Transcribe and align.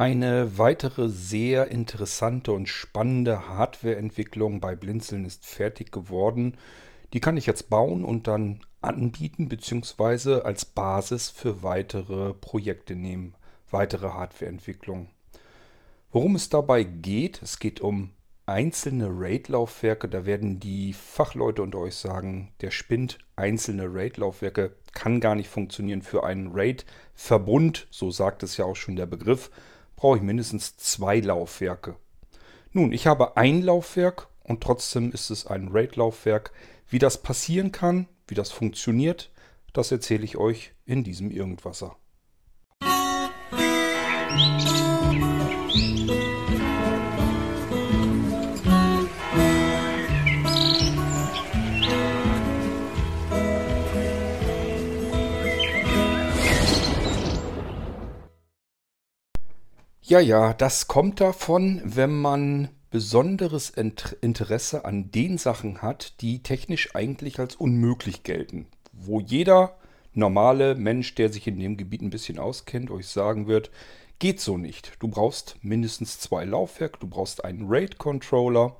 Eine 0.00 0.56
weitere 0.56 1.10
sehr 1.10 1.70
interessante 1.70 2.52
und 2.52 2.70
spannende 2.70 3.48
Hardwareentwicklung 3.48 4.58
bei 4.58 4.74
Blinzeln 4.74 5.26
ist 5.26 5.44
fertig 5.44 5.92
geworden. 5.92 6.56
Die 7.12 7.20
kann 7.20 7.36
ich 7.36 7.44
jetzt 7.44 7.68
bauen 7.68 8.02
und 8.06 8.26
dann 8.26 8.60
anbieten 8.80 9.50
bzw. 9.50 10.40
als 10.40 10.64
Basis 10.64 11.28
für 11.28 11.62
weitere 11.62 12.32
Projekte 12.32 12.96
nehmen, 12.96 13.34
weitere 13.70 14.08
Hardwareentwicklung. 14.08 15.10
Worum 16.10 16.34
es 16.34 16.48
dabei 16.48 16.82
geht, 16.82 17.42
es 17.42 17.58
geht 17.58 17.82
um 17.82 18.08
einzelne 18.46 19.06
RAID-Laufwerke. 19.06 20.08
Da 20.08 20.24
werden 20.24 20.60
die 20.60 20.94
Fachleute 20.94 21.60
unter 21.60 21.76
euch 21.76 21.96
sagen, 21.96 22.54
der 22.62 22.70
spinnt. 22.70 23.18
Einzelne 23.36 23.84
RAID-Laufwerke 23.84 24.76
kann 24.94 25.20
gar 25.20 25.34
nicht 25.34 25.50
funktionieren 25.50 26.00
für 26.00 26.24
einen 26.24 26.52
RAID-Verbund. 26.54 27.86
So 27.90 28.10
sagt 28.10 28.42
es 28.42 28.56
ja 28.56 28.64
auch 28.64 28.76
schon 28.76 28.96
der 28.96 29.04
Begriff. 29.04 29.50
Brauche 30.00 30.16
ich 30.16 30.22
mindestens 30.22 30.78
zwei 30.78 31.20
Laufwerke. 31.20 31.94
Nun, 32.72 32.90
ich 32.90 33.06
habe 33.06 33.36
ein 33.36 33.60
Laufwerk 33.60 34.28
und 34.42 34.62
trotzdem 34.62 35.12
ist 35.12 35.28
es 35.28 35.46
ein 35.46 35.68
RAID-Laufwerk. 35.68 36.52
Wie 36.88 36.98
das 36.98 37.20
passieren 37.20 37.70
kann, 37.70 38.08
wie 38.26 38.34
das 38.34 38.50
funktioniert, 38.50 39.30
das 39.74 39.92
erzähle 39.92 40.24
ich 40.24 40.38
euch 40.38 40.72
in 40.86 41.04
diesem 41.04 41.30
Irgendwasser. 41.30 41.96
Musik 42.80 44.79
Ja, 60.10 60.18
ja, 60.18 60.54
das 60.54 60.88
kommt 60.88 61.20
davon, 61.20 61.80
wenn 61.84 62.20
man 62.20 62.70
besonderes 62.90 63.70
Interesse 63.70 64.84
an 64.84 65.12
den 65.12 65.38
Sachen 65.38 65.82
hat, 65.82 66.20
die 66.20 66.42
technisch 66.42 66.96
eigentlich 66.96 67.38
als 67.38 67.54
unmöglich 67.54 68.24
gelten. 68.24 68.66
Wo 68.92 69.20
jeder 69.20 69.76
normale 70.12 70.74
Mensch, 70.74 71.14
der 71.14 71.32
sich 71.32 71.46
in 71.46 71.60
dem 71.60 71.76
Gebiet 71.76 72.02
ein 72.02 72.10
bisschen 72.10 72.40
auskennt, 72.40 72.90
euch 72.90 73.06
sagen 73.06 73.46
wird, 73.46 73.70
geht 74.18 74.40
so 74.40 74.58
nicht. 74.58 74.94
Du 74.98 75.06
brauchst 75.06 75.54
mindestens 75.62 76.18
zwei 76.18 76.44
Laufwerke, 76.44 76.98
du 76.98 77.06
brauchst 77.06 77.44
einen 77.44 77.68
RAID-Controller. 77.68 78.74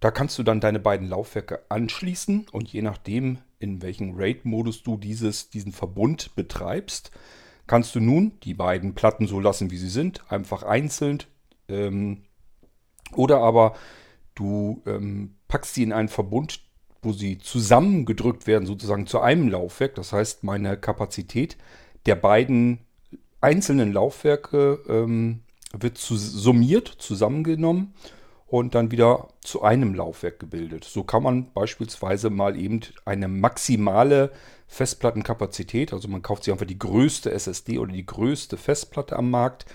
Da 0.00 0.10
kannst 0.10 0.38
du 0.38 0.42
dann 0.42 0.60
deine 0.60 0.80
beiden 0.80 1.08
Laufwerke 1.08 1.62
anschließen 1.70 2.48
und 2.52 2.70
je 2.70 2.82
nachdem, 2.82 3.38
in 3.58 3.80
welchem 3.80 4.18
RAID-Modus 4.18 4.82
du 4.82 4.98
dieses, 4.98 5.48
diesen 5.48 5.72
Verbund 5.72 6.36
betreibst, 6.36 7.10
kannst 7.72 7.94
du 7.94 8.00
nun 8.00 8.32
die 8.42 8.52
beiden 8.52 8.94
Platten 8.94 9.26
so 9.26 9.40
lassen, 9.40 9.70
wie 9.70 9.78
sie 9.78 9.88
sind, 9.88 10.30
einfach 10.30 10.62
einzeln. 10.62 11.22
Ähm, 11.70 12.18
oder 13.16 13.38
aber 13.38 13.76
du 14.34 14.82
ähm, 14.84 15.36
packst 15.48 15.72
sie 15.72 15.82
in 15.82 15.94
einen 15.94 16.10
Verbund, 16.10 16.60
wo 17.00 17.14
sie 17.14 17.38
zusammengedrückt 17.38 18.46
werden, 18.46 18.66
sozusagen 18.66 19.06
zu 19.06 19.20
einem 19.20 19.48
Laufwerk. 19.48 19.94
Das 19.94 20.12
heißt, 20.12 20.44
meine 20.44 20.76
Kapazität 20.76 21.56
der 22.04 22.16
beiden 22.16 22.80
einzelnen 23.40 23.90
Laufwerke 23.90 24.80
ähm, 24.86 25.40
wird 25.72 25.96
zu, 25.96 26.18
summiert, 26.18 26.88
zusammengenommen 26.88 27.94
und 28.48 28.74
dann 28.74 28.90
wieder 28.90 29.28
zu 29.40 29.62
einem 29.62 29.94
Laufwerk 29.94 30.38
gebildet. 30.38 30.84
So 30.84 31.04
kann 31.04 31.22
man 31.22 31.54
beispielsweise 31.54 32.28
mal 32.28 32.54
eben 32.54 32.80
eine 33.06 33.28
maximale 33.28 34.30
Festplattenkapazität, 34.72 35.92
also 35.92 36.08
man 36.08 36.22
kauft 36.22 36.44
sich 36.44 36.52
einfach 36.52 36.66
die 36.66 36.78
größte 36.78 37.30
SSD 37.30 37.78
oder 37.78 37.92
die 37.92 38.06
größte 38.06 38.56
Festplatte 38.56 39.16
am 39.16 39.30
Markt, 39.30 39.66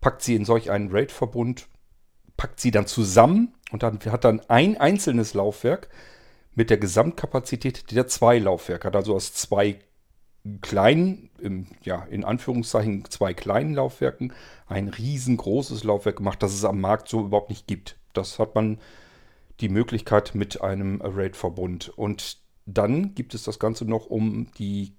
packt 0.00 0.22
sie 0.22 0.36
in 0.36 0.44
solch 0.44 0.70
einen 0.70 0.92
RAID-Verbund, 0.92 1.66
packt 2.36 2.60
sie 2.60 2.70
dann 2.70 2.86
zusammen 2.86 3.54
und 3.72 3.82
dann 3.82 3.98
hat 4.06 4.24
dann 4.24 4.40
ein 4.48 4.76
einzelnes 4.76 5.34
Laufwerk 5.34 5.88
mit 6.54 6.70
der 6.70 6.78
Gesamtkapazität 6.78 7.90
der 7.90 8.06
zwei 8.06 8.38
Laufwerke, 8.38 8.86
hat 8.86 8.94
also 8.94 9.16
aus 9.16 9.34
zwei 9.34 9.80
kleinen, 10.62 11.28
im, 11.40 11.66
ja, 11.82 12.04
in 12.04 12.24
Anführungszeichen 12.24 13.04
zwei 13.10 13.34
kleinen 13.34 13.74
Laufwerken 13.74 14.32
ein 14.68 14.88
riesengroßes 14.88 15.82
Laufwerk 15.82 16.18
gemacht, 16.18 16.40
das 16.40 16.54
es 16.54 16.64
am 16.64 16.80
Markt 16.80 17.08
so 17.08 17.24
überhaupt 17.24 17.50
nicht 17.50 17.66
gibt. 17.66 17.96
Das 18.12 18.38
hat 18.38 18.54
man 18.54 18.78
die 19.58 19.68
Möglichkeit 19.68 20.36
mit 20.36 20.60
einem 20.60 21.00
RAID-Verbund. 21.02 21.88
Und 21.88 22.45
dann 22.66 23.14
gibt 23.14 23.34
es 23.34 23.44
das 23.44 23.58
Ganze 23.58 23.84
noch, 23.84 24.06
um 24.06 24.48
die 24.58 24.92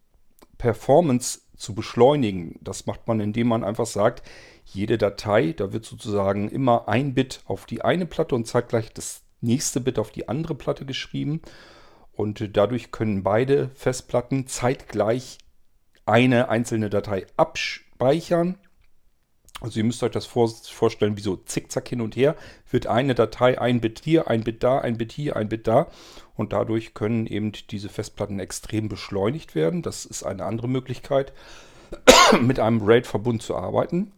Performance 0.57 1.41
zu 1.57 1.75
beschleunigen. 1.75 2.57
Das 2.61 2.85
macht 2.85 3.07
man, 3.07 3.19
indem 3.19 3.47
man 3.47 3.63
einfach 3.63 3.85
sagt, 3.85 4.23
jede 4.65 4.97
Datei, 4.97 5.53
da 5.53 5.73
wird 5.73 5.85
sozusagen 5.85 6.49
immer 6.49 6.87
ein 6.87 7.13
Bit 7.13 7.41
auf 7.45 7.65
die 7.65 7.83
eine 7.83 8.05
Platte 8.05 8.35
und 8.35 8.47
zeitgleich 8.47 8.93
das 8.93 9.21
nächste 9.41 9.81
Bit 9.81 9.99
auf 9.99 10.11
die 10.11 10.29
andere 10.29 10.55
Platte 10.55 10.85
geschrieben. 10.85 11.41
Und 12.13 12.57
dadurch 12.57 12.91
können 12.91 13.21
beide 13.21 13.69
Festplatten 13.75 14.47
zeitgleich 14.47 15.37
eine 16.05 16.49
einzelne 16.49 16.89
Datei 16.89 17.27
abspeichern 17.35 18.57
also 19.59 19.79
ihr 19.79 19.83
müsst 19.83 20.03
euch 20.03 20.11
das 20.11 20.25
vorstellen 20.25 21.17
wie 21.17 21.21
so 21.21 21.35
zickzack 21.35 21.87
hin 21.87 22.01
und 22.01 22.15
her. 22.15 22.35
Wird 22.69 22.85
eine 22.87 23.15
Datei 23.15 23.59
ein 23.59 23.81
Bit 23.81 24.01
hier, 24.03 24.27
ein 24.27 24.43
Bit 24.43 24.63
da, 24.63 24.79
ein 24.79 24.97
Bit 24.97 25.11
hier, 25.11 25.35
ein 25.35 25.49
Bit 25.49 25.67
da. 25.67 25.87
Und 26.35 26.53
dadurch 26.53 26.93
können 26.93 27.25
eben 27.25 27.51
diese 27.71 27.89
Festplatten 27.89 28.39
extrem 28.39 28.87
beschleunigt 28.87 29.55
werden. 29.55 29.81
Das 29.81 30.05
ist 30.05 30.23
eine 30.23 30.45
andere 30.45 30.67
Möglichkeit, 30.67 31.33
mit 32.41 32.59
einem 32.59 32.81
RAID-Verbund 32.83 33.41
zu 33.41 33.55
arbeiten. 33.55 34.11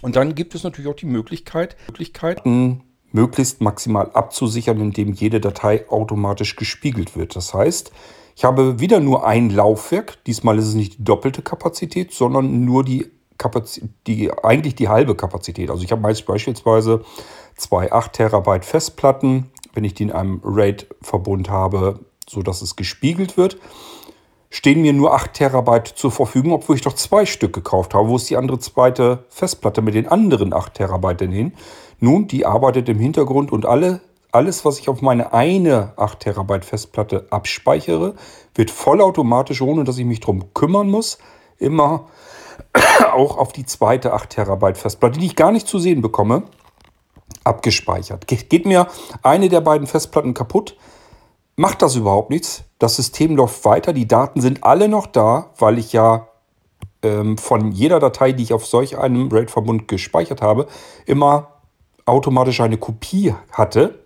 Und 0.00 0.16
dann 0.16 0.34
gibt 0.34 0.54
es 0.54 0.62
natürlich 0.62 0.90
auch 0.90 0.96
die 0.96 1.06
Möglichkeit, 1.06 1.76
Möglichkeiten 1.88 2.84
möglichst 3.10 3.60
maximal 3.60 4.10
abzusichern, 4.12 4.80
indem 4.80 5.12
jede 5.12 5.40
Datei 5.40 5.88
automatisch 5.88 6.56
gespiegelt 6.56 7.16
wird. 7.16 7.36
Das 7.36 7.54
heißt, 7.54 7.90
ich 8.36 8.44
habe 8.44 8.80
wieder 8.80 9.00
nur 9.00 9.26
ein 9.26 9.50
Laufwerk. 9.50 10.22
Diesmal 10.24 10.58
ist 10.58 10.66
es 10.66 10.74
nicht 10.74 10.98
die 10.98 11.04
doppelte 11.04 11.42
Kapazität, 11.42 12.12
sondern 12.12 12.64
nur 12.64 12.84
die 12.84 13.10
Kapazität, 13.38 13.90
die, 14.06 14.30
eigentlich 14.42 14.74
die 14.74 14.88
halbe 14.88 15.14
Kapazität. 15.14 15.70
Also 15.70 15.84
ich 15.84 15.92
habe 15.92 16.02
meist 16.02 16.26
beispielsweise 16.26 17.04
zwei 17.56 17.90
8 17.90 18.12
Terabyte 18.12 18.64
Festplatten, 18.64 19.50
wenn 19.74 19.84
ich 19.84 19.94
die 19.94 20.04
in 20.04 20.12
einem 20.12 20.40
RAID-Verbund 20.44 21.48
habe, 21.48 22.00
sodass 22.28 22.62
es 22.62 22.76
gespiegelt 22.76 23.36
wird, 23.36 23.58
stehen 24.50 24.82
mir 24.82 24.92
nur 24.92 25.14
8 25.14 25.34
Terabyte 25.34 25.88
zur 25.88 26.10
Verfügung, 26.10 26.52
obwohl 26.52 26.76
ich 26.76 26.82
doch 26.82 26.94
zwei 26.94 27.26
Stück 27.26 27.52
gekauft 27.52 27.94
habe. 27.94 28.08
Wo 28.08 28.16
ist 28.16 28.28
die 28.28 28.36
andere 28.36 28.58
zweite 28.58 29.24
Festplatte 29.28 29.82
mit 29.82 29.94
den 29.94 30.08
anderen 30.08 30.52
8 30.52 30.74
Terabyte 30.74 31.20
denn 31.20 31.32
hin? 31.32 31.52
Nun, 32.00 32.28
die 32.28 32.46
arbeitet 32.46 32.88
im 32.88 32.98
Hintergrund 32.98 33.52
und 33.52 33.66
alle, 33.66 34.00
alles, 34.32 34.64
was 34.64 34.78
ich 34.78 34.88
auf 34.88 35.02
meine 35.02 35.32
eine 35.32 35.92
8 35.96 36.20
Terabyte 36.20 36.64
Festplatte 36.64 37.26
abspeichere, 37.30 38.14
wird 38.54 38.70
vollautomatisch, 38.70 39.62
ohne 39.62 39.84
dass 39.84 39.98
ich 39.98 40.06
mich 40.06 40.20
darum 40.20 40.54
kümmern 40.54 40.88
muss, 40.88 41.18
immer 41.58 42.06
auch 43.12 43.36
auf 43.38 43.52
die 43.52 43.66
zweite 43.66 44.12
8 44.12 44.30
Terabyte 44.30 44.78
Festplatte, 44.78 45.18
die 45.18 45.26
ich 45.26 45.36
gar 45.36 45.52
nicht 45.52 45.66
zu 45.66 45.78
sehen 45.78 46.02
bekomme, 46.02 46.44
abgespeichert. 47.44 48.26
Geht 48.26 48.66
mir 48.66 48.88
eine 49.22 49.48
der 49.48 49.60
beiden 49.60 49.86
Festplatten 49.86 50.34
kaputt, 50.34 50.76
macht 51.56 51.82
das 51.82 51.96
überhaupt 51.96 52.30
nichts. 52.30 52.64
Das 52.78 52.96
System 52.96 53.36
läuft 53.36 53.64
weiter, 53.64 53.92
die 53.92 54.08
Daten 54.08 54.40
sind 54.40 54.64
alle 54.64 54.88
noch 54.88 55.06
da, 55.06 55.50
weil 55.58 55.78
ich 55.78 55.92
ja 55.92 56.28
ähm, 57.02 57.38
von 57.38 57.72
jeder 57.72 58.00
Datei, 58.00 58.32
die 58.32 58.42
ich 58.42 58.52
auf 58.52 58.66
solch 58.66 58.98
einem 58.98 59.28
RAID-Verbund 59.28 59.88
gespeichert 59.88 60.42
habe, 60.42 60.66
immer 61.06 61.54
automatisch 62.06 62.60
eine 62.60 62.78
Kopie 62.78 63.34
hatte. 63.52 64.04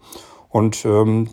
Und 0.48 0.84
ähm, 0.84 1.30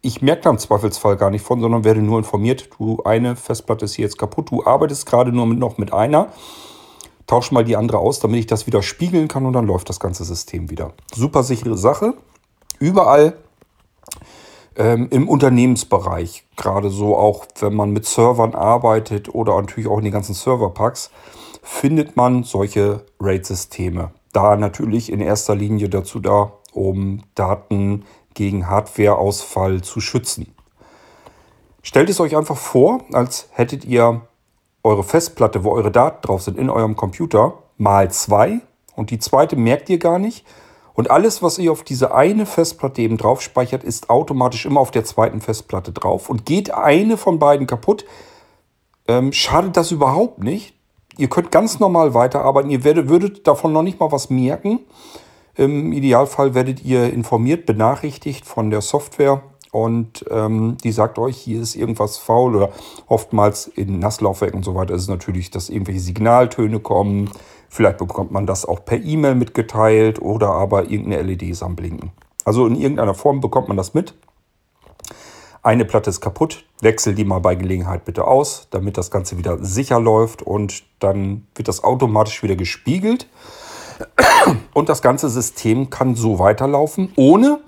ich 0.00 0.22
merke 0.22 0.42
da 0.42 0.50
im 0.50 0.58
Zweifelsfall 0.58 1.16
gar 1.16 1.30
nicht 1.30 1.42
von, 1.42 1.60
sondern 1.60 1.84
werde 1.84 2.00
nur 2.00 2.18
informiert, 2.18 2.68
du, 2.78 3.02
eine 3.04 3.36
Festplatte 3.36 3.84
ist 3.84 3.94
hier 3.94 4.04
jetzt 4.04 4.18
kaputt, 4.18 4.50
du 4.50 4.64
arbeitest 4.64 5.06
gerade 5.06 5.32
nur 5.32 5.46
mit, 5.46 5.58
noch 5.58 5.78
mit 5.78 5.92
einer 5.92 6.32
tausche 7.28 7.54
mal 7.54 7.62
die 7.62 7.76
andere 7.76 7.98
aus, 7.98 8.18
damit 8.18 8.40
ich 8.40 8.46
das 8.46 8.66
wieder 8.66 8.82
spiegeln 8.82 9.28
kann 9.28 9.46
und 9.46 9.52
dann 9.52 9.66
läuft 9.66 9.88
das 9.88 10.00
ganze 10.00 10.24
System 10.24 10.70
wieder. 10.70 10.94
Super 11.14 11.44
sichere 11.44 11.76
Sache. 11.76 12.14
Überall 12.80 13.36
ähm, 14.76 15.08
im 15.10 15.28
Unternehmensbereich, 15.28 16.44
gerade 16.56 16.90
so 16.90 17.16
auch, 17.16 17.46
wenn 17.60 17.74
man 17.74 17.90
mit 17.90 18.06
Servern 18.06 18.54
arbeitet 18.54 19.32
oder 19.32 19.54
natürlich 19.60 19.88
auch 19.88 19.98
in 19.98 20.04
den 20.04 20.12
ganzen 20.12 20.34
Serverpacks, 20.34 21.10
findet 21.62 22.16
man 22.16 22.44
solche 22.44 23.04
RAID-Systeme. 23.20 24.10
Da 24.32 24.56
natürlich 24.56 25.12
in 25.12 25.20
erster 25.20 25.54
Linie 25.54 25.88
dazu 25.88 26.20
da, 26.20 26.52
um 26.72 27.22
Daten 27.34 28.04
gegen 28.38 28.68
Hardwareausfall 28.68 29.82
zu 29.82 30.00
schützen. 30.00 30.54
Stellt 31.82 32.08
es 32.08 32.20
euch 32.20 32.36
einfach 32.36 32.56
vor, 32.56 33.00
als 33.12 33.48
hättet 33.50 33.84
ihr 33.84 34.22
eure 34.84 35.02
Festplatte, 35.02 35.64
wo 35.64 35.72
eure 35.72 35.90
Daten 35.90 36.22
drauf 36.22 36.42
sind, 36.42 36.56
in 36.56 36.70
eurem 36.70 36.94
Computer, 36.94 37.54
mal 37.78 38.12
zwei. 38.12 38.60
Und 38.94 39.10
die 39.10 39.18
zweite 39.18 39.56
merkt 39.56 39.90
ihr 39.90 39.98
gar 39.98 40.20
nicht. 40.20 40.46
Und 40.94 41.10
alles, 41.10 41.42
was 41.42 41.58
ihr 41.58 41.72
auf 41.72 41.82
diese 41.82 42.14
eine 42.14 42.46
Festplatte 42.46 43.02
eben 43.02 43.16
drauf 43.16 43.42
speichert, 43.42 43.82
ist 43.82 44.08
automatisch 44.08 44.66
immer 44.66 44.78
auf 44.78 44.92
der 44.92 45.04
zweiten 45.04 45.40
Festplatte 45.40 45.90
drauf. 45.90 46.30
Und 46.30 46.46
geht 46.46 46.72
eine 46.72 47.16
von 47.16 47.40
beiden 47.40 47.66
kaputt, 47.66 48.04
ähm, 49.08 49.32
schadet 49.32 49.76
das 49.76 49.90
überhaupt 49.90 50.38
nicht. 50.38 50.74
ihr 51.16 51.28
könnt 51.28 51.50
ganz 51.50 51.80
normal 51.80 52.14
weiterarbeiten. 52.14 52.70
Ihr 52.70 52.84
werdet, 52.84 53.08
würdet 53.08 53.48
davon 53.48 53.72
noch 53.72 53.82
nicht 53.82 53.98
mal 53.98 54.12
was 54.12 54.30
merken. 54.30 54.78
Im 55.58 55.92
Idealfall 55.92 56.54
werdet 56.54 56.84
ihr 56.84 57.12
informiert, 57.12 57.66
benachrichtigt 57.66 58.46
von 58.46 58.70
der 58.70 58.80
Software 58.80 59.42
und 59.72 60.24
ähm, 60.30 60.76
die 60.84 60.92
sagt 60.92 61.18
euch, 61.18 61.36
hier 61.36 61.60
ist 61.60 61.74
irgendwas 61.74 62.16
faul 62.16 62.54
oder 62.54 62.70
oftmals 63.08 63.66
in 63.66 63.98
Nasslaufwerken 63.98 64.58
und 64.58 64.62
so 64.62 64.76
weiter 64.76 64.94
ist 64.94 65.02
es 65.02 65.08
natürlich, 65.08 65.50
dass 65.50 65.68
irgendwelche 65.68 65.98
Signaltöne 65.98 66.78
kommen. 66.78 67.28
Vielleicht 67.68 67.98
bekommt 67.98 68.30
man 68.30 68.46
das 68.46 68.66
auch 68.66 68.84
per 68.84 69.02
E-Mail 69.02 69.34
mitgeteilt 69.34 70.22
oder 70.22 70.50
aber 70.50 70.90
irgendeine 70.90 71.22
LED 71.22 71.42
ist 71.42 71.64
am 71.64 71.74
Blinken. 71.74 72.12
Also 72.44 72.64
in 72.64 72.76
irgendeiner 72.76 73.14
Form 73.14 73.40
bekommt 73.40 73.66
man 73.66 73.76
das 73.76 73.94
mit. 73.94 74.14
Eine 75.64 75.84
Platte 75.84 76.08
ist 76.08 76.20
kaputt, 76.20 76.64
wechsel 76.82 77.16
die 77.16 77.24
mal 77.24 77.40
bei 77.40 77.56
Gelegenheit 77.56 78.04
bitte 78.04 78.28
aus, 78.28 78.68
damit 78.70 78.96
das 78.96 79.10
Ganze 79.10 79.38
wieder 79.38 79.58
sicher 79.64 79.98
läuft 79.98 80.40
und 80.40 80.84
dann 81.00 81.48
wird 81.56 81.66
das 81.66 81.82
automatisch 81.82 82.44
wieder 82.44 82.54
gespiegelt. 82.54 83.26
Und 84.74 84.88
das 84.88 85.02
ganze 85.02 85.28
System 85.28 85.90
kann 85.90 86.14
so 86.14 86.38
weiterlaufen, 86.38 87.12
ohne 87.16 87.60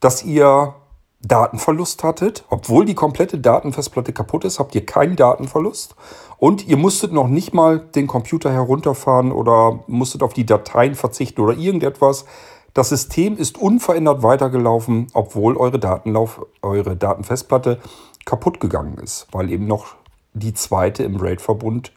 dass 0.00 0.22
ihr 0.22 0.74
Datenverlust 1.22 2.04
hattet. 2.04 2.44
Obwohl 2.50 2.84
die 2.84 2.94
komplette 2.94 3.38
Datenfestplatte 3.38 4.12
kaputt 4.12 4.44
ist, 4.44 4.58
habt 4.58 4.74
ihr 4.74 4.84
keinen 4.84 5.16
Datenverlust. 5.16 5.96
Und 6.36 6.66
ihr 6.66 6.76
musstet 6.76 7.12
noch 7.12 7.28
nicht 7.28 7.54
mal 7.54 7.78
den 7.78 8.06
Computer 8.06 8.52
herunterfahren 8.52 9.32
oder 9.32 9.80
musstet 9.86 10.22
auf 10.22 10.34
die 10.34 10.46
Dateien 10.46 10.94
verzichten 10.94 11.40
oder 11.40 11.56
irgendetwas. 11.56 12.26
Das 12.74 12.88
System 12.88 13.36
ist 13.36 13.56
unverändert 13.56 14.22
weitergelaufen, 14.22 15.06
obwohl 15.14 15.56
eure, 15.56 15.78
Datenlauf, 15.78 16.44
eure 16.60 16.96
Datenfestplatte 16.96 17.78
kaputt 18.24 18.60
gegangen 18.60 18.98
ist, 18.98 19.26
weil 19.32 19.50
eben 19.50 19.66
noch 19.66 19.94
die 20.32 20.54
zweite 20.54 21.04
im 21.04 21.16
RAID-Verbund 21.16 21.92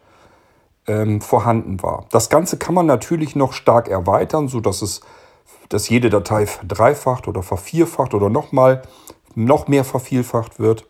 ähm, 0.88 1.22
vorhanden 1.22 1.82
war. 1.84 2.06
Das 2.12 2.30
Ganze 2.30 2.58
kann 2.58 2.74
man 2.74 2.86
natürlich 2.86 3.36
noch 3.36 3.54
stark 3.54 3.90
erweitern, 3.90 4.48
sodass 4.48 4.82
es, 4.82 5.02
dass 5.70 5.90
jede 5.90 6.10
Datei 6.10 6.46
verdreifacht 6.46 7.28
oder 7.28 7.44
vervierfacht 7.44 8.14
oder 8.14 8.30
nochmal 8.30 8.82
noch 9.36 9.68
mehr 9.68 9.84
vervielfacht 9.84 10.60
wird. 10.60 10.88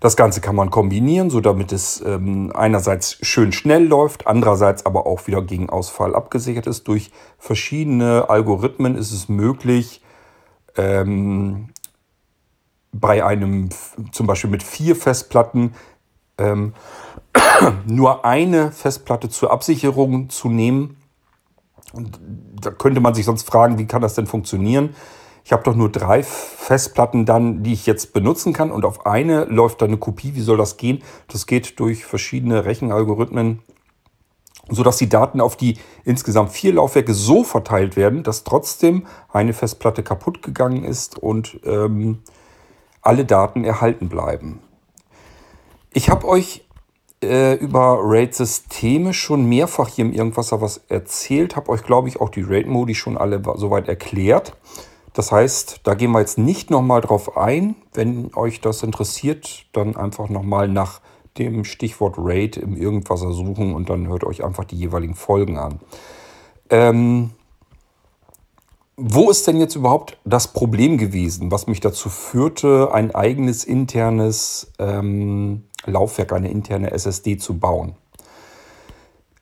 Das 0.00 0.14
Ganze 0.16 0.42
kann 0.42 0.54
man 0.54 0.70
kombinieren, 0.70 1.30
so 1.30 1.40
damit 1.40 1.72
es 1.72 2.02
ähm, 2.04 2.52
einerseits 2.54 3.18
schön 3.22 3.52
schnell 3.52 3.86
läuft, 3.86 4.26
andererseits 4.26 4.84
aber 4.84 5.06
auch 5.06 5.26
wieder 5.26 5.40
gegen 5.42 5.70
Ausfall 5.70 6.14
abgesichert 6.14 6.66
ist. 6.66 6.86
Durch 6.86 7.10
verschiedene 7.38 8.28
Algorithmen 8.28 8.96
ist 8.96 9.10
es 9.10 9.28
möglich, 9.30 10.02
ähm, 10.76 11.70
bei 12.92 13.24
einem 13.24 13.70
zum 14.12 14.26
Beispiel 14.26 14.50
mit 14.50 14.62
vier 14.62 14.96
Festplatten 14.96 15.74
ähm, 16.38 16.74
nur 17.86 18.24
eine 18.24 18.72
Festplatte 18.72 19.28
zur 19.28 19.50
Absicherung 19.50 20.28
zu 20.28 20.48
nehmen. 20.48 20.96
Und 21.92 22.18
da 22.60 22.70
könnte 22.70 23.00
man 23.00 23.14
sich 23.14 23.24
sonst 23.24 23.46
fragen, 23.46 23.78
wie 23.78 23.86
kann 23.86 24.02
das 24.02 24.14
denn 24.14 24.26
funktionieren? 24.26 24.94
Ich 25.44 25.52
habe 25.52 25.62
doch 25.62 25.76
nur 25.76 25.90
drei 25.90 26.24
Festplatten 26.24 27.24
dann, 27.24 27.62
die 27.62 27.72
ich 27.72 27.86
jetzt 27.86 28.12
benutzen 28.12 28.52
kann 28.52 28.72
und 28.72 28.84
auf 28.84 29.06
eine 29.06 29.44
läuft 29.44 29.80
dann 29.80 29.90
eine 29.90 29.98
Kopie. 29.98 30.34
Wie 30.34 30.40
soll 30.40 30.56
das 30.56 30.76
gehen? 30.76 31.04
Das 31.28 31.46
geht 31.46 31.78
durch 31.78 32.04
verschiedene 32.04 32.64
Rechenalgorithmen, 32.64 33.62
sodass 34.68 34.96
die 34.96 35.08
Daten 35.08 35.40
auf 35.40 35.56
die 35.56 35.78
insgesamt 36.04 36.50
vier 36.50 36.72
Laufwerke 36.72 37.14
so 37.14 37.44
verteilt 37.44 37.94
werden, 37.94 38.24
dass 38.24 38.42
trotzdem 38.42 39.06
eine 39.32 39.52
Festplatte 39.52 40.02
kaputt 40.02 40.42
gegangen 40.42 40.82
ist 40.82 41.16
und 41.16 41.60
ähm, 41.64 42.18
alle 43.00 43.24
Daten 43.24 43.62
erhalten 43.62 44.08
bleiben. 44.08 44.60
Ich 45.92 46.10
habe 46.10 46.26
euch 46.26 46.65
äh, 47.22 47.54
über 47.54 47.98
RAID-Systeme 48.02 49.12
schon 49.14 49.48
mehrfach 49.48 49.88
hier 49.88 50.04
im 50.04 50.12
Irgendwasser 50.12 50.60
was 50.60 50.82
erzählt, 50.88 51.56
habe 51.56 51.70
euch, 51.70 51.82
glaube 51.82 52.08
ich, 52.08 52.20
auch 52.20 52.28
die 52.28 52.42
RAID-Modi 52.42 52.94
schon 52.94 53.16
alle 53.16 53.42
soweit 53.56 53.88
erklärt. 53.88 54.56
Das 55.12 55.32
heißt, 55.32 55.80
da 55.84 55.94
gehen 55.94 56.12
wir 56.12 56.20
jetzt 56.20 56.36
nicht 56.36 56.70
nochmal 56.70 57.00
drauf 57.00 57.38
ein. 57.38 57.74
Wenn 57.94 58.34
euch 58.34 58.60
das 58.60 58.82
interessiert, 58.82 59.64
dann 59.72 59.96
einfach 59.96 60.28
nochmal 60.28 60.68
nach 60.68 61.00
dem 61.38 61.64
Stichwort 61.64 62.16
RAID 62.18 62.58
im 62.58 62.76
Irgendwasser 62.76 63.32
suchen 63.32 63.74
und 63.74 63.88
dann 63.88 64.08
hört 64.08 64.24
euch 64.24 64.44
einfach 64.44 64.64
die 64.64 64.76
jeweiligen 64.76 65.14
Folgen 65.14 65.58
an. 65.58 65.80
Ähm, 66.68 67.30
wo 68.98 69.30
ist 69.30 69.46
denn 69.46 69.60
jetzt 69.60 69.76
überhaupt 69.76 70.18
das 70.24 70.54
Problem 70.54 70.96
gewesen, 70.96 71.50
was 71.50 71.66
mich 71.66 71.80
dazu 71.80 72.08
führte, 72.08 72.92
ein 72.92 73.14
eigenes 73.14 73.64
internes 73.64 74.72
ähm, 74.78 75.64
Laufwerk, 75.84 76.32
eine 76.32 76.50
interne 76.50 76.90
SSD 76.90 77.36
zu 77.36 77.58
bauen? 77.58 77.94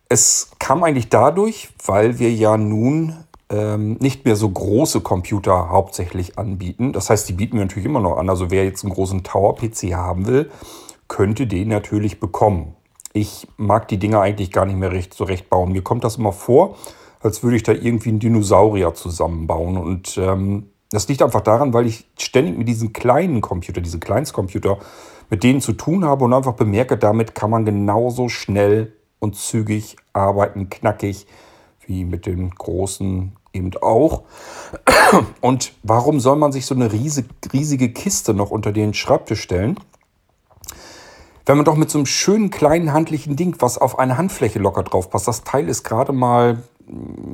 Es 0.08 0.50
kam 0.58 0.84
eigentlich 0.84 1.08
dadurch, 1.08 1.70
weil 1.84 2.18
wir 2.18 2.32
ja 2.32 2.56
nun 2.56 3.24
ähm, 3.50 3.94
nicht 4.00 4.24
mehr 4.24 4.36
so 4.36 4.48
große 4.48 5.00
Computer 5.00 5.70
hauptsächlich 5.70 6.38
anbieten. 6.38 6.92
Das 6.92 7.10
heißt, 7.10 7.28
die 7.28 7.32
bieten 7.32 7.56
wir 7.56 7.64
natürlich 7.64 7.86
immer 7.86 8.00
noch 8.00 8.16
an. 8.16 8.28
Also 8.28 8.50
wer 8.50 8.64
jetzt 8.64 8.84
einen 8.84 8.92
großen 8.92 9.22
Tower-PC 9.22 9.94
haben 9.94 10.26
will, 10.26 10.50
könnte 11.08 11.46
den 11.46 11.68
natürlich 11.68 12.20
bekommen. 12.20 12.74
Ich 13.12 13.46
mag 13.56 13.88
die 13.88 13.98
Dinger 13.98 14.20
eigentlich 14.20 14.50
gar 14.50 14.66
nicht 14.66 14.78
mehr 14.78 14.92
recht, 14.92 15.14
so 15.14 15.24
recht 15.24 15.48
bauen. 15.48 15.72
Mir 15.72 15.82
kommt 15.82 16.04
das 16.04 16.16
immer 16.16 16.32
vor, 16.32 16.76
als 17.20 17.42
würde 17.42 17.56
ich 17.56 17.62
da 17.62 17.72
irgendwie 17.72 18.10
einen 18.10 18.18
Dinosaurier 18.18 18.94
zusammenbauen. 18.94 19.76
Und 19.76 20.18
ähm, 20.18 20.70
das 20.90 21.08
liegt 21.08 21.22
einfach 21.22 21.40
daran, 21.40 21.72
weil 21.72 21.86
ich 21.86 22.06
ständig 22.18 22.58
mit 22.58 22.68
diesen 22.68 22.92
kleinen 22.92 23.40
Computer, 23.40 23.80
diese 23.80 24.00
Kleinstcomputer, 24.00 24.78
mit 25.30 25.42
denen 25.42 25.60
zu 25.60 25.72
tun 25.72 26.04
habe 26.04 26.24
und 26.24 26.32
einfach 26.32 26.54
bemerke, 26.54 26.96
damit 26.96 27.34
kann 27.34 27.50
man 27.50 27.64
genauso 27.64 28.28
schnell 28.28 28.92
und 29.18 29.36
zügig 29.36 29.96
arbeiten, 30.12 30.68
knackig, 30.68 31.26
wie 31.86 32.04
mit 32.04 32.26
den 32.26 32.50
großen 32.50 33.32
eben 33.52 33.70
auch. 33.80 34.22
Und 35.40 35.72
warum 35.82 36.20
soll 36.20 36.36
man 36.36 36.52
sich 36.52 36.66
so 36.66 36.74
eine 36.74 36.92
riesige, 36.92 37.28
riesige 37.52 37.92
Kiste 37.92 38.34
noch 38.34 38.50
unter 38.50 38.72
den 38.72 38.94
Schreibtisch 38.94 39.40
stellen? 39.40 39.78
Wenn 41.46 41.56
man 41.56 41.64
doch 41.64 41.76
mit 41.76 41.90
so 41.90 41.98
einem 41.98 42.06
schönen 42.06 42.50
kleinen 42.50 42.92
handlichen 42.92 43.36
Ding, 43.36 43.56
was 43.60 43.78
auf 43.78 43.98
eine 43.98 44.16
Handfläche 44.16 44.58
locker 44.58 44.82
drauf 44.82 45.10
passt, 45.10 45.28
das 45.28 45.44
Teil 45.44 45.68
ist 45.68 45.84
gerade 45.84 46.12
mal, 46.12 46.62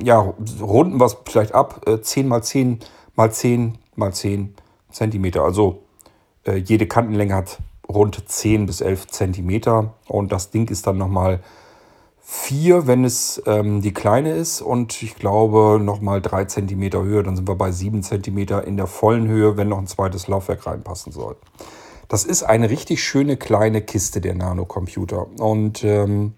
ja, 0.03 0.33
runden 0.61 1.01
es 1.01 1.17
vielleicht 1.25 1.53
ab, 1.53 1.81
10 2.01 2.25
äh, 2.25 2.27
mal 2.27 2.43
10 2.43 2.79
mal 3.15 3.31
10 3.31 3.77
mal 3.95 4.13
10 4.13 4.55
Zentimeter. 4.91 5.43
Also 5.43 5.83
äh, 6.45 6.55
jede 6.57 6.87
Kantenlänge 6.87 7.35
hat 7.35 7.59
rund 7.93 8.29
10 8.29 8.65
bis 8.65 8.81
11 8.81 9.07
Zentimeter 9.07 9.93
und 10.07 10.31
das 10.31 10.51
Ding 10.51 10.69
ist 10.69 10.87
dann 10.87 10.97
nochmal 10.97 11.41
4, 12.23 12.87
wenn 12.87 13.03
es 13.03 13.41
ähm, 13.45 13.81
die 13.81 13.93
kleine 13.93 14.31
ist 14.31 14.61
und 14.61 15.03
ich 15.03 15.15
glaube 15.15 15.79
nochmal 15.83 16.21
3 16.21 16.45
cm 16.45 16.93
Höhe, 17.03 17.23
dann 17.23 17.35
sind 17.35 17.47
wir 17.47 17.55
bei 17.55 17.71
7 17.71 18.03
cm 18.03 18.37
in 18.65 18.77
der 18.77 18.87
vollen 18.87 19.27
Höhe, 19.27 19.57
wenn 19.57 19.67
noch 19.69 19.79
ein 19.79 19.87
zweites 19.87 20.27
Laufwerk 20.27 20.65
reinpassen 20.65 21.11
soll. 21.11 21.35
Das 22.07 22.23
ist 22.23 22.43
eine 22.43 22.69
richtig 22.69 23.03
schöne 23.03 23.37
kleine 23.37 23.81
Kiste, 23.81 24.21
der 24.21 24.35
Nano-Computer. 24.35 25.27
Und 25.39 25.83
ähm, 25.83 26.33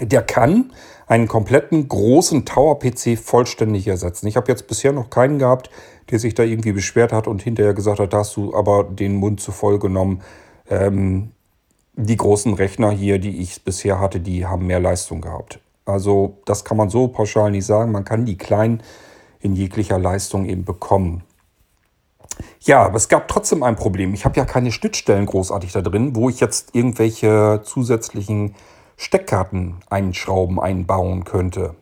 der 0.00 0.22
kann 0.22 0.72
einen 1.06 1.28
kompletten 1.28 1.88
großen 1.88 2.44
Tower-PC 2.44 3.18
vollständig 3.18 3.86
ersetzen. 3.86 4.26
Ich 4.26 4.36
habe 4.36 4.50
jetzt 4.50 4.66
bisher 4.66 4.92
noch 4.92 5.10
keinen 5.10 5.38
gehabt, 5.38 5.70
der 6.10 6.18
sich 6.18 6.34
da 6.34 6.42
irgendwie 6.42 6.72
beschwert 6.72 7.12
hat 7.12 7.26
und 7.26 7.42
hinterher 7.42 7.74
gesagt 7.74 8.00
hat, 8.00 8.12
da 8.12 8.18
hast 8.18 8.36
du 8.36 8.54
aber 8.54 8.84
den 8.84 9.16
Mund 9.16 9.40
zu 9.40 9.52
voll 9.52 9.78
genommen. 9.78 10.22
Ähm, 10.68 11.32
die 11.94 12.16
großen 12.16 12.54
Rechner 12.54 12.90
hier, 12.90 13.18
die 13.18 13.40
ich 13.40 13.62
bisher 13.64 14.00
hatte, 14.00 14.20
die 14.20 14.46
haben 14.46 14.66
mehr 14.66 14.80
Leistung 14.80 15.20
gehabt. 15.20 15.60
Also 15.86 16.38
das 16.44 16.64
kann 16.64 16.76
man 16.76 16.90
so 16.90 17.08
pauschal 17.08 17.50
nicht 17.50 17.64
sagen. 17.64 17.92
Man 17.92 18.04
kann 18.04 18.26
die 18.26 18.36
kleinen 18.36 18.82
in 19.40 19.54
jeglicher 19.54 19.98
Leistung 19.98 20.46
eben 20.46 20.64
bekommen. 20.64 21.22
Ja, 22.60 22.82
aber 22.82 22.96
es 22.96 23.08
gab 23.08 23.28
trotzdem 23.28 23.62
ein 23.62 23.76
Problem. 23.76 24.12
Ich 24.12 24.24
habe 24.24 24.36
ja 24.36 24.44
keine 24.44 24.72
Schnittstellen 24.72 25.24
großartig 25.24 25.72
da 25.72 25.80
drin, 25.80 26.14
wo 26.14 26.28
ich 26.28 26.40
jetzt 26.40 26.74
irgendwelche 26.74 27.62
zusätzlichen 27.64 28.54
Steckkarten 28.96 29.76
einschrauben, 29.88 30.60
einbauen 30.60 31.24
könnte. 31.24 31.74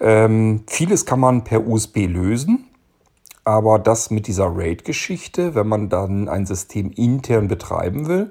Ähm, 0.00 0.62
vieles 0.68 1.06
kann 1.06 1.18
man 1.18 1.42
per 1.42 1.66
USB 1.66 2.06
lösen, 2.06 2.67
aber 3.48 3.78
das 3.78 4.10
mit 4.10 4.26
dieser 4.26 4.54
RAID-Geschichte, 4.54 5.54
wenn 5.54 5.66
man 5.68 5.88
dann 5.88 6.28
ein 6.28 6.44
System 6.44 6.90
intern 6.90 7.48
betreiben 7.48 8.06
will, 8.06 8.30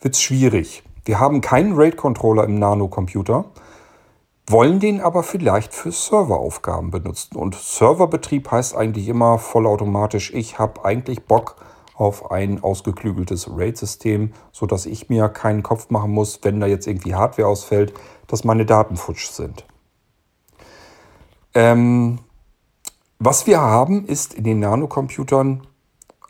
wird 0.00 0.14
es 0.14 0.20
schwierig. 0.20 0.82
Wir 1.04 1.20
haben 1.20 1.40
keinen 1.40 1.76
RAID-Controller 1.76 2.42
im 2.42 2.58
Nano-Computer, 2.58 3.44
wollen 4.48 4.80
den 4.80 5.00
aber 5.00 5.22
vielleicht 5.22 5.72
für 5.72 5.92
Serveraufgaben 5.92 6.90
benutzen. 6.90 7.36
Und 7.36 7.54
Serverbetrieb 7.54 8.50
heißt 8.50 8.74
eigentlich 8.74 9.06
immer 9.06 9.38
vollautomatisch, 9.38 10.34
ich 10.34 10.58
habe 10.58 10.84
eigentlich 10.84 11.24
Bock 11.24 11.54
auf 11.94 12.32
ein 12.32 12.60
ausgeklügeltes 12.60 13.48
RAID-System, 13.48 14.32
sodass 14.50 14.86
ich 14.86 15.08
mir 15.08 15.28
keinen 15.28 15.62
Kopf 15.62 15.90
machen 15.90 16.10
muss, 16.10 16.40
wenn 16.42 16.58
da 16.58 16.66
jetzt 16.66 16.88
irgendwie 16.88 17.14
Hardware 17.14 17.46
ausfällt, 17.46 17.94
dass 18.26 18.42
meine 18.42 18.66
Daten 18.66 18.96
futsch 18.96 19.30
sind. 19.30 19.64
Ähm, 21.54 22.18
was 23.18 23.46
wir 23.46 23.60
haben, 23.60 24.06
ist 24.06 24.34
in 24.34 24.44
den 24.44 24.60
Nanocomputern 24.60 25.66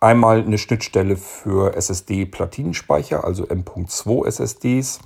Einmal 0.01 0.45
eine 0.45 0.59
Schnittstelle 0.59 1.17
für 1.17 1.75
SSD-Platinenspeicher, 1.75 3.25
also 3.25 3.49
M.2 3.49 4.27
SSDs. 4.29 5.01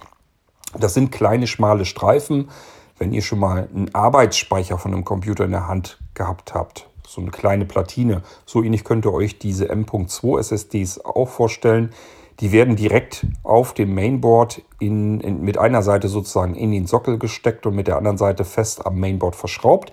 Das 0.78 0.92
sind 0.92 1.10
kleine, 1.10 1.46
schmale 1.46 1.86
Streifen. 1.86 2.50
Wenn 2.98 3.14
ihr 3.14 3.22
schon 3.22 3.38
mal 3.38 3.70
einen 3.74 3.94
Arbeitsspeicher 3.94 4.76
von 4.76 4.92
einem 4.92 5.06
Computer 5.06 5.46
in 5.46 5.52
der 5.52 5.66
Hand 5.66 5.98
gehabt 6.12 6.52
habt, 6.52 6.90
so 7.08 7.22
eine 7.22 7.30
kleine 7.30 7.64
Platine, 7.64 8.20
so 8.44 8.62
ähnlich 8.62 8.84
könnt 8.84 9.06
ihr 9.06 9.14
euch 9.14 9.38
diese 9.38 9.70
M.2 9.70 10.38
SSDs 10.38 11.02
auch 11.02 11.30
vorstellen. 11.30 11.94
Die 12.40 12.52
werden 12.52 12.76
direkt 12.76 13.26
auf 13.42 13.72
dem 13.72 13.94
Mainboard 13.94 14.60
in, 14.78 15.20
in, 15.20 15.40
mit 15.40 15.56
einer 15.56 15.82
Seite 15.82 16.08
sozusagen 16.08 16.54
in 16.54 16.70
den 16.70 16.86
Sockel 16.86 17.18
gesteckt 17.18 17.64
und 17.64 17.74
mit 17.74 17.86
der 17.86 17.96
anderen 17.96 18.18
Seite 18.18 18.44
fest 18.44 18.84
am 18.84 19.00
Mainboard 19.00 19.36
verschraubt. 19.36 19.90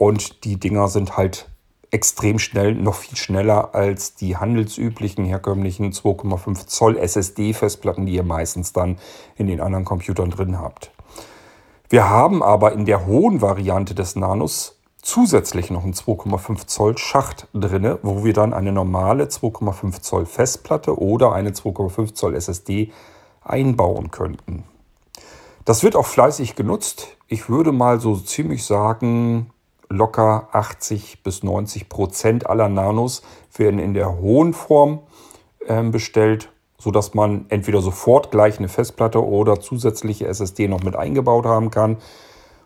Und 0.00 0.44
die 0.44 0.58
Dinger 0.58 0.88
sind 0.88 1.18
halt 1.18 1.50
extrem 1.90 2.38
schnell, 2.38 2.74
noch 2.74 2.94
viel 2.94 3.18
schneller 3.18 3.74
als 3.74 4.14
die 4.14 4.38
handelsüblichen 4.38 5.26
herkömmlichen 5.26 5.92
2,5 5.92 6.66
Zoll 6.68 6.96
SSD-Festplatten, 6.96 8.06
die 8.06 8.14
ihr 8.14 8.22
meistens 8.22 8.72
dann 8.72 8.96
in 9.36 9.46
den 9.46 9.60
anderen 9.60 9.84
Computern 9.84 10.30
drin 10.30 10.58
habt. 10.58 10.90
Wir 11.90 12.08
haben 12.08 12.42
aber 12.42 12.72
in 12.72 12.86
der 12.86 13.04
hohen 13.04 13.42
Variante 13.42 13.94
des 13.94 14.16
Nanos 14.16 14.80
zusätzlich 15.02 15.70
noch 15.70 15.84
einen 15.84 15.92
2,5 15.92 16.66
Zoll 16.66 16.96
Schacht 16.96 17.48
drin, 17.52 17.98
wo 18.02 18.24
wir 18.24 18.32
dann 18.32 18.54
eine 18.54 18.72
normale 18.72 19.24
2,5 19.24 20.00
Zoll 20.00 20.24
Festplatte 20.24 20.98
oder 20.98 21.34
eine 21.34 21.50
2,5 21.50 22.14
Zoll 22.14 22.34
SSD 22.36 22.90
einbauen 23.42 24.10
könnten. 24.10 24.64
Das 25.66 25.82
wird 25.82 25.94
auch 25.94 26.06
fleißig 26.06 26.56
genutzt. 26.56 27.18
Ich 27.28 27.50
würde 27.50 27.70
mal 27.70 28.00
so 28.00 28.16
ziemlich 28.16 28.64
sagen, 28.64 29.50
locker 29.90 30.48
80 30.52 31.22
bis 31.22 31.42
90 31.42 31.88
Prozent 31.88 32.48
aller 32.48 32.68
Nanos 32.68 33.22
werden 33.54 33.80
in 33.80 33.92
der 33.92 34.18
hohen 34.18 34.54
Form 34.54 35.00
äh, 35.66 35.82
bestellt, 35.82 36.50
sodass 36.78 37.12
man 37.12 37.44
entweder 37.50 37.82
sofort 37.82 38.30
gleich 38.30 38.58
eine 38.58 38.68
Festplatte 38.68 39.22
oder 39.22 39.60
zusätzliche 39.60 40.26
SSD 40.26 40.68
noch 40.68 40.82
mit 40.82 40.96
eingebaut 40.96 41.44
haben 41.44 41.70
kann 41.70 41.98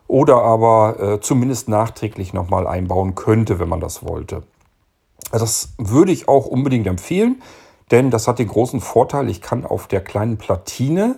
oder 0.07 0.43
aber 0.43 0.99
äh, 0.99 1.19
zumindest 1.19 1.67
nachträglich 1.67 2.31
nochmal 2.31 2.67
einbauen 2.67 3.15
könnte, 3.15 3.59
wenn 3.59 3.69
man 3.69 3.79
das 3.79 4.05
wollte. 4.05 4.43
Das 5.31 5.73
würde 5.77 6.11
ich 6.11 6.27
auch 6.27 6.45
unbedingt 6.45 6.85
empfehlen, 6.85 7.41
denn 7.91 8.11
das 8.11 8.27
hat 8.27 8.39
den 8.39 8.47
großen 8.47 8.81
Vorteil, 8.81 9.29
ich 9.29 9.41
kann 9.41 9.65
auf 9.65 9.87
der 9.87 10.01
kleinen 10.01 10.37
Platine 10.37 11.17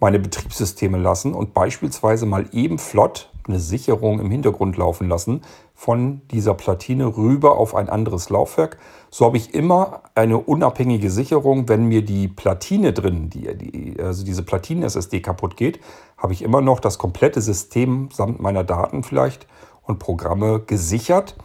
meine 0.00 0.18
Betriebssysteme 0.18 0.98
lassen 0.98 1.32
und 1.32 1.54
beispielsweise 1.54 2.26
mal 2.26 2.46
eben 2.52 2.78
flott 2.78 3.30
eine 3.46 3.60
Sicherung 3.60 4.20
im 4.20 4.30
Hintergrund 4.30 4.76
laufen 4.76 5.08
lassen 5.08 5.42
von 5.74 6.22
dieser 6.30 6.54
Platine 6.54 7.16
rüber 7.16 7.58
auf 7.58 7.74
ein 7.74 7.88
anderes 7.88 8.30
Laufwerk. 8.30 8.78
So 9.10 9.26
habe 9.26 9.36
ich 9.36 9.54
immer 9.54 10.02
eine 10.14 10.38
unabhängige 10.38 11.10
Sicherung. 11.10 11.68
Wenn 11.68 11.86
mir 11.86 12.04
die 12.04 12.28
Platine 12.28 12.92
drin, 12.92 13.30
die, 13.30 13.54
die, 13.56 14.00
also 14.00 14.24
diese 14.24 14.42
Platinen-SSD 14.42 15.20
kaputt 15.20 15.56
geht, 15.56 15.80
habe 16.16 16.32
ich 16.32 16.42
immer 16.42 16.60
noch 16.60 16.80
das 16.80 16.98
komplette 16.98 17.40
System 17.40 18.08
samt 18.12 18.40
meiner 18.40 18.64
Daten 18.64 19.02
vielleicht 19.02 19.46
und 19.82 19.98
Programme 19.98 20.60
gesichert 20.60 21.36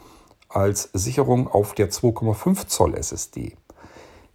als 0.48 0.90
Sicherung 0.94 1.48
auf 1.48 1.74
der 1.74 1.90
2,5 1.90 2.68
Zoll 2.68 2.96
SSD. 2.96 3.56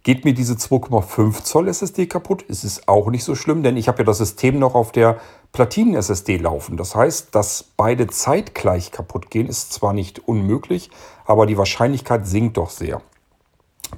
Geht 0.05 0.23
mir 0.23 0.35
diese 0.35 0.53
2,5 0.53 1.41
Zoll 1.41 1.67
SSD 1.67 2.05
kaputt, 2.05 2.43
ist 2.43 2.63
es 2.63 2.87
auch 2.87 3.09
nicht 3.09 3.23
so 3.23 3.33
schlimm, 3.33 3.63
denn 3.63 3.75
ich 3.75 3.87
habe 3.87 3.97
ja 3.97 4.03
das 4.03 4.19
System 4.19 4.59
noch 4.59 4.75
auf 4.75 4.91
der 4.91 5.17
Platinen-SSD 5.51 6.37
laufen. 6.37 6.77
Das 6.77 6.95
heißt, 6.95 7.33
dass 7.33 7.63
beide 7.75 8.05
zeitgleich 8.05 8.91
kaputt 8.91 9.31
gehen, 9.31 9.47
ist 9.47 9.73
zwar 9.73 9.93
nicht 9.93 10.19
unmöglich, 10.27 10.91
aber 11.25 11.47
die 11.47 11.57
Wahrscheinlichkeit 11.57 12.27
sinkt 12.27 12.57
doch 12.57 12.69
sehr. 12.69 13.01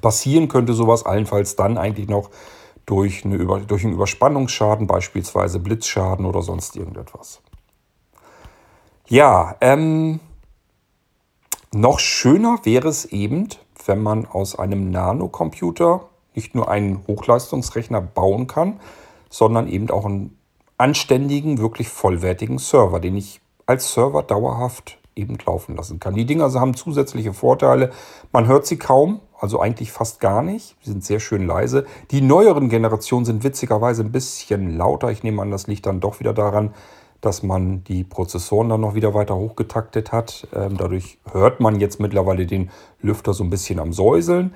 Passieren 0.00 0.48
könnte 0.48 0.72
sowas 0.72 1.04
allenfalls 1.04 1.56
dann 1.56 1.76
eigentlich 1.76 2.08
noch 2.08 2.30
durch, 2.86 3.26
eine 3.26 3.36
Über 3.36 3.60
durch 3.60 3.84
einen 3.84 3.92
Überspannungsschaden, 3.92 4.86
beispielsweise 4.86 5.58
Blitzschaden 5.58 6.24
oder 6.24 6.40
sonst 6.40 6.74
irgendetwas. 6.74 7.42
Ja, 9.08 9.56
ähm, 9.60 10.20
noch 11.74 11.98
schöner 11.98 12.60
wäre 12.62 12.88
es 12.88 13.04
eben, 13.04 13.48
wenn 13.86 14.02
man 14.02 14.26
aus 14.26 14.58
einem 14.58 14.90
Nanocomputer 14.90 16.08
nicht 16.34 16.54
nur 16.54 16.68
einen 16.68 17.06
Hochleistungsrechner 17.06 18.00
bauen 18.00 18.46
kann, 18.46 18.80
sondern 19.30 19.68
eben 19.68 19.90
auch 19.90 20.04
einen 20.04 20.38
anständigen, 20.76 21.58
wirklich 21.58 21.88
vollwertigen 21.88 22.58
Server, 22.58 23.00
den 23.00 23.16
ich 23.16 23.40
als 23.66 23.92
Server 23.92 24.22
dauerhaft 24.22 24.98
eben 25.18 25.36
laufen 25.44 25.76
lassen 25.76 25.98
kann. 25.98 26.14
Die 26.14 26.24
Dinger 26.24 26.52
haben 26.54 26.74
zusätzliche 26.74 27.32
Vorteile. 27.32 27.90
Man 28.32 28.46
hört 28.46 28.66
sie 28.66 28.78
kaum, 28.78 29.20
also 29.38 29.60
eigentlich 29.60 29.90
fast 29.90 30.20
gar 30.20 30.42
nicht. 30.42 30.76
Sie 30.80 30.90
sind 30.90 31.04
sehr 31.04 31.20
schön 31.20 31.46
leise. 31.46 31.84
Die 32.12 32.20
neueren 32.20 32.68
Generationen 32.68 33.24
sind 33.24 33.42
witzigerweise 33.42 34.02
ein 34.02 34.12
bisschen 34.12 34.76
lauter. 34.76 35.10
Ich 35.10 35.24
nehme 35.24 35.42
an, 35.42 35.50
das 35.50 35.66
liegt 35.66 35.86
dann 35.86 36.00
doch 36.00 36.20
wieder 36.20 36.32
daran, 36.32 36.72
dass 37.20 37.42
man 37.42 37.82
die 37.84 38.04
Prozessoren 38.04 38.68
dann 38.68 38.80
noch 38.80 38.94
wieder 38.94 39.14
weiter 39.14 39.36
hochgetaktet 39.36 40.12
hat. 40.12 40.46
Ähm, 40.54 40.76
dadurch 40.76 41.18
hört 41.32 41.60
man 41.60 41.80
jetzt 41.80 41.98
mittlerweile 42.00 42.46
den 42.46 42.70
Lüfter 43.00 43.34
so 43.34 43.42
ein 43.42 43.50
bisschen 43.50 43.80
am 43.80 43.92
Säuseln. 43.92 44.54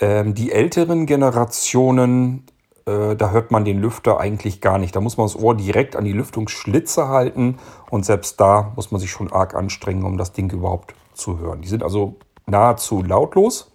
Ähm, 0.00 0.34
die 0.34 0.50
älteren 0.50 1.06
Generationen, 1.06 2.44
äh, 2.86 3.14
da 3.16 3.30
hört 3.30 3.50
man 3.50 3.64
den 3.64 3.80
Lüfter 3.80 4.18
eigentlich 4.18 4.60
gar 4.60 4.78
nicht. 4.78 4.96
Da 4.96 5.00
muss 5.00 5.18
man 5.18 5.26
das 5.26 5.36
Ohr 5.36 5.54
direkt 5.54 5.94
an 5.94 6.04
die 6.04 6.12
Lüftungsschlitze 6.12 7.08
halten 7.08 7.58
und 7.90 8.06
selbst 8.06 8.40
da 8.40 8.72
muss 8.76 8.90
man 8.90 9.00
sich 9.00 9.10
schon 9.10 9.30
arg 9.30 9.54
anstrengen, 9.54 10.04
um 10.04 10.16
das 10.16 10.32
Ding 10.32 10.50
überhaupt 10.50 10.94
zu 11.12 11.38
hören. 11.38 11.60
Die 11.60 11.68
sind 11.68 11.82
also 11.82 12.16
nahezu 12.46 13.02
lautlos. 13.02 13.70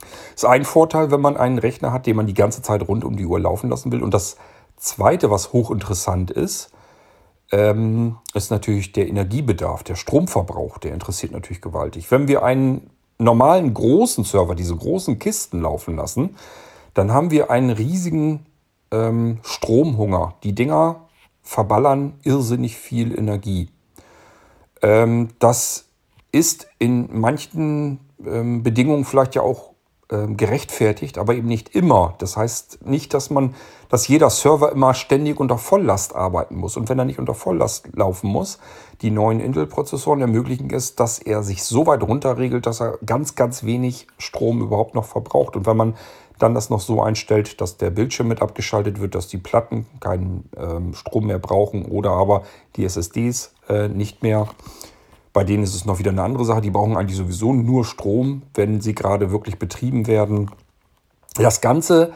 Das 0.00 0.42
ist 0.42 0.44
ein 0.44 0.64
Vorteil, 0.64 1.10
wenn 1.10 1.20
man 1.20 1.36
einen 1.36 1.58
Rechner 1.58 1.92
hat, 1.92 2.06
den 2.06 2.16
man 2.16 2.26
die 2.26 2.34
ganze 2.34 2.62
Zeit 2.62 2.86
rund 2.86 3.04
um 3.04 3.16
die 3.16 3.26
Uhr 3.26 3.40
laufen 3.40 3.70
lassen 3.70 3.92
will. 3.92 4.02
Und 4.02 4.14
das 4.14 4.36
Zweite, 4.76 5.30
was 5.30 5.52
hochinteressant 5.52 6.30
ist, 6.30 6.70
ähm, 7.50 8.16
ist 8.34 8.50
natürlich 8.50 8.92
der 8.92 9.08
Energiebedarf, 9.08 9.82
der 9.82 9.94
Stromverbrauch, 9.94 10.78
der 10.78 10.92
interessiert 10.92 11.32
natürlich 11.32 11.62
gewaltig. 11.62 12.10
Wenn 12.10 12.28
wir 12.28 12.42
einen 12.42 12.90
normalen 13.18 13.72
großen 13.74 14.24
Server, 14.24 14.54
diese 14.54 14.76
großen 14.76 15.18
Kisten 15.18 15.62
laufen 15.62 15.96
lassen, 15.96 16.36
dann 16.94 17.12
haben 17.12 17.30
wir 17.30 17.50
einen 17.50 17.70
riesigen 17.70 18.46
ähm, 18.90 19.38
Stromhunger. 19.42 20.34
Die 20.42 20.54
Dinger 20.54 21.08
verballern 21.42 22.14
irrsinnig 22.24 22.76
viel 22.76 23.18
Energie. 23.18 23.70
Ähm, 24.82 25.30
das 25.38 25.86
ist 26.32 26.68
in 26.78 27.08
manchen 27.18 28.00
ähm, 28.24 28.62
Bedingungen 28.62 29.04
vielleicht 29.04 29.34
ja 29.34 29.42
auch 29.42 29.72
ähm, 30.10 30.36
gerechtfertigt, 30.36 31.18
aber 31.18 31.34
eben 31.34 31.48
nicht 31.48 31.74
immer. 31.74 32.14
Das 32.18 32.36
heißt 32.36 32.86
nicht, 32.86 33.14
dass 33.14 33.30
man, 33.30 33.54
dass 33.88 34.08
jeder 34.08 34.30
Server 34.30 34.72
immer 34.72 34.94
ständig 34.94 35.40
unter 35.40 35.58
Volllast 35.58 36.14
arbeiten 36.14 36.56
muss. 36.56 36.76
Und 36.76 36.88
wenn 36.88 36.98
er 36.98 37.04
nicht 37.04 37.18
unter 37.18 37.34
Volllast 37.34 37.88
laufen 37.94 38.28
muss, 38.28 38.58
die 39.00 39.10
neuen 39.10 39.40
Intel-Prozessoren 39.40 40.20
ermöglichen 40.20 40.70
es, 40.70 40.94
dass 40.94 41.18
er 41.18 41.42
sich 41.42 41.62
so 41.62 41.86
weit 41.86 42.02
runterregelt, 42.02 42.66
dass 42.66 42.80
er 42.80 42.98
ganz, 43.04 43.34
ganz 43.34 43.64
wenig 43.64 44.06
Strom 44.18 44.60
überhaupt 44.60 44.94
noch 44.94 45.04
verbraucht. 45.04 45.56
Und 45.56 45.66
wenn 45.66 45.76
man 45.76 45.94
dann 46.38 46.54
das 46.54 46.70
noch 46.70 46.80
so 46.80 47.02
einstellt, 47.02 47.60
dass 47.60 47.78
der 47.78 47.90
Bildschirm 47.90 48.28
mit 48.28 48.42
abgeschaltet 48.42 49.00
wird, 49.00 49.14
dass 49.14 49.26
die 49.26 49.38
Platten 49.38 49.86
keinen 50.00 50.48
ähm, 50.56 50.94
Strom 50.94 51.26
mehr 51.26 51.38
brauchen 51.38 51.84
oder 51.84 52.10
aber 52.10 52.42
die 52.76 52.84
SSDs 52.84 53.54
äh, 53.68 53.88
nicht 53.88 54.22
mehr, 54.22 54.48
bei 55.32 55.44
denen 55.44 55.62
ist 55.62 55.74
es 55.74 55.84
noch 55.84 55.98
wieder 55.98 56.10
eine 56.10 56.22
andere 56.22 56.44
Sache. 56.44 56.60
Die 56.60 56.70
brauchen 56.70 56.96
eigentlich 56.96 57.16
sowieso 57.16 57.52
nur 57.52 57.84
Strom, 57.84 58.42
wenn 58.54 58.80
sie 58.80 58.94
gerade 58.94 59.30
wirklich 59.30 59.58
betrieben 59.58 60.06
werden. 60.06 60.50
Das 61.34 61.60
ganze 61.60 62.12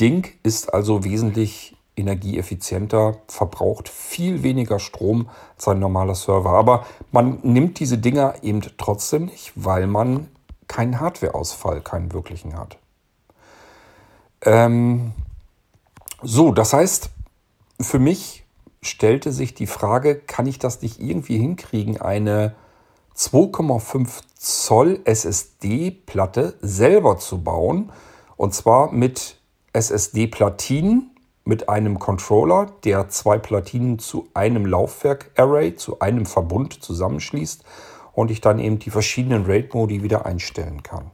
Ding 0.00 0.26
ist 0.42 0.72
also 0.72 1.04
wesentlich 1.04 1.76
energieeffizienter, 1.96 3.18
verbraucht 3.28 3.88
viel 3.88 4.42
weniger 4.42 4.80
Strom 4.80 5.28
als 5.56 5.68
ein 5.68 5.78
normaler 5.78 6.14
Server. 6.14 6.50
Aber 6.50 6.86
man 7.12 7.38
nimmt 7.42 7.78
diese 7.78 7.98
Dinger 7.98 8.34
eben 8.42 8.60
trotzdem 8.78 9.26
nicht, 9.26 9.52
weil 9.54 9.86
man 9.86 10.28
keinen 10.66 11.00
Hardwareausfall, 11.00 11.80
keinen 11.82 12.12
wirklichen 12.12 12.58
hat. 12.58 12.78
Ähm, 14.42 15.12
so, 16.22 16.52
das 16.52 16.72
heißt, 16.72 17.10
für 17.80 17.98
mich 17.98 18.44
stellte 18.82 19.32
sich 19.32 19.54
die 19.54 19.66
Frage, 19.66 20.16
kann 20.16 20.46
ich 20.46 20.58
das 20.58 20.82
nicht 20.82 21.00
irgendwie 21.00 21.38
hinkriegen, 21.38 22.00
eine 22.00 22.54
2,5 23.16 24.22
Zoll 24.36 25.00
SSD-Platte 25.04 26.56
selber 26.60 27.18
zu 27.18 27.42
bauen. 27.42 27.92
Und 28.36 28.52
zwar 28.52 28.92
mit 28.92 29.36
SSD-Platinen, 29.74 31.14
mit 31.44 31.68
einem 31.68 31.98
Controller, 31.98 32.72
der 32.84 33.08
zwei 33.10 33.38
Platinen 33.38 33.98
zu 33.98 34.28
einem 34.34 34.66
Laufwerk-Array, 34.66 35.76
zu 35.76 36.00
einem 36.00 36.26
Verbund 36.26 36.82
zusammenschließt 36.82 37.62
und 38.14 38.30
ich 38.30 38.40
dann 38.40 38.58
eben 38.58 38.78
die 38.78 38.90
verschiedenen 38.90 39.44
RAID-Modi 39.44 40.02
wieder 40.02 40.24
einstellen 40.24 40.82
kann. 40.82 41.10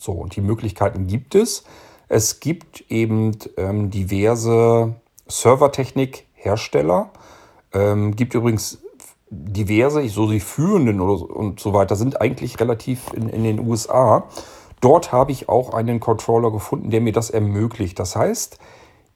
So, 0.00 0.12
und 0.12 0.36
die 0.36 0.40
Möglichkeiten 0.40 1.06
gibt 1.06 1.34
es. 1.34 1.64
Es 2.08 2.40
gibt 2.40 2.84
eben 2.88 3.36
ähm, 3.56 3.90
diverse 3.90 4.94
Servertechnik-Hersteller. 5.28 7.10
Ähm, 7.72 8.16
gibt 8.16 8.34
übrigens 8.34 8.78
diverse, 9.30 10.08
so 10.08 10.28
die 10.28 10.40
führenden 10.40 11.00
oder, 11.00 11.36
und 11.36 11.60
so 11.60 11.74
weiter, 11.74 11.96
sind 11.96 12.20
eigentlich 12.20 12.58
relativ 12.60 13.12
in, 13.12 13.28
in 13.28 13.44
den 13.44 13.60
USA. 13.60 14.26
Dort 14.80 15.12
habe 15.12 15.32
ich 15.32 15.48
auch 15.48 15.74
einen 15.74 16.00
Controller 16.00 16.50
gefunden, 16.50 16.90
der 16.90 17.00
mir 17.00 17.12
das 17.12 17.30
ermöglicht. 17.30 17.98
Das 17.98 18.14
heißt, 18.16 18.58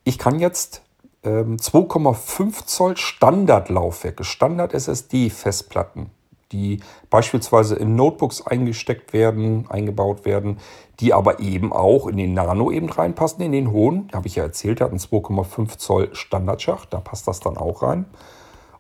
ich 0.05 0.19
kann 0.19 0.41
jetzt 0.41 0.83
ähm, 1.23 1.57
2,5 1.57 2.67
Zoll 2.67 2.97
Standardlaufwerke, 2.97 4.25
Standard-SSD-Festplatten, 4.25 6.11
die 6.51 6.81
beispielsweise 7.11 7.77
in 7.77 7.95
Notebooks 7.95 8.45
eingesteckt 8.47 9.13
werden, 9.13 9.67
eingebaut 9.69 10.25
werden, 10.25 10.59
die 11.01 11.15
aber 11.15 11.41
eben 11.41 11.73
auch 11.73 12.07
in 12.07 12.17
den 12.17 12.35
Nano 12.35 12.71
eben 12.71 12.91
reinpassen, 12.91 13.45
in 13.45 13.53
den 13.53 13.71
hohen. 13.71 14.09
Habe 14.13 14.27
ich 14.27 14.37
ja 14.37 14.43
erzählt, 14.43 14.81
hat 14.81 14.91
einen 14.91 14.99
2,5 14.99 15.79
Zoll 15.79 16.15
Standardschacht, 16.15 16.93
da 16.93 17.01
passt 17.01 17.29
das 17.29 17.41
dann 17.41 17.57
auch 17.57 17.83
rein. 17.83 18.07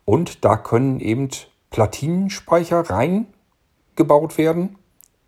Und 0.05 0.45
da 0.45 0.57
können 0.57 0.99
eben 0.99 1.29
Platinenspeicher 1.71 2.91
reingebaut 2.91 4.37
werden, 4.37 4.79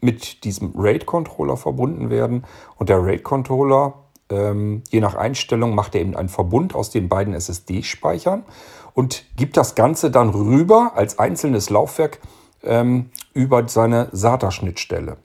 mit 0.05 0.45
diesem 0.45 0.73
RAID-Controller 0.77 1.57
verbunden 1.57 2.11
werden. 2.11 2.45
Und 2.77 2.91
der 2.91 3.03
RAID-Controller, 3.03 3.95
ähm, 4.29 4.83
je 4.91 5.01
nach 5.01 5.15
Einstellung, 5.15 5.75
macht 5.75 5.95
er 5.95 6.03
eben 6.03 6.15
einen 6.15 6.29
Verbund 6.29 6.75
aus 6.75 6.91
den 6.91 7.09
beiden 7.09 7.33
SSD-Speichern 7.33 8.45
und 8.93 9.25
gibt 9.37 9.57
das 9.57 9.75
Ganze 9.75 10.11
dann 10.11 10.29
rüber 10.29 10.93
als 10.95 11.19
einzelnes 11.19 11.71
Laufwerk 11.71 12.21
ähm, 12.63 13.11
über 13.33 13.67
seine 13.67 14.09
SATA-Schnittstelle. 14.13 15.17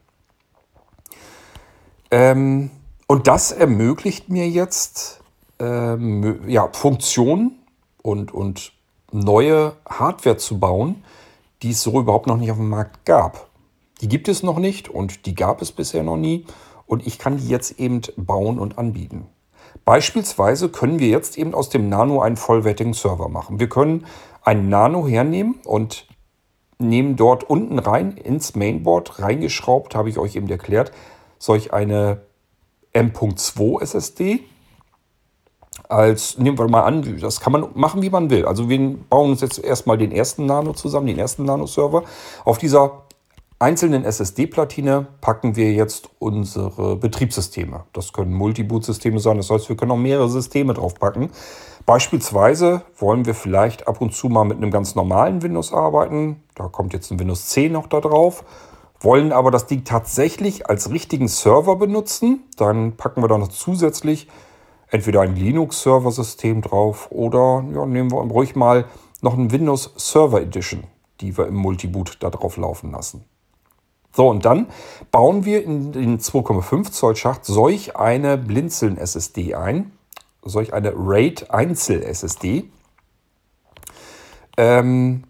Ähm, 2.10 2.72
und 3.06 3.28
das 3.28 3.52
ermöglicht 3.52 4.30
mir 4.30 4.48
jetzt 4.48 5.20
ähm, 5.60 6.48
ja, 6.48 6.70
Funktionen 6.72 7.60
und, 8.02 8.34
und 8.34 8.72
neue 9.12 9.74
Hardware 9.88 10.38
zu 10.38 10.58
bauen, 10.58 11.04
die 11.64 11.72
es 11.72 11.82
so 11.82 12.00
überhaupt 12.00 12.28
noch 12.28 12.38
nicht 12.38 12.52
auf 12.52 12.58
dem 12.58 12.70
Markt 12.70 13.06
gab. 13.06 13.49
Die 14.02 14.08
gibt 14.08 14.28
es 14.28 14.44
noch 14.44 14.60
nicht 14.60 14.90
und 14.90 15.26
die 15.26 15.36
gab 15.36 15.62
es 15.62 15.72
bisher 15.72 16.04
noch 16.04 16.18
nie 16.18 16.46
und 16.86 17.06
ich 17.06 17.20
kann 17.20 17.38
die 17.38 17.48
jetzt 17.48 17.80
eben 17.80 18.02
bauen 18.18 18.60
und 18.60 18.78
anbieten. 18.78 19.28
Beispielsweise 19.86 20.70
können 20.70 21.00
wir 21.00 21.10
jetzt 21.10 21.38
eben 21.38 21.54
aus 21.54 21.70
dem 21.70 21.90
Nano 21.90 22.22
einen 22.22 22.38
vollwertigen 22.38 22.94
Server 22.94 23.30
machen. 23.30 23.60
Wir 23.60 23.70
können 23.70 24.06
einen 24.42 24.70
Nano 24.70 25.08
hernehmen 25.08 25.56
und 25.66 26.08
nehmen 26.80 27.16
dort 27.16 27.44
unten 27.44 27.78
rein 27.78 28.18
ins 28.18 28.56
Mainboard 28.56 29.20
reingeschraubt, 29.20 29.96
habe 29.96 30.10
ich 30.10 30.18
euch 30.18 30.36
eben 30.36 30.50
erklärt, 30.50 30.92
solch 31.38 31.74
eine 31.74 32.22
M.2 32.94 33.82
SSD 33.82 34.40
als, 35.88 36.38
nehmen 36.38 36.58
wir 36.58 36.68
mal 36.68 36.84
an, 36.84 37.20
das 37.20 37.40
kann 37.40 37.52
man 37.52 37.70
machen, 37.74 38.02
wie 38.02 38.10
man 38.10 38.30
will. 38.30 38.46
Also 38.46 38.70
wir 38.70 38.96
bauen 39.10 39.32
uns 39.32 39.42
jetzt 39.42 39.64
erstmal 39.64 39.98
den 39.98 40.12
ersten 40.12 40.46
Nano 40.46 40.74
zusammen, 40.74 41.08
den 41.08 41.20
ersten 41.20 41.46
Nano-Server. 41.46 42.04
Auf 42.46 42.58
dieser 42.60 43.04
einzelnen 43.60 44.06
SSD-Platine 44.06 45.08
packen 45.20 45.56
wir 45.56 45.74
jetzt 45.74 46.10
unsere 46.18 46.96
Betriebssysteme. 46.96 47.84
Das 47.94 48.14
können 48.14 48.34
Multiboot-Systeme 48.34 49.20
sein, 49.20 49.38
das 49.38 49.50
heißt, 49.50 49.70
wir 49.70 49.76
können 49.76 49.92
auch 49.92 49.98
mehrere 49.98 50.30
Systeme 50.30 50.74
drauf 50.74 50.96
packen. 50.96 51.30
Beispielsweise 51.86 52.84
wollen 52.98 53.26
wir 53.26 53.36
vielleicht 53.36 53.88
ab 53.88 54.02
und 54.02 54.14
zu 54.14 54.30
mal 54.30 54.46
mit 54.46 54.58
einem 54.58 54.72
ganz 54.72 54.96
normalen 54.96 55.42
Windows 55.42 55.74
arbeiten. 55.74 56.44
Da 56.56 56.68
kommt 56.68 56.94
jetzt 56.94 57.12
ein 57.12 57.20
Windows 57.20 57.48
10 57.48 57.72
noch 57.72 57.88
da 57.88 58.00
drauf. 58.00 58.44
Wollen 59.02 59.32
aber 59.32 59.50
das 59.52 59.66
Ding 59.66 59.86
tatsächlich 59.86 60.68
als 60.68 60.92
richtigen 60.92 61.28
Server 61.28 61.76
benutzen. 61.76 62.44
Dann 62.58 62.96
packen 62.98 63.22
wir 63.24 63.28
da 63.28 63.38
noch 63.38 63.48
zusätzlich 63.48 64.28
entweder 64.90 65.22
ein 65.22 65.36
Linux-Server-System 65.36 66.62
drauf 66.62 67.08
oder 67.12 67.64
ja, 67.74 67.86
nehmen 67.86 68.12
wir 68.12 68.20
ruhig 68.20 68.56
mal 68.56 68.86
noch 69.22 69.38
ein 69.38 69.52
Windows 69.52 69.94
Server 69.98 70.42
Edition, 70.42 70.84
die 71.22 71.38
wir 71.38 71.48
im 71.48 71.56
Multiboot 71.56 72.18
da 72.22 72.30
drauf 72.30 72.58
laufen 72.58 72.92
lassen. 72.92 73.26
So, 74.12 74.28
und 74.28 74.46
dann 74.46 74.68
bauen 75.12 75.46
wir 75.46 75.64
in 75.64 75.92
den 75.92 76.20
2,5 76.20 76.92
Zoll 76.92 77.16
Schacht 77.16 77.46
solch 77.46 77.96
eine 77.96 78.38
Blinzeln 78.38 78.98
SSD 78.98 79.56
ein, 79.56 79.92
solch 80.44 80.74
eine 80.74 80.94
RAID 80.96 81.52
Einzel 81.52 82.02
SSD 82.04 82.70
ähm, 84.58 85.24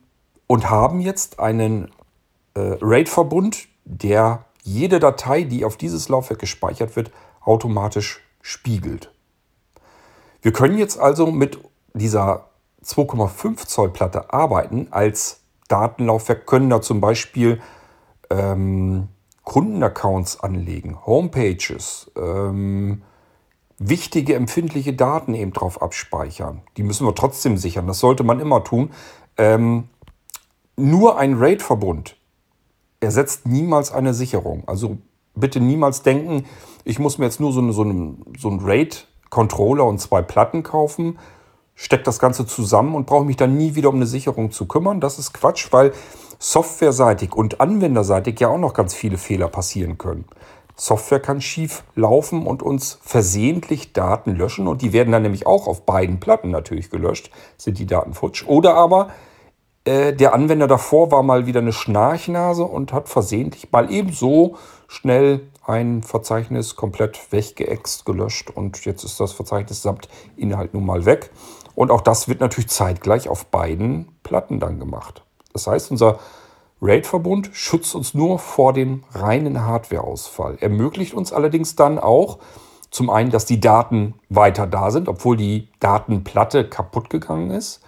und 0.47 0.69
haben 0.69 1.01
jetzt 1.01 1.39
einen 1.39 1.91
äh, 2.55 2.77
RAID-Verbund, 2.81 3.67
der 3.85 4.45
jede 4.63 4.99
Datei, 4.99 5.43
die 5.43 5.65
auf 5.65 5.77
dieses 5.77 6.09
Laufwerk 6.09 6.39
gespeichert 6.39 6.95
wird, 6.95 7.11
automatisch 7.41 8.21
spiegelt. 8.41 9.11
Wir 10.41 10.53
können 10.53 10.77
jetzt 10.77 10.99
also 10.99 11.27
mit 11.27 11.59
dieser 11.93 12.49
2,5 12.83 13.67
Zoll 13.67 13.89
Platte 13.89 14.33
arbeiten 14.33 14.87
als 14.91 15.41
Datenlaufwerk, 15.67 16.47
können 16.47 16.69
da 16.69 16.81
zum 16.81 17.01
Beispiel 17.01 17.61
ähm, 18.29 19.07
Kundenaccounts 19.43 20.39
anlegen, 20.39 21.05
Homepages, 21.05 22.11
ähm, 22.15 23.01
wichtige 23.79 24.35
empfindliche 24.35 24.93
Daten 24.93 25.33
eben 25.33 25.53
drauf 25.53 25.81
abspeichern. 25.81 26.61
Die 26.77 26.83
müssen 26.83 27.07
wir 27.07 27.15
trotzdem 27.15 27.57
sichern, 27.57 27.87
das 27.87 27.99
sollte 27.99 28.23
man 28.23 28.39
immer 28.39 28.63
tun. 28.63 28.91
Ähm, 29.37 29.85
nur 30.75 31.17
ein 31.17 31.35
RAID-Verbund 31.35 32.15
ersetzt 32.99 33.47
niemals 33.47 33.91
eine 33.91 34.13
Sicherung. 34.13 34.63
Also 34.67 34.97
bitte 35.35 35.59
niemals 35.59 36.03
denken, 36.03 36.45
ich 36.83 36.99
muss 36.99 37.17
mir 37.17 37.25
jetzt 37.25 37.39
nur 37.39 37.53
so, 37.53 37.61
eine, 37.61 37.73
so, 37.73 37.81
einen, 37.81 38.25
so 38.37 38.49
ein 38.49 38.59
RAID 38.59 39.07
Controller 39.29 39.85
und 39.85 39.99
zwei 39.99 40.21
Platten 40.21 40.63
kaufen, 40.63 41.19
steckt 41.75 42.07
das 42.07 42.19
Ganze 42.19 42.45
zusammen 42.45 42.95
und 42.95 43.05
brauche 43.05 43.25
mich 43.25 43.37
dann 43.37 43.57
nie 43.57 43.75
wieder 43.75 43.89
um 43.89 43.95
eine 43.95 44.05
Sicherung 44.05 44.51
zu 44.51 44.65
kümmern. 44.65 44.99
Das 44.99 45.19
ist 45.19 45.33
Quatsch, 45.33 45.71
weil 45.71 45.93
softwareseitig 46.39 47.35
und 47.35 47.61
anwenderseitig 47.61 48.39
ja 48.39 48.47
auch 48.47 48.57
noch 48.57 48.73
ganz 48.73 48.93
viele 48.93 49.17
Fehler 49.17 49.49
passieren 49.49 49.97
können. 49.97 50.25
Software 50.75 51.19
kann 51.19 51.41
schief 51.41 51.83
laufen 51.95 52.47
und 52.47 52.63
uns 52.63 52.99
versehentlich 53.01 53.91
Daten 53.91 54.35
löschen 54.35 54.67
und 54.67 54.81
die 54.81 54.93
werden 54.93 55.11
dann 55.11 55.23
nämlich 55.23 55.45
auch 55.45 55.67
auf 55.67 55.85
beiden 55.85 56.21
Platten 56.21 56.51
natürlich 56.51 56.89
gelöscht, 56.89 57.31
sind 57.57 57.77
die 57.79 57.85
Daten 57.85 58.13
futsch. 58.13 58.45
Oder 58.47 58.75
aber 58.75 59.09
äh, 59.83 60.13
der 60.13 60.33
Anwender 60.33 60.67
davor 60.67 61.11
war 61.11 61.21
mal 61.21 61.45
wieder 61.45 61.59
eine 61.59 61.73
Schnarchnase 61.73 62.63
und 62.63 62.93
hat 62.93 63.09
versehentlich 63.09 63.73
mal 63.73 63.91
ebenso 63.91 64.55
schnell 64.87 65.41
ein 65.65 66.01
Verzeichnis 66.01 66.77
komplett 66.77 67.31
weggeext, 67.31 68.05
gelöscht 68.05 68.49
und 68.49 68.85
jetzt 68.85 69.03
ist 69.03 69.19
das 69.19 69.33
Verzeichnis 69.33 69.81
samt 69.81 70.07
Inhalt 70.37 70.73
nun 70.73 70.85
mal 70.85 71.05
weg. 71.05 71.29
Und 71.75 71.91
auch 71.91 72.01
das 72.01 72.27
wird 72.27 72.39
natürlich 72.39 72.69
zeitgleich 72.69 73.27
auf 73.27 73.45
beiden 73.47 74.07
Platten 74.23 74.59
dann 74.59 74.79
gemacht. 74.79 75.23
Das 75.53 75.67
heißt, 75.67 75.91
unser 75.91 76.19
RAID-Verbund 76.81 77.49
schützt 77.53 77.95
uns 77.95 78.13
nur 78.13 78.39
vor 78.39 78.73
dem 78.73 79.03
reinen 79.13 79.65
Hardwareausfall. 79.65 80.57
Ermöglicht 80.61 81.13
uns 81.13 81.33
allerdings 81.33 81.75
dann 81.75 81.99
auch 81.99 82.39
zum 82.89 83.09
einen, 83.09 83.29
dass 83.29 83.45
die 83.45 83.59
Daten 83.59 84.15
weiter 84.29 84.65
da 84.65 84.89
sind, 84.91 85.09
obwohl 85.09 85.37
die 85.37 85.67
Datenplatte 85.79 86.67
kaputt 86.67 87.09
gegangen 87.09 87.51
ist. 87.51 87.81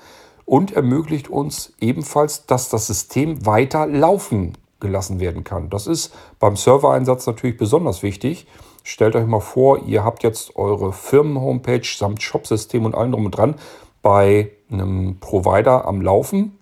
Und 0.45 0.73
ermöglicht 0.73 1.29
uns 1.29 1.73
ebenfalls, 1.79 2.45
dass 2.45 2.69
das 2.69 2.87
System 2.87 3.45
weiter 3.45 3.87
laufen 3.87 4.57
gelassen 4.81 5.19
werden 5.19 5.43
kann. 5.43 5.69
Das 5.69 5.87
ist 5.87 6.13
beim 6.39 6.57
Server-Einsatz 6.57 7.27
natürlich 7.27 7.55
besonders 7.55 8.03
wichtig. 8.03 8.47
Stellt 8.83 9.15
euch 9.15 9.27
mal 9.27 9.39
vor, 9.39 9.83
ihr 9.85 10.03
habt 10.03 10.23
jetzt 10.23 10.55
eure 10.55 10.91
Firmen-Homepage 10.91 11.85
samt 11.85 12.21
Shopsystem 12.21 12.83
und 12.83 12.95
allem 12.95 13.11
drum 13.11 13.25
und 13.25 13.37
dran 13.37 13.55
bei 14.01 14.51
einem 14.71 15.19
Provider 15.19 15.85
am 15.85 16.01
Laufen. 16.01 16.57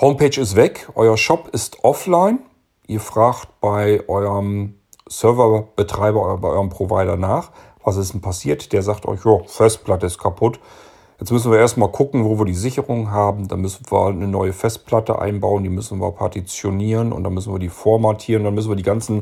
Homepage 0.00 0.40
ist 0.40 0.56
weg, 0.56 0.88
euer 0.94 1.18
Shop 1.18 1.50
ist 1.52 1.84
offline. 1.84 2.38
Ihr 2.86 3.00
fragt 3.00 3.60
bei 3.60 4.02
eurem 4.08 4.76
Serverbetreiber, 5.06 6.38
bei 6.38 6.48
eurem 6.48 6.70
Provider 6.70 7.18
nach, 7.18 7.50
was 7.84 7.98
ist 7.98 8.14
denn 8.14 8.22
passiert. 8.22 8.72
Der 8.72 8.80
sagt 8.80 9.04
euch, 9.04 9.26
jo, 9.26 9.42
Festplatte 9.46 10.06
ist 10.06 10.16
kaputt. 10.16 10.58
Jetzt 11.18 11.32
müssen 11.32 11.52
wir 11.52 11.58
erstmal 11.58 11.92
gucken, 11.92 12.24
wo 12.24 12.38
wir 12.38 12.46
die 12.46 12.54
Sicherung 12.54 13.10
haben. 13.10 13.46
Dann 13.48 13.60
müssen 13.60 13.84
wir 13.90 14.06
eine 14.06 14.26
neue 14.26 14.54
Festplatte 14.54 15.18
einbauen, 15.18 15.64
die 15.64 15.68
müssen 15.68 15.98
wir 15.98 16.12
partitionieren 16.12 17.12
und 17.12 17.22
dann 17.22 17.34
müssen 17.34 17.52
wir 17.52 17.58
die 17.58 17.68
formatieren. 17.68 18.44
Dann 18.44 18.54
müssen 18.54 18.70
wir 18.70 18.76
die 18.76 18.82
ganzen 18.82 19.20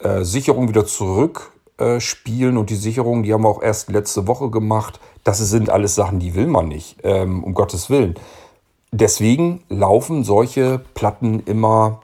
äh, 0.00 0.24
Sicherungen 0.24 0.68
wieder 0.68 0.84
zurückspielen. 0.84 2.56
Äh, 2.56 2.58
und 2.58 2.68
die 2.68 2.76
Sicherungen, 2.76 3.22
die 3.22 3.32
haben 3.32 3.44
wir 3.44 3.48
auch 3.48 3.62
erst 3.62 3.88
letzte 3.88 4.28
Woche 4.28 4.50
gemacht. 4.50 5.00
Das 5.24 5.38
sind 5.38 5.70
alles 5.70 5.94
Sachen, 5.94 6.18
die 6.18 6.34
will 6.34 6.48
man 6.48 6.68
nicht, 6.68 6.98
ähm, 7.02 7.42
um 7.42 7.54
Gottes 7.54 7.88
Willen. 7.88 8.16
Deswegen 8.92 9.62
laufen 9.68 10.24
solche 10.24 10.78
Platten 10.94 11.40
immer 11.40 12.00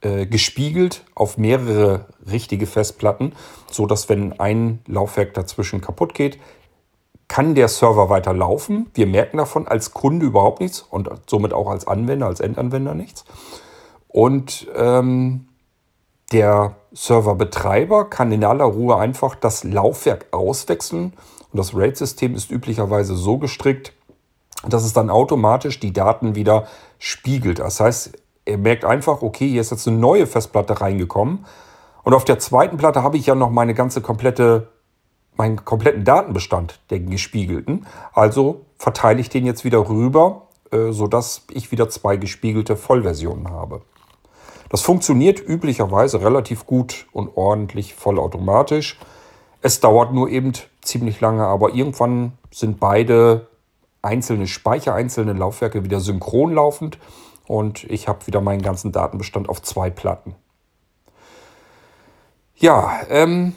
äh, 0.00 0.26
gespiegelt 0.26 1.04
auf 1.14 1.38
mehrere 1.38 2.06
richtige 2.30 2.66
Festplatten, 2.66 3.32
sodass 3.70 4.08
wenn 4.08 4.38
ein 4.38 4.80
Laufwerk 4.86 5.34
dazwischen 5.34 5.80
kaputt 5.80 6.14
geht, 6.14 6.38
kann 7.28 7.54
der 7.54 7.68
Server 7.68 8.08
weiter 8.08 8.32
laufen. 8.32 8.90
Wir 8.94 9.06
merken 9.06 9.36
davon 9.36 9.68
als 9.68 9.92
Kunde 9.92 10.24
überhaupt 10.24 10.60
nichts 10.60 10.80
und 10.80 11.10
somit 11.26 11.52
auch 11.52 11.68
als 11.68 11.86
Anwender, 11.86 12.26
als 12.26 12.40
Endanwender 12.40 12.94
nichts. 12.94 13.24
Und 14.08 14.66
ähm, 14.74 15.48
der 16.32 16.76
Serverbetreiber 16.92 18.08
kann 18.08 18.32
in 18.32 18.44
aller 18.44 18.64
Ruhe 18.64 18.96
einfach 18.96 19.34
das 19.34 19.64
Laufwerk 19.64 20.26
auswechseln. 20.30 21.12
Und 21.52 21.56
das 21.58 21.74
RAID-System 21.74 22.34
ist 22.34 22.50
üblicherweise 22.50 23.14
so 23.14 23.38
gestrickt, 23.38 23.92
dass 24.66 24.84
es 24.84 24.92
dann 24.92 25.10
automatisch 25.10 25.80
die 25.80 25.92
Daten 25.92 26.34
wieder 26.34 26.66
spiegelt. 26.98 27.58
Das 27.60 27.80
heißt, 27.80 28.12
er 28.44 28.58
merkt 28.58 28.84
einfach, 28.84 29.22
okay, 29.22 29.48
hier 29.48 29.60
ist 29.60 29.70
jetzt 29.70 29.86
eine 29.86 29.98
neue 29.98 30.26
Festplatte 30.26 30.80
reingekommen. 30.80 31.44
Und 32.02 32.14
auf 32.14 32.24
der 32.24 32.38
zweiten 32.38 32.76
Platte 32.76 33.02
habe 33.02 33.16
ich 33.16 33.26
ja 33.26 33.34
noch 33.34 33.50
meine 33.50 33.74
ganze 33.74 34.00
komplette 34.00 34.68
meinen 35.38 35.64
kompletten 35.64 36.04
Datenbestand, 36.04 36.80
den 36.90 37.08
gespiegelten. 37.08 37.86
Also 38.12 38.66
verteile 38.76 39.20
ich 39.20 39.30
den 39.30 39.46
jetzt 39.46 39.64
wieder 39.64 39.88
rüber, 39.88 40.48
äh, 40.72 40.90
sodass 40.90 41.46
ich 41.50 41.72
wieder 41.72 41.88
zwei 41.88 42.16
gespiegelte 42.16 42.76
Vollversionen 42.76 43.48
habe. 43.50 43.82
Das 44.68 44.82
funktioniert 44.82 45.40
üblicherweise 45.40 46.20
relativ 46.20 46.66
gut 46.66 47.06
und 47.12 47.36
ordentlich 47.36 47.94
vollautomatisch. 47.94 48.98
Es 49.62 49.80
dauert 49.80 50.12
nur 50.12 50.28
eben 50.28 50.52
ziemlich 50.82 51.20
lange, 51.20 51.46
aber 51.46 51.72
irgendwann 51.72 52.32
sind 52.50 52.78
beide 52.78 53.47
einzelne 54.02 54.46
Speicher, 54.46 54.94
einzelne 54.94 55.32
Laufwerke 55.32 55.84
wieder 55.84 56.00
synchron 56.00 56.52
laufend 56.52 56.98
und 57.46 57.84
ich 57.84 58.08
habe 58.08 58.26
wieder 58.26 58.40
meinen 58.40 58.62
ganzen 58.62 58.92
Datenbestand 58.92 59.48
auf 59.48 59.62
zwei 59.62 59.90
Platten. 59.90 60.34
Ja, 62.56 63.00
ähm, 63.08 63.54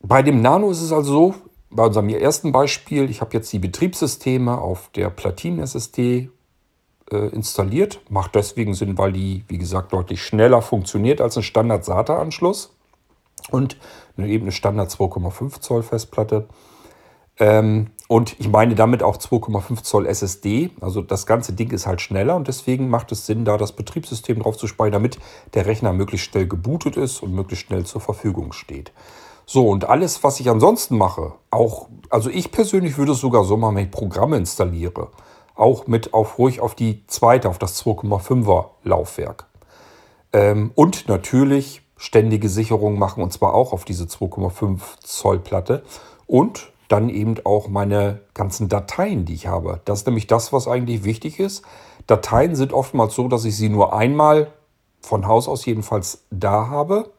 bei 0.00 0.22
dem 0.22 0.40
Nano 0.40 0.70
ist 0.70 0.80
es 0.80 0.92
also 0.92 1.12
so, 1.12 1.34
bei 1.70 1.86
unserem 1.86 2.08
ersten 2.08 2.52
Beispiel, 2.52 3.08
ich 3.10 3.20
habe 3.20 3.32
jetzt 3.34 3.52
die 3.52 3.58
Betriebssysteme 3.58 4.58
auf 4.58 4.90
der 4.94 5.10
Platinen-SSD 5.10 6.30
äh, 7.10 7.16
installiert. 7.28 8.00
Macht 8.10 8.34
deswegen 8.34 8.74
Sinn, 8.74 8.98
weil 8.98 9.12
die, 9.12 9.44
wie 9.48 9.58
gesagt, 9.58 9.92
deutlich 9.92 10.22
schneller 10.22 10.60
funktioniert 10.60 11.20
als 11.20 11.36
ein 11.36 11.42
Standard-SATA-Anschluss 11.42 12.74
und 13.50 13.76
eben 14.18 14.44
eine 14.44 14.52
Standard 14.52 14.90
2,5 14.90 15.60
Zoll 15.60 15.82
Festplatte. 15.82 16.48
Ähm, 17.38 17.90
und 18.12 18.38
ich 18.38 18.50
meine 18.50 18.74
damit 18.74 19.02
auch 19.02 19.16
2,5 19.16 19.84
Zoll 19.84 20.04
SSD. 20.04 20.68
Also 20.82 21.00
das 21.00 21.24
ganze 21.24 21.54
Ding 21.54 21.70
ist 21.70 21.86
halt 21.86 22.02
schneller 22.02 22.36
und 22.36 22.46
deswegen 22.46 22.90
macht 22.90 23.10
es 23.10 23.24
Sinn, 23.24 23.46
da 23.46 23.56
das 23.56 23.72
Betriebssystem 23.72 24.40
drauf 24.40 24.58
zu 24.58 24.66
speichern, 24.66 24.92
damit 24.92 25.18
der 25.54 25.64
Rechner 25.64 25.94
möglichst 25.94 26.26
schnell 26.26 26.46
gebootet 26.46 26.98
ist 26.98 27.22
und 27.22 27.32
möglichst 27.32 27.68
schnell 27.68 27.86
zur 27.86 28.02
Verfügung 28.02 28.52
steht. 28.52 28.92
So, 29.46 29.66
und 29.66 29.86
alles, 29.86 30.22
was 30.22 30.40
ich 30.40 30.50
ansonsten 30.50 30.98
mache, 30.98 31.32
auch, 31.50 31.88
also 32.10 32.28
ich 32.28 32.52
persönlich 32.52 32.98
würde 32.98 33.12
es 33.12 33.18
sogar 33.18 33.44
so 33.44 33.56
machen, 33.56 33.76
wenn 33.76 33.84
ich 33.86 33.90
Programme 33.90 34.36
installiere, 34.36 35.08
auch 35.54 35.86
mit 35.86 36.12
auf 36.12 36.38
ruhig 36.38 36.60
auf 36.60 36.74
die 36.74 37.06
zweite, 37.06 37.48
auf 37.48 37.58
das 37.58 37.82
2,5er 37.82 38.66
Laufwerk. 38.84 39.46
Ähm, 40.34 40.72
und 40.74 41.08
natürlich 41.08 41.80
ständige 41.96 42.50
Sicherung 42.50 42.98
machen 42.98 43.22
und 43.22 43.32
zwar 43.32 43.54
auch 43.54 43.72
auf 43.72 43.86
diese 43.86 44.04
2,5 44.04 44.80
Zoll 45.02 45.38
Platte. 45.38 45.82
Und 46.26 46.71
dann 46.92 47.08
eben 47.08 47.36
auch 47.44 47.68
meine 47.68 48.20
ganzen 48.34 48.68
Dateien, 48.68 49.24
die 49.24 49.34
ich 49.34 49.46
habe. 49.46 49.80
Das 49.86 50.00
ist 50.00 50.06
nämlich 50.06 50.26
das, 50.26 50.52
was 50.52 50.68
eigentlich 50.68 51.04
wichtig 51.04 51.40
ist. 51.40 51.64
Dateien 52.06 52.54
sind 52.54 52.72
oftmals 52.72 53.14
so, 53.14 53.28
dass 53.28 53.46
ich 53.46 53.56
sie 53.56 53.70
nur 53.70 53.94
einmal 53.94 54.52
von 55.00 55.26
Haus 55.26 55.48
aus 55.48 55.64
jedenfalls 55.64 56.26
da 56.30 56.68
habe. 56.68 57.10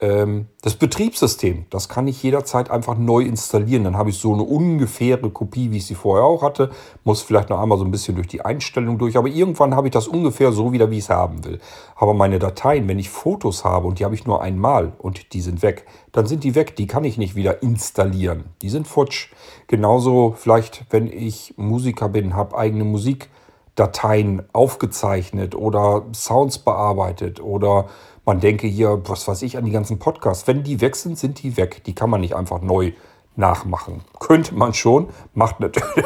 Ähm, 0.00 0.46
das 0.62 0.76
Betriebssystem, 0.76 1.66
das 1.70 1.88
kann 1.88 2.06
ich 2.06 2.22
jederzeit 2.22 2.70
einfach 2.70 2.96
neu 2.96 3.22
installieren. 3.22 3.82
Dann 3.82 3.96
habe 3.96 4.10
ich 4.10 4.18
so 4.18 4.32
eine 4.32 4.44
ungefähre 4.44 5.30
Kopie, 5.30 5.72
wie 5.72 5.78
ich 5.78 5.86
sie 5.86 5.96
vorher 5.96 6.24
auch 6.24 6.42
hatte. 6.42 6.70
Muss 7.02 7.22
vielleicht 7.22 7.50
noch 7.50 7.60
einmal 7.60 7.78
so 7.78 7.84
ein 7.84 7.90
bisschen 7.90 8.14
durch 8.14 8.28
die 8.28 8.42
Einstellung 8.42 8.98
durch. 8.98 9.16
Aber 9.16 9.26
irgendwann 9.26 9.74
habe 9.74 9.88
ich 9.88 9.92
das 9.92 10.06
ungefähr 10.06 10.52
so 10.52 10.72
wieder, 10.72 10.92
wie 10.92 10.98
ich 10.98 11.04
es 11.04 11.10
haben 11.10 11.44
will. 11.44 11.58
Aber 11.96 12.14
meine 12.14 12.38
Dateien, 12.38 12.86
wenn 12.86 13.00
ich 13.00 13.10
Fotos 13.10 13.64
habe 13.64 13.88
und 13.88 13.98
die 13.98 14.04
habe 14.04 14.14
ich 14.14 14.24
nur 14.24 14.40
einmal 14.40 14.92
und 14.98 15.32
die 15.32 15.40
sind 15.40 15.62
weg, 15.62 15.84
dann 16.12 16.26
sind 16.26 16.44
die 16.44 16.54
weg. 16.54 16.76
Die 16.76 16.86
kann 16.86 17.02
ich 17.02 17.18
nicht 17.18 17.34
wieder 17.34 17.60
installieren. 17.64 18.44
Die 18.62 18.70
sind 18.70 18.86
futsch. 18.86 19.30
Genauso 19.66 20.34
vielleicht, 20.36 20.86
wenn 20.90 21.08
ich 21.08 21.54
Musiker 21.56 22.08
bin, 22.08 22.36
habe 22.36 22.56
eigene 22.56 22.84
Musikdateien 22.84 24.44
aufgezeichnet 24.52 25.56
oder 25.56 26.06
Sounds 26.12 26.60
bearbeitet 26.60 27.40
oder 27.40 27.86
man 28.28 28.40
denke 28.40 28.66
hier, 28.66 29.00
was 29.06 29.26
weiß 29.26 29.40
ich, 29.40 29.56
an 29.56 29.64
die 29.64 29.70
ganzen 29.70 29.98
Podcasts. 29.98 30.46
Wenn 30.46 30.62
die 30.62 30.82
weg 30.82 30.96
sind, 30.96 31.18
sind 31.18 31.42
die 31.42 31.56
weg. 31.56 31.82
Die 31.84 31.94
kann 31.94 32.10
man 32.10 32.20
nicht 32.20 32.36
einfach 32.36 32.60
neu 32.60 32.92
nachmachen. 33.36 34.04
Könnte 34.20 34.54
man 34.54 34.74
schon, 34.74 35.08
macht 35.32 35.60
natürlich, 35.60 36.04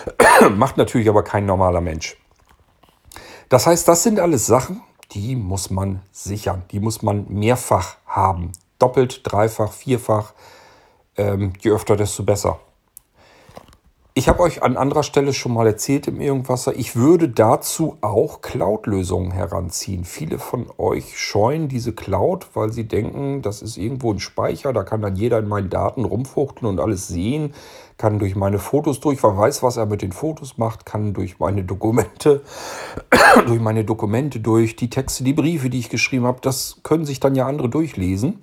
macht 0.54 0.76
natürlich 0.76 1.08
aber 1.08 1.22
kein 1.22 1.46
normaler 1.46 1.80
Mensch. 1.80 2.18
Das 3.48 3.66
heißt, 3.66 3.88
das 3.88 4.02
sind 4.02 4.20
alles 4.20 4.44
Sachen, 4.44 4.82
die 5.12 5.34
muss 5.34 5.70
man 5.70 6.02
sichern. 6.12 6.62
Die 6.72 6.78
muss 6.78 7.00
man 7.00 7.24
mehrfach 7.30 7.96
haben. 8.04 8.52
Doppelt, 8.78 9.22
dreifach, 9.24 9.72
vierfach. 9.72 10.34
Ähm, 11.16 11.54
je 11.58 11.70
öfter, 11.70 11.96
desto 11.96 12.22
besser. 12.22 12.60
Ich 14.14 14.28
habe 14.28 14.40
euch 14.40 14.62
an 14.62 14.76
anderer 14.76 15.04
Stelle 15.04 15.32
schon 15.32 15.54
mal 15.54 15.66
erzählt 15.66 16.06
im 16.06 16.20
Irgendwasser, 16.20 16.76
ich 16.76 16.96
würde 16.96 17.30
dazu 17.30 17.96
auch 18.02 18.42
Cloud-Lösungen 18.42 19.30
heranziehen. 19.30 20.04
Viele 20.04 20.38
von 20.38 20.66
euch 20.76 21.18
scheuen 21.18 21.68
diese 21.68 21.94
Cloud, 21.94 22.48
weil 22.52 22.72
sie 22.72 22.86
denken, 22.86 23.40
das 23.40 23.62
ist 23.62 23.78
irgendwo 23.78 24.12
ein 24.12 24.20
Speicher, 24.20 24.74
da 24.74 24.82
kann 24.84 25.00
dann 25.00 25.16
jeder 25.16 25.38
in 25.38 25.48
meinen 25.48 25.70
Daten 25.70 26.04
rumfuchteln 26.04 26.68
und 26.68 26.78
alles 26.78 27.08
sehen, 27.08 27.54
kann 27.96 28.18
durch 28.18 28.36
meine 28.36 28.58
Fotos 28.58 29.00
durch, 29.00 29.22
weil 29.22 29.34
weiß, 29.34 29.62
was 29.62 29.78
er 29.78 29.86
mit 29.86 30.02
den 30.02 30.12
Fotos 30.12 30.58
macht, 30.58 30.84
kann 30.84 31.14
durch 31.14 31.38
meine 31.38 31.64
Dokumente, 31.64 32.42
durch 33.46 33.60
meine 33.60 33.86
Dokumente 33.86 34.40
durch, 34.40 34.76
die 34.76 34.90
Texte, 34.90 35.24
die 35.24 35.32
Briefe, 35.32 35.70
die 35.70 35.78
ich 35.78 35.88
geschrieben 35.88 36.26
habe, 36.26 36.40
das 36.42 36.80
können 36.82 37.06
sich 37.06 37.18
dann 37.18 37.34
ja 37.34 37.46
andere 37.46 37.70
durchlesen. 37.70 38.42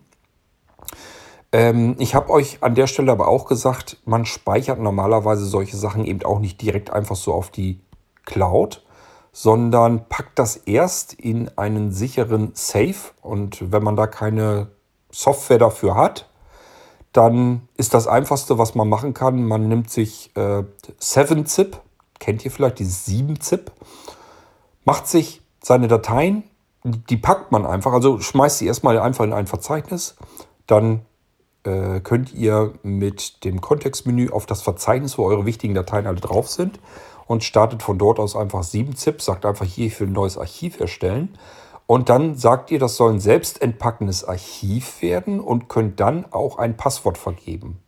Ähm, 1.51 1.95
ich 1.99 2.15
habe 2.15 2.29
euch 2.29 2.59
an 2.61 2.75
der 2.75 2.87
Stelle 2.87 3.11
aber 3.11 3.27
auch 3.27 3.45
gesagt, 3.45 3.97
man 4.05 4.25
speichert 4.25 4.79
normalerweise 4.79 5.45
solche 5.45 5.77
Sachen 5.77 6.05
eben 6.05 6.23
auch 6.23 6.39
nicht 6.39 6.61
direkt 6.61 6.91
einfach 6.91 7.15
so 7.15 7.33
auf 7.33 7.49
die 7.49 7.79
Cloud, 8.25 8.83
sondern 9.31 10.07
packt 10.07 10.37
das 10.37 10.57
erst 10.57 11.13
in 11.13 11.49
einen 11.57 11.91
sicheren 11.91 12.51
Safe. 12.53 13.13
Und 13.21 13.71
wenn 13.71 13.83
man 13.83 13.95
da 13.95 14.07
keine 14.07 14.67
Software 15.11 15.57
dafür 15.57 15.95
hat, 15.95 16.29
dann 17.13 17.67
ist 17.75 17.93
das 17.93 18.07
einfachste, 18.07 18.57
was 18.57 18.75
man 18.75 18.87
machen 18.87 19.13
kann, 19.15 19.43
man 19.43 19.67
nimmt 19.67 19.89
sich 19.89 20.31
äh, 20.35 20.63
7-Zip, 21.01 21.79
kennt 22.19 22.45
ihr 22.45 22.51
vielleicht 22.51 22.79
dieses 22.79 23.07
7-Zip, 23.07 23.71
macht 24.85 25.07
sich 25.07 25.41
seine 25.63 25.87
Dateien, 25.87 26.43
die 26.83 27.17
packt 27.17 27.51
man 27.51 27.65
einfach, 27.65 27.93
also 27.93 28.19
schmeißt 28.19 28.59
sie 28.59 28.67
erstmal 28.67 28.99
einfach 28.99 29.25
in 29.25 29.33
ein 29.33 29.47
Verzeichnis, 29.47 30.15
dann 30.67 31.01
äh, 31.69 31.99
könnt 32.01 32.33
ihr 32.33 32.73
mit 32.83 33.43
dem 33.43 33.61
Kontextmenü 33.61 34.29
auf 34.31 34.45
das 34.45 34.61
Verzeichnis, 34.61 35.17
wo 35.17 35.25
eure 35.25 35.45
wichtigen 35.45 35.73
Dateien 35.73 36.07
alle 36.07 36.19
drauf 36.19 36.49
sind 36.49 36.79
und 37.27 37.43
startet 37.43 37.83
von 37.83 37.97
dort 37.97 38.19
aus 38.19 38.35
einfach 38.35 38.63
7-Zip, 38.63 39.21
sagt 39.21 39.45
einfach 39.45 39.65
hier, 39.65 39.87
ich 39.87 39.99
will 39.99 40.07
ein 40.07 40.13
neues 40.13 40.37
Archiv 40.37 40.79
erstellen. 40.79 41.37
Und 41.85 42.09
dann 42.09 42.35
sagt 42.35 42.71
ihr, 42.71 42.79
das 42.79 42.97
soll 42.97 43.13
ein 43.13 43.19
selbst 43.19 43.61
entpackendes 43.61 44.23
Archiv 44.23 45.01
werden 45.01 45.39
und 45.39 45.69
könnt 45.69 45.99
dann 45.99 46.25
auch 46.31 46.57
ein 46.57 46.77
Passwort 46.77 47.17
vergeben. 47.17 47.79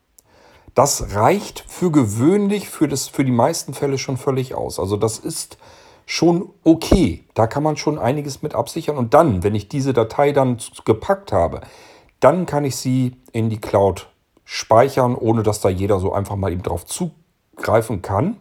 Das 0.73 1.13
reicht 1.15 1.65
für 1.67 1.91
gewöhnlich 1.91 2.69
für, 2.69 2.87
das, 2.87 3.07
für 3.07 3.25
die 3.25 3.31
meisten 3.31 3.73
Fälle 3.73 3.97
schon 3.97 4.17
völlig 4.17 4.55
aus. 4.55 4.79
Also 4.79 4.95
das 4.95 5.19
ist 5.19 5.57
schon 6.05 6.49
okay. 6.63 7.23
Da 7.33 7.47
kann 7.47 7.63
man 7.63 7.77
schon 7.77 7.99
einiges 7.99 8.41
mit 8.41 8.55
absichern. 8.55 8.97
Und 8.97 9.13
dann, 9.13 9.43
wenn 9.43 9.55
ich 9.55 9.67
diese 9.67 9.93
Datei 9.93 10.31
dann 10.31 10.57
gepackt 10.85 11.31
habe, 11.31 11.61
dann 12.21 12.45
kann 12.45 12.63
ich 12.63 12.77
sie 12.77 13.17
in 13.33 13.49
die 13.49 13.59
Cloud 13.59 14.07
speichern, 14.45 15.15
ohne 15.15 15.43
dass 15.43 15.59
da 15.59 15.69
jeder 15.69 15.99
so 15.99 16.13
einfach 16.13 16.37
mal 16.37 16.51
eben 16.53 16.63
drauf 16.63 16.85
zugreifen 16.85 18.01
kann. 18.01 18.37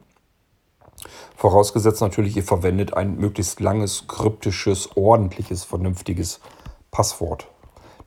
Vorausgesetzt 1.34 2.02
natürlich, 2.02 2.36
ihr 2.36 2.44
verwendet 2.44 2.94
ein 2.94 3.16
möglichst 3.16 3.58
langes, 3.60 4.06
kryptisches, 4.06 4.96
ordentliches, 4.96 5.64
vernünftiges 5.64 6.40
Passwort. 6.90 7.48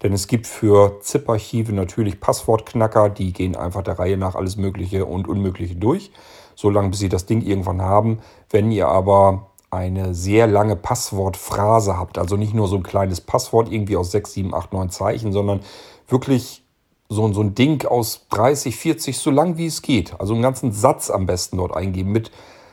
Denn 0.03 0.13
es 0.13 0.27
gibt 0.27 0.45
für 0.45 0.99
ZIP-Archive 1.01 1.73
natürlich 1.73 2.19
Passwortknacker, 2.19 3.09
die 3.09 3.33
gehen 3.33 3.55
einfach 3.55 3.81
der 3.81 3.97
Reihe 3.97 4.17
nach 4.17 4.35
alles 4.35 4.57
Mögliche 4.57 5.05
und 5.05 5.27
Unmögliche 5.27 5.75
durch, 5.75 6.11
solange 6.55 6.89
bis 6.89 6.99
sie 6.99 7.09
das 7.09 7.25
Ding 7.25 7.41
irgendwann 7.41 7.81
haben. 7.81 8.19
Wenn 8.49 8.71
ihr 8.71 8.89
aber 8.89 9.49
eine 9.73 10.13
sehr 10.13 10.47
lange 10.47 10.75
Passwortphrase 10.75 11.97
habt. 11.97 12.17
Also 12.17 12.37
nicht 12.37 12.53
nur 12.53 12.67
so 12.67 12.77
ein 12.77 12.83
kleines 12.83 13.21
Passwort 13.21 13.71
irgendwie 13.71 13.97
aus 13.97 14.11
6, 14.11 14.33
7, 14.33 14.53
8, 14.53 14.71
9 14.71 14.89
Zeichen, 14.89 15.33
sondern 15.33 15.61
wirklich 16.07 16.63
so, 17.09 17.31
so 17.33 17.41
ein 17.41 17.55
Ding 17.55 17.85
aus 17.85 18.27
30, 18.29 18.75
40, 18.75 19.17
so 19.17 19.31
lang 19.31 19.57
wie 19.57 19.65
es 19.65 19.81
geht. 19.81 20.19
Also 20.19 20.33
einen 20.33 20.43
ganzen 20.43 20.71
Satz 20.71 21.09
am 21.09 21.25
besten 21.25 21.57
dort 21.57 21.75
eingeben 21.75 22.11
mit 22.11 22.31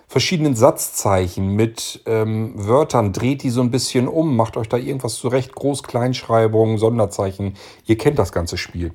verschiedenen 0.08 0.56
Satzzeichen, 0.56 1.54
mit 1.54 2.02
ähm, 2.04 2.52
Wörtern, 2.56 3.12
dreht 3.12 3.44
die 3.44 3.50
so 3.50 3.60
ein 3.60 3.70
bisschen 3.70 4.08
um, 4.08 4.36
macht 4.36 4.56
euch 4.56 4.68
da 4.68 4.76
irgendwas 4.76 5.14
zurecht, 5.14 5.52
Groß-, 5.54 5.84
Kleinschreibung, 5.84 6.78
Sonderzeichen. 6.78 7.54
Ihr 7.86 7.96
kennt 7.96 8.18
das 8.18 8.32
ganze 8.32 8.58
Spiel. 8.58 8.92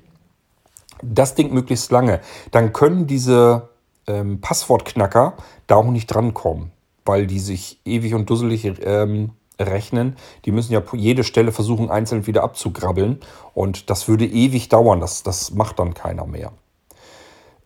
Das 1.02 1.34
Ding 1.34 1.52
möglichst 1.52 1.90
lange. 1.90 2.20
Dann 2.50 2.72
können 2.72 3.06
diese 3.06 3.70
ähm, 4.06 4.40
Passwortknacker 4.40 5.34
da 5.66 5.76
auch 5.76 5.86
nicht 5.86 6.06
drankommen 6.06 6.75
weil 7.06 7.26
die 7.26 7.40
sich 7.40 7.80
ewig 7.84 8.14
und 8.14 8.28
dusselig 8.28 8.70
ähm, 8.84 9.30
rechnen. 9.58 10.16
Die 10.44 10.52
müssen 10.52 10.72
ja 10.72 10.82
jede 10.92 11.24
Stelle 11.24 11.52
versuchen, 11.52 11.90
einzeln 11.90 12.26
wieder 12.26 12.42
abzugrabbeln. 12.42 13.20
Und 13.54 13.90
das 13.90 14.08
würde 14.08 14.26
ewig 14.26 14.68
dauern. 14.68 15.00
Das, 15.00 15.22
das 15.22 15.52
macht 15.52 15.78
dann 15.78 15.94
keiner 15.94 16.26
mehr. 16.26 16.52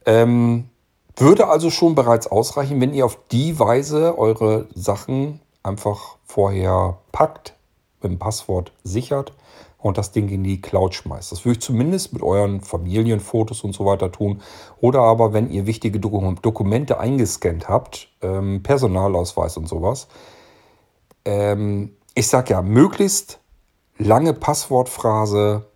Ähm, 0.07 0.69
würde 1.17 1.49
also 1.49 1.71
schon 1.71 1.95
bereits 1.95 2.27
ausreichen, 2.27 2.81
wenn 2.81 2.95
ihr 2.95 3.05
auf 3.05 3.19
die 3.31 3.59
Weise 3.59 4.17
eure 4.19 4.69
Sachen 4.75 5.41
einfach 5.63 6.17
vorher 6.25 6.99
packt, 7.13 7.55
mit 8.03 8.13
dem 8.13 8.19
Passwort 8.19 8.73
sichert, 8.83 9.33
und 9.83 9.99
das 9.99 10.13
Ding 10.13 10.29
in 10.29 10.45
die 10.45 10.61
Cloud 10.61 10.95
schmeißt. 10.95 11.33
Das 11.33 11.45
würde 11.45 11.59
ich 11.59 11.63
zumindest 11.65 12.13
mit 12.13 12.23
euren 12.23 12.61
Familienfotos 12.61 13.65
und 13.65 13.73
so 13.75 13.87
weiter 13.87 14.13
tun. 14.13 14.43
Oder 14.81 15.01
aber, 15.01 15.33
wenn 15.33 15.51
ihr 15.51 15.67
wichtige 15.67 16.01
Dokumente 16.01 17.01
eingescannt 17.01 17.69
habt, 17.69 18.09
ähm, 18.23 18.63
Personalausweis 18.63 19.57
und 19.57 19.69
sowas. 19.69 20.09
Ähm, 21.25 21.97
ich 22.15 22.29
sage 22.29 22.53
ja, 22.53 22.63
möglichst 22.63 23.41
lange 23.99 24.35
Passwortphrase 24.35 25.67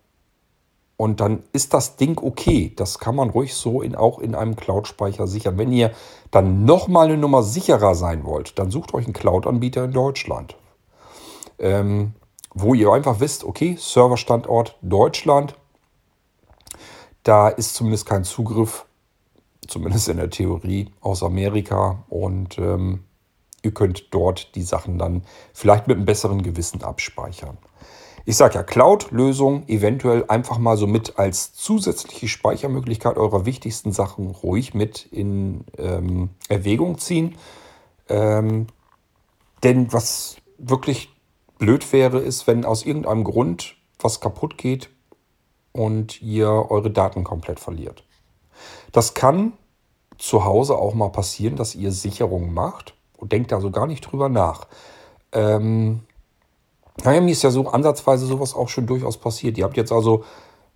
und 0.97 1.19
dann 1.19 1.43
ist 1.51 1.73
das 1.73 1.97
Ding 1.97 2.19
okay. 2.21 2.73
Das 2.75 2.99
kann 2.99 3.15
man 3.15 3.29
ruhig 3.29 3.53
so 3.53 3.81
in, 3.81 3.95
auch 3.95 4.19
in 4.19 4.35
einem 4.35 4.55
Cloud-Speicher 4.55 5.27
sichern. 5.27 5.57
Wenn 5.57 5.71
ihr 5.71 5.91
dann 6.31 6.63
nochmal 6.65 7.07
eine 7.07 7.17
Nummer 7.17 7.43
sicherer 7.43 7.95
sein 7.95 8.23
wollt, 8.23 8.57
dann 8.59 8.71
sucht 8.71 8.93
euch 8.93 9.05
einen 9.05 9.13
Cloud-Anbieter 9.13 9.85
in 9.85 9.91
Deutschland. 9.91 10.55
Ähm, 11.59 12.13
wo 12.55 12.73
ihr 12.73 12.91
einfach 12.91 13.19
wisst, 13.19 13.43
okay, 13.43 13.77
Serverstandort 13.77 14.77
Deutschland, 14.81 15.55
da 17.23 17.49
ist 17.49 17.75
zumindest 17.75 18.05
kein 18.05 18.23
Zugriff, 18.23 18.85
zumindest 19.67 20.07
in 20.07 20.17
der 20.17 20.29
Theorie, 20.29 20.89
aus 21.01 21.21
Amerika 21.21 22.03
und 22.07 22.57
ähm, 22.57 23.03
ihr 23.61 23.73
könnt 23.73 24.07
dort 24.11 24.55
die 24.55 24.63
Sachen 24.63 24.97
dann 24.97 25.23
vielleicht 25.53 25.87
mit 25.87 25.97
einem 25.97 26.05
besseren 26.05 26.43
Gewissen 26.43 26.81
abspeichern. 26.81 27.57
Ich 28.23 28.37
sage 28.37 28.55
ja, 28.55 28.63
Cloud-Lösung 28.63 29.67
eventuell 29.67 30.25
einfach 30.29 30.57
mal 30.57 30.77
so 30.77 30.87
mit 30.87 31.19
als 31.19 31.53
zusätzliche 31.53 32.27
Speichermöglichkeit 32.27 33.17
eurer 33.17 33.45
wichtigsten 33.45 33.91
Sachen 33.91 34.31
ruhig 34.31 34.73
mit 34.73 35.05
in 35.11 35.65
ähm, 35.77 36.29
Erwägung 36.47 36.97
ziehen. 36.97 37.35
Ähm, 38.07 38.67
denn 39.63 39.91
was 39.91 40.37
wirklich 40.57 41.14
blöd 41.57 41.91
wäre, 41.93 42.19
ist, 42.19 42.47
wenn 42.47 42.65
aus 42.65 42.85
irgendeinem 42.85 43.23
Grund 43.23 43.75
was 43.99 44.19
kaputt 44.19 44.57
geht 44.57 44.89
und 45.71 46.21
ihr 46.21 46.49
eure 46.49 46.91
Daten 46.91 47.23
komplett 47.23 47.59
verliert. 47.59 48.03
Das 48.91 49.13
kann 49.13 49.53
zu 50.17 50.45
Hause 50.45 50.77
auch 50.77 50.93
mal 50.93 51.09
passieren, 51.09 51.55
dass 51.55 51.75
ihr 51.75 51.91
Sicherungen 51.91 52.53
macht 52.53 52.93
und 53.17 53.31
denkt 53.31 53.51
da 53.51 53.59
so 53.59 53.71
gar 53.71 53.87
nicht 53.87 54.01
drüber 54.01 54.29
nach. 54.29 54.67
Ähm, 55.31 56.01
naja, 57.03 57.19
mir 57.19 57.31
ist 57.31 57.43
ja 57.43 57.51
so 57.51 57.67
ansatzweise 57.67 58.25
sowas 58.25 58.53
auch 58.53 58.69
schon 58.69 58.87
durchaus 58.87 59.17
passiert. 59.17 59.57
Ihr 59.57 59.65
habt 59.65 59.75
jetzt 59.75 59.91
also 59.91 60.23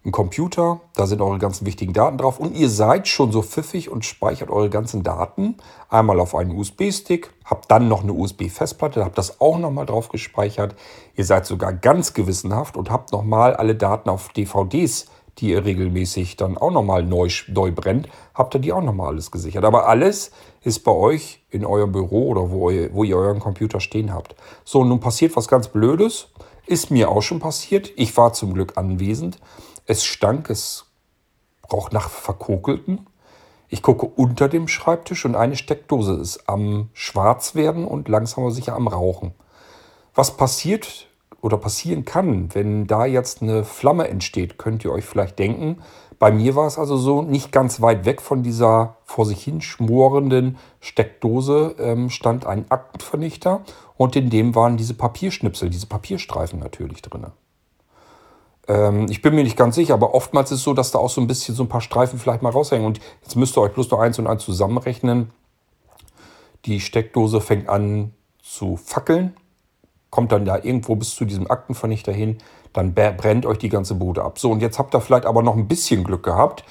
einen 0.03 0.13
Computer, 0.13 0.79
da 0.95 1.05
sind 1.07 1.21
eure 1.21 1.39
ganzen 1.39 1.65
wichtigen 1.65 1.91
Daten 1.91 2.17
drauf 2.17 2.39
und 2.39 2.55
ihr 2.55 2.69
seid 2.69 3.07
schon 3.07 3.33
so 3.33 3.41
pfiffig 3.41 3.89
und 3.89 4.05
speichert 4.05 4.49
eure 4.49 4.69
ganzen 4.69 5.03
Daten 5.03 5.57
einmal 5.89 6.21
auf 6.21 6.35
einen 6.35 6.57
USB-Stick, 6.57 7.31
habt 7.43 7.69
dann 7.69 7.89
noch 7.89 8.03
eine 8.03 8.13
USB-Festplatte, 8.13 9.03
habt 9.03 9.17
das 9.17 9.41
auch 9.41 9.57
nochmal 9.57 9.85
drauf 9.85 10.07
gespeichert. 10.07 10.75
Ihr 11.15 11.25
seid 11.25 11.45
sogar 11.45 11.73
ganz 11.73 12.13
gewissenhaft 12.13 12.77
und 12.77 12.89
habt 12.89 13.11
nochmal 13.11 13.55
alle 13.55 13.75
Daten 13.75 14.09
auf 14.09 14.29
DVDs, 14.29 15.07
die 15.39 15.49
ihr 15.49 15.65
regelmäßig 15.65 16.37
dann 16.37 16.57
auch 16.57 16.71
nochmal 16.71 17.03
neu, 17.03 17.29
neu 17.47 17.71
brennt, 17.71 18.07
habt 18.33 18.55
ihr 18.55 18.61
die 18.61 18.71
auch 18.71 18.81
nochmal 18.81 19.07
alles 19.07 19.31
gesichert. 19.31 19.65
Aber 19.65 19.87
alles 19.87 20.31
ist 20.63 20.83
bei 20.85 20.91
euch 20.91 21.43
in 21.49 21.65
eurem 21.65 21.91
Büro 21.91 22.29
oder 22.29 22.51
wo 22.51 22.69
ihr, 22.69 22.93
wo 22.93 23.03
ihr 23.03 23.17
euren 23.17 23.39
Computer 23.39 23.79
stehen 23.79 24.13
habt. 24.13 24.35
So, 24.63 24.83
nun 24.83 24.99
passiert 24.99 25.35
was 25.35 25.47
ganz 25.47 25.67
Blödes. 25.67 26.29
Ist 26.65 26.91
mir 26.91 27.09
auch 27.09 27.21
schon 27.21 27.39
passiert. 27.39 27.91
Ich 27.95 28.15
war 28.15 28.33
zum 28.33 28.53
Glück 28.53 28.77
anwesend. 28.77 29.39
Es 29.89 30.05
stank, 30.05 30.51
es 30.51 30.85
braucht 31.63 31.93
nach 31.93 32.09
Verkokelten. 32.09 33.07
Ich 33.69 33.81
gucke 33.81 34.05
unter 34.05 34.47
dem 34.47 34.67
Schreibtisch 34.67 35.25
und 35.25 35.35
eine 35.35 35.55
Steckdose 35.55 36.13
ist 36.13 36.47
am 36.47 36.89
Schwarzwerden 36.93 37.85
und 37.85 38.07
langsam 38.07 38.43
aber 38.43 38.53
sicher 38.53 38.75
am 38.75 38.87
Rauchen. 38.87 39.33
Was 40.13 40.37
passiert 40.37 41.07
oder 41.41 41.57
passieren 41.57 42.05
kann, 42.05 42.53
wenn 42.53 42.85
da 42.85 43.07
jetzt 43.07 43.41
eine 43.41 43.63
Flamme 43.63 44.07
entsteht, 44.09 44.59
könnt 44.59 44.85
ihr 44.85 44.91
euch 44.91 45.05
vielleicht 45.05 45.39
denken. 45.39 45.81
Bei 46.19 46.31
mir 46.31 46.55
war 46.55 46.67
es 46.67 46.77
also 46.77 46.95
so, 46.95 47.23
nicht 47.23 47.51
ganz 47.51 47.81
weit 47.81 48.05
weg 48.05 48.21
von 48.21 48.43
dieser 48.43 48.97
vor 49.05 49.25
sich 49.25 49.43
hin 49.43 49.59
schmorenden 49.59 50.59
Steckdose 50.81 51.73
ähm, 51.79 52.11
stand 52.11 52.45
ein 52.45 52.69
Aktenvernichter 52.69 53.61
und 53.97 54.15
in 54.15 54.29
dem 54.29 54.53
waren 54.53 54.77
diese 54.77 54.93
Papierschnipsel, 54.93 55.71
diese 55.71 55.87
Papierstreifen 55.87 56.59
natürlich 56.59 57.01
drin. 57.01 57.31
Ähm, 58.69 59.07
ich 59.09 59.21
bin 59.21 59.35
mir 59.35 59.43
nicht 59.43 59.57
ganz 59.57 59.75
sicher, 59.75 59.95
aber 59.95 60.13
oftmals 60.13 60.51
ist 60.51 60.59
es 60.59 60.63
so, 60.63 60.73
dass 60.73 60.91
da 60.91 60.99
auch 60.99 61.09
so 61.09 61.19
ein 61.19 61.27
bisschen 61.27 61.55
so 61.55 61.63
ein 61.63 61.69
paar 61.69 61.81
Streifen 61.81 62.19
vielleicht 62.19 62.43
mal 62.43 62.51
raushängen. 62.51 62.85
Und 62.85 63.01
jetzt 63.23 63.35
müsst 63.35 63.57
ihr 63.57 63.61
euch 63.61 63.73
bloß 63.73 63.89
noch 63.91 63.99
eins 63.99 64.19
und 64.19 64.27
eins 64.27 64.45
zusammenrechnen. 64.45 65.31
Die 66.65 66.79
Steckdose 66.79 67.41
fängt 67.41 67.67
an 67.67 68.13
zu 68.41 68.77
fackeln, 68.77 69.35
kommt 70.09 70.31
dann 70.31 70.45
da 70.45 70.57
irgendwo 70.57 70.95
bis 70.95 71.15
zu 71.15 71.25
diesem 71.25 71.49
Aktenvernichter 71.49 72.11
hin, 72.11 72.37
dann 72.73 72.93
brennt 72.93 73.45
euch 73.45 73.57
die 73.57 73.69
ganze 73.69 73.95
Bude 73.95 74.23
ab. 74.23 74.39
So, 74.39 74.51
und 74.51 74.61
jetzt 74.61 74.77
habt 74.77 74.93
ihr 74.93 75.01
vielleicht 75.01 75.25
aber 75.25 75.41
noch 75.41 75.55
ein 75.55 75.67
bisschen 75.67 76.03
Glück 76.03 76.23
gehabt. 76.23 76.63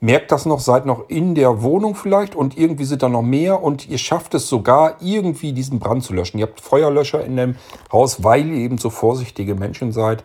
Merkt 0.00 0.32
das 0.32 0.44
noch, 0.44 0.60
seid 0.60 0.86
noch 0.86 1.08
in 1.08 1.34
der 1.34 1.62
Wohnung 1.62 1.94
vielleicht 1.94 2.34
und 2.34 2.58
irgendwie 2.58 2.84
sind 2.84 3.02
da 3.02 3.08
noch 3.08 3.22
mehr 3.22 3.62
und 3.62 3.88
ihr 3.88 3.98
schafft 3.98 4.34
es 4.34 4.48
sogar 4.48 4.96
irgendwie 5.00 5.52
diesen 5.52 5.78
Brand 5.78 6.04
zu 6.04 6.12
löschen. 6.12 6.38
Ihr 6.38 6.46
habt 6.46 6.60
Feuerlöscher 6.60 7.24
in 7.24 7.36
dem 7.36 7.56
Haus, 7.90 8.22
weil 8.22 8.46
ihr 8.46 8.58
eben 8.58 8.78
so 8.78 8.90
vorsichtige 8.90 9.54
Menschen 9.54 9.92
seid. 9.92 10.24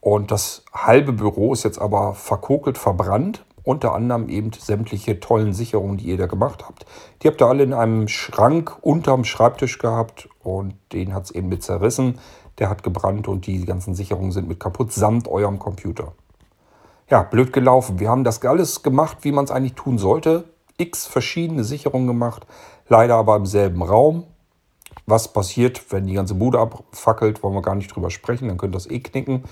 Und 0.00 0.30
das 0.30 0.64
halbe 0.72 1.12
Büro 1.12 1.52
ist 1.52 1.64
jetzt 1.64 1.80
aber 1.80 2.14
verkokelt, 2.14 2.78
verbrannt. 2.78 3.44
Unter 3.64 3.92
anderem 3.92 4.30
eben 4.30 4.50
sämtliche 4.52 5.20
tollen 5.20 5.52
Sicherungen, 5.52 5.98
die 5.98 6.06
ihr 6.06 6.16
da 6.16 6.26
gemacht 6.26 6.64
habt. 6.66 6.86
Die 7.22 7.28
habt 7.28 7.42
ihr 7.42 7.46
alle 7.46 7.64
in 7.64 7.74
einem 7.74 8.08
Schrank 8.08 8.78
unterm 8.80 9.24
Schreibtisch 9.24 9.78
gehabt 9.78 10.28
und 10.42 10.74
den 10.94 11.12
hat 11.12 11.24
es 11.24 11.30
eben 11.32 11.50
mit 11.50 11.62
zerrissen. 11.62 12.18
Der 12.58 12.70
hat 12.70 12.82
gebrannt 12.82 13.28
und 13.28 13.46
die 13.46 13.66
ganzen 13.66 13.94
Sicherungen 13.94 14.32
sind 14.32 14.48
mit 14.48 14.58
kaputt, 14.58 14.92
samt 14.92 15.28
eurem 15.28 15.58
Computer. 15.58 16.12
Ja, 17.10 17.22
blöd 17.22 17.52
gelaufen. 17.52 18.00
Wir 18.00 18.08
haben 18.08 18.24
das 18.24 18.42
alles 18.42 18.82
gemacht, 18.82 19.18
wie 19.22 19.32
man 19.32 19.44
es 19.44 19.50
eigentlich 19.50 19.74
tun 19.74 19.98
sollte. 19.98 20.44
X 20.78 21.06
verschiedene 21.06 21.64
Sicherungen 21.64 22.06
gemacht, 22.06 22.46
leider 22.88 23.16
aber 23.16 23.36
im 23.36 23.46
selben 23.46 23.82
Raum. 23.82 24.24
Was 25.06 25.32
passiert, 25.32 25.90
wenn 25.90 26.06
die 26.06 26.14
ganze 26.14 26.34
Bude 26.34 26.58
abfackelt, 26.58 27.42
wollen 27.42 27.54
wir 27.54 27.62
gar 27.62 27.74
nicht 27.74 27.94
drüber 27.94 28.10
sprechen, 28.10 28.48
dann 28.48 28.58
könnt 28.58 28.74
ihr 28.74 28.78
das 28.78 28.90
eh 28.90 29.00
knicken. 29.00 29.44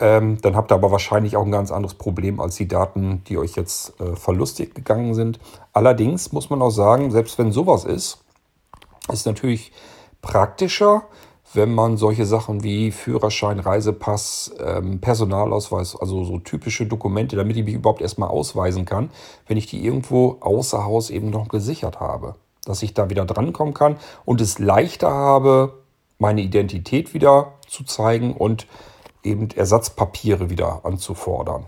Ähm, 0.00 0.40
dann 0.40 0.56
habt 0.56 0.72
ihr 0.72 0.74
aber 0.74 0.90
wahrscheinlich 0.90 1.36
auch 1.36 1.44
ein 1.44 1.52
ganz 1.52 1.70
anderes 1.70 1.94
Problem 1.94 2.40
als 2.40 2.56
die 2.56 2.66
Daten, 2.66 3.22
die 3.28 3.38
euch 3.38 3.54
jetzt 3.54 3.98
äh, 4.00 4.16
verlustig 4.16 4.74
gegangen 4.74 5.14
sind. 5.14 5.38
Allerdings 5.72 6.32
muss 6.32 6.50
man 6.50 6.60
auch 6.62 6.70
sagen, 6.70 7.10
selbst 7.12 7.38
wenn 7.38 7.52
sowas 7.52 7.84
ist, 7.84 8.18
ist 9.12 9.26
natürlich 9.26 9.70
praktischer, 10.20 11.04
wenn 11.52 11.72
man 11.72 11.96
solche 11.96 12.26
Sachen 12.26 12.64
wie 12.64 12.90
Führerschein, 12.90 13.60
Reisepass, 13.60 14.52
ähm, 14.58 15.00
Personalausweis, 15.00 15.94
also 15.94 16.24
so 16.24 16.38
typische 16.38 16.86
Dokumente, 16.86 17.36
damit 17.36 17.56
ich 17.56 17.64
mich 17.64 17.74
überhaupt 17.74 18.00
erstmal 18.00 18.28
ausweisen 18.28 18.84
kann, 18.86 19.10
wenn 19.46 19.56
ich 19.56 19.66
die 19.66 19.84
irgendwo 19.84 20.38
außer 20.40 20.84
Haus 20.84 21.10
eben 21.10 21.30
noch 21.30 21.48
gesichert 21.48 22.00
habe. 22.00 22.34
Dass 22.64 22.82
ich 22.82 22.94
da 22.94 23.10
wieder 23.10 23.24
drankommen 23.24 23.74
kann 23.74 23.96
und 24.24 24.40
es 24.40 24.58
leichter 24.58 25.10
habe, 25.10 25.74
meine 26.18 26.40
Identität 26.40 27.14
wieder 27.14 27.52
zu 27.68 27.84
zeigen 27.84 28.32
und 28.32 28.66
eben 29.24 29.50
Ersatzpapiere 29.50 30.50
wieder 30.50 30.84
anzufordern. 30.84 31.66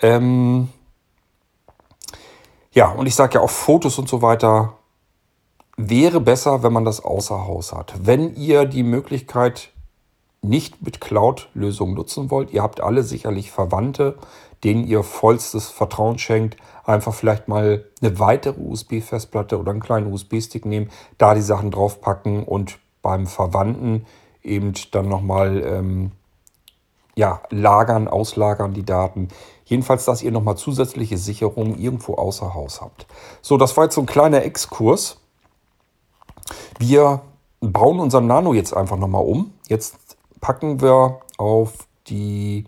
Ähm 0.00 0.68
ja, 2.72 2.90
und 2.90 3.06
ich 3.06 3.14
sage 3.14 3.34
ja 3.34 3.40
auch 3.40 3.50
Fotos 3.50 3.98
und 3.98 4.08
so 4.08 4.22
weiter 4.22 4.74
wäre 5.76 6.20
besser, 6.20 6.62
wenn 6.62 6.72
man 6.72 6.84
das 6.84 7.02
außer 7.04 7.46
Haus 7.46 7.72
hat. 7.72 7.94
Wenn 8.02 8.34
ihr 8.34 8.64
die 8.66 8.82
Möglichkeit 8.82 9.70
nicht 10.42 10.82
mit 10.82 11.00
Cloud-Lösungen 11.00 11.94
nutzen 11.94 12.30
wollt, 12.30 12.52
ihr 12.52 12.62
habt 12.62 12.80
alle 12.80 13.02
sicherlich 13.02 13.50
Verwandte, 13.50 14.18
denen 14.64 14.86
ihr 14.86 15.02
vollstes 15.02 15.68
Vertrauen 15.68 16.18
schenkt, 16.18 16.56
einfach 16.84 17.14
vielleicht 17.14 17.48
mal 17.48 17.84
eine 18.00 18.18
weitere 18.18 18.60
USB-Festplatte 18.60 19.58
oder 19.58 19.70
einen 19.70 19.80
kleinen 19.80 20.12
USB-Stick 20.12 20.64
nehmen, 20.64 20.90
da 21.18 21.34
die 21.34 21.42
Sachen 21.42 21.70
draufpacken 21.70 22.44
und 22.44 22.78
beim 23.02 23.26
Verwandten 23.26 24.06
eben 24.42 24.72
dann 24.90 25.08
nochmal 25.08 25.62
ähm, 25.64 26.12
ja, 27.14 27.42
lagern, 27.50 28.08
auslagern 28.08 28.74
die 28.74 28.84
Daten. 28.84 29.28
Jedenfalls, 29.64 30.04
dass 30.04 30.22
ihr 30.22 30.32
nochmal 30.32 30.56
zusätzliche 30.56 31.18
Sicherungen 31.18 31.78
irgendwo 31.78 32.14
außer 32.14 32.54
Haus 32.54 32.80
habt. 32.80 33.06
So, 33.40 33.56
das 33.56 33.76
war 33.76 33.84
jetzt 33.84 33.94
so 33.94 34.00
ein 34.00 34.06
kleiner 34.06 34.42
Exkurs. 34.44 35.18
Wir 36.78 37.22
bauen 37.60 38.00
unseren 38.00 38.26
Nano 38.26 38.54
jetzt 38.54 38.76
einfach 38.76 38.96
nochmal 38.96 39.24
um. 39.24 39.52
Jetzt 39.68 40.16
packen 40.40 40.80
wir 40.80 41.20
auf 41.38 41.86
die 42.08 42.66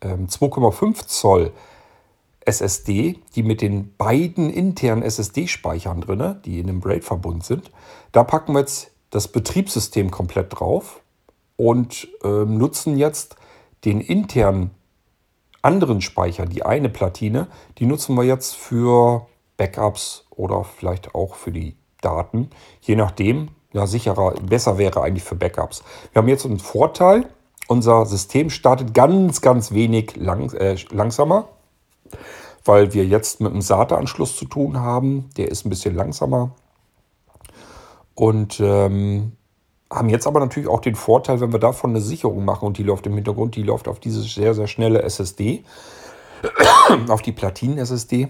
ähm, 0.00 0.28
2,5 0.28 1.06
Zoll 1.06 1.52
SSD, 2.44 3.18
die 3.34 3.42
mit 3.42 3.60
den 3.60 3.94
beiden 3.96 4.50
internen 4.50 5.02
SSD-Speichern 5.02 6.00
drin, 6.00 6.36
die 6.44 6.60
in 6.60 6.68
dem 6.68 6.80
RAID-Verbund 6.80 7.44
sind. 7.44 7.70
Da 8.12 8.24
packen 8.24 8.54
wir 8.54 8.60
jetzt 8.60 8.89
das 9.10 9.28
Betriebssystem 9.28 10.10
komplett 10.10 10.58
drauf 10.58 11.00
und 11.56 12.08
ähm, 12.24 12.58
nutzen 12.58 12.96
jetzt 12.96 13.36
den 13.84 14.00
internen 14.00 14.70
anderen 15.62 16.00
Speicher, 16.00 16.46
die 16.46 16.62
eine 16.64 16.88
Platine, 16.88 17.48
die 17.78 17.86
nutzen 17.86 18.14
wir 18.14 18.24
jetzt 18.24 18.56
für 18.56 19.26
Backups 19.56 20.26
oder 20.30 20.64
vielleicht 20.64 21.14
auch 21.14 21.34
für 21.34 21.52
die 21.52 21.76
Daten. 22.00 22.50
Je 22.80 22.96
nachdem, 22.96 23.48
ja 23.72 23.86
sicherer, 23.86 24.32
besser 24.40 24.78
wäre 24.78 25.02
eigentlich 25.02 25.24
für 25.24 25.34
Backups. 25.34 25.82
Wir 26.12 26.22
haben 26.22 26.28
jetzt 26.28 26.46
einen 26.46 26.58
Vorteil 26.58 27.28
Unser 27.68 28.04
System 28.04 28.50
startet 28.50 28.94
ganz, 28.94 29.42
ganz 29.42 29.70
wenig 29.70 30.16
lang, 30.16 30.52
äh, 30.54 30.76
langsamer, 30.90 31.50
weil 32.64 32.94
wir 32.94 33.06
jetzt 33.06 33.40
mit 33.40 33.52
einem 33.52 33.60
SATA-Anschluss 33.60 34.36
zu 34.36 34.44
tun 34.46 34.80
haben. 34.80 35.30
Der 35.36 35.48
ist 35.48 35.64
ein 35.64 35.70
bisschen 35.70 35.94
langsamer. 35.94 36.50
Und 38.20 38.60
ähm, 38.60 39.32
haben 39.90 40.10
jetzt 40.10 40.26
aber 40.26 40.40
natürlich 40.40 40.68
auch 40.68 40.82
den 40.82 40.94
Vorteil, 40.94 41.40
wenn 41.40 41.52
wir 41.52 41.58
davon 41.58 41.88
eine 41.88 42.02
Sicherung 42.02 42.44
machen 42.44 42.66
und 42.66 42.76
die 42.76 42.82
läuft 42.82 43.06
im 43.06 43.14
Hintergrund, 43.14 43.56
die 43.56 43.62
läuft 43.62 43.88
auf 43.88 43.98
diese 43.98 44.20
sehr, 44.20 44.52
sehr 44.52 44.66
schnelle 44.66 45.00
SSD, 45.00 45.64
auf 47.08 47.22
die 47.22 47.32
Platinen-SSD. 47.32 48.28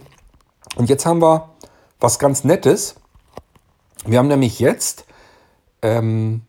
Und 0.76 0.88
jetzt 0.88 1.06
haben 1.06 1.20
wir 1.20 1.50
was 1.98 2.20
ganz 2.20 2.44
Nettes. 2.44 2.94
Wir 4.06 4.20
haben 4.20 4.28
nämlich 4.28 4.60
jetzt 4.60 5.06
ähm, 5.82 6.42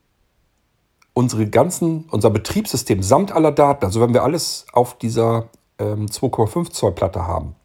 unsere 1.14 1.48
ganzen, 1.48 2.08
unser 2.12 2.30
Betriebssystem 2.30 3.02
samt 3.02 3.32
aller 3.32 3.52
Daten, 3.52 3.86
also 3.86 4.02
wenn 4.02 4.14
wir 4.14 4.22
alles 4.22 4.68
auf 4.72 5.00
dieser 5.00 5.50
ähm, 5.80 6.06
2,5 6.06 6.70
Zoll 6.70 6.92
Platte 6.92 7.26
haben, 7.26 7.56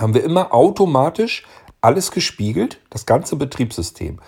haben 0.00 0.14
wir 0.14 0.24
immer 0.24 0.52
automatisch 0.52 1.46
alles 1.80 2.10
gespiegelt, 2.10 2.80
das 2.90 3.06
ganze 3.06 3.36
Betriebssystem, 3.36 4.18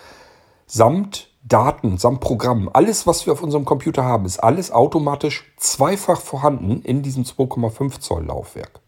samt 0.69 1.29
Daten, 1.43 1.97
samt 1.97 2.19
Programmen, 2.21 2.69
alles, 2.71 3.07
was 3.07 3.25
wir 3.25 3.33
auf 3.33 3.41
unserem 3.41 3.65
Computer 3.65 4.03
haben, 4.03 4.25
ist 4.25 4.39
alles 4.39 4.71
automatisch 4.71 5.51
zweifach 5.57 6.21
vorhanden 6.21 6.81
in 6.83 7.01
diesem 7.01 7.23
2,5 7.23 7.99
Zoll 7.99 8.25
Laufwerk. 8.25 8.79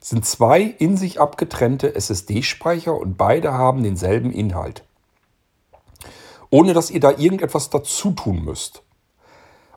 Es 0.00 0.08
sind 0.08 0.26
zwei 0.26 0.62
in 0.62 0.96
sich 0.96 1.20
abgetrennte 1.20 1.94
SSD-Speicher 1.94 2.96
und 2.96 3.16
beide 3.16 3.52
haben 3.52 3.84
denselben 3.84 4.32
Inhalt. 4.32 4.82
Ohne 6.50 6.74
dass 6.74 6.90
ihr 6.90 6.98
da 6.98 7.12
irgendetwas 7.12 7.70
dazu 7.70 8.10
tun 8.10 8.44
müsst. 8.44 8.82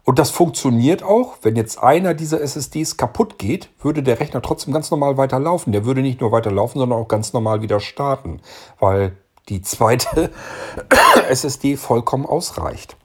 Und 0.03 0.17
das 0.17 0.31
funktioniert 0.31 1.03
auch, 1.03 1.37
wenn 1.43 1.55
jetzt 1.55 1.81
einer 1.81 2.13
dieser 2.15 2.41
SSDs 2.41 2.97
kaputt 2.97 3.37
geht, 3.37 3.69
würde 3.81 4.01
der 4.01 4.19
Rechner 4.19 4.41
trotzdem 4.41 4.73
ganz 4.73 4.89
normal 4.89 5.17
weiterlaufen. 5.17 5.73
Der 5.73 5.85
würde 5.85 6.01
nicht 6.01 6.21
nur 6.21 6.31
weiterlaufen, 6.31 6.79
sondern 6.79 6.99
auch 6.99 7.07
ganz 7.07 7.33
normal 7.33 7.61
wieder 7.61 7.79
starten, 7.79 8.41
weil 8.79 9.15
die 9.49 9.61
zweite 9.61 10.31
SSD 11.29 11.77
vollkommen 11.77 12.25
ausreicht. 12.25 12.97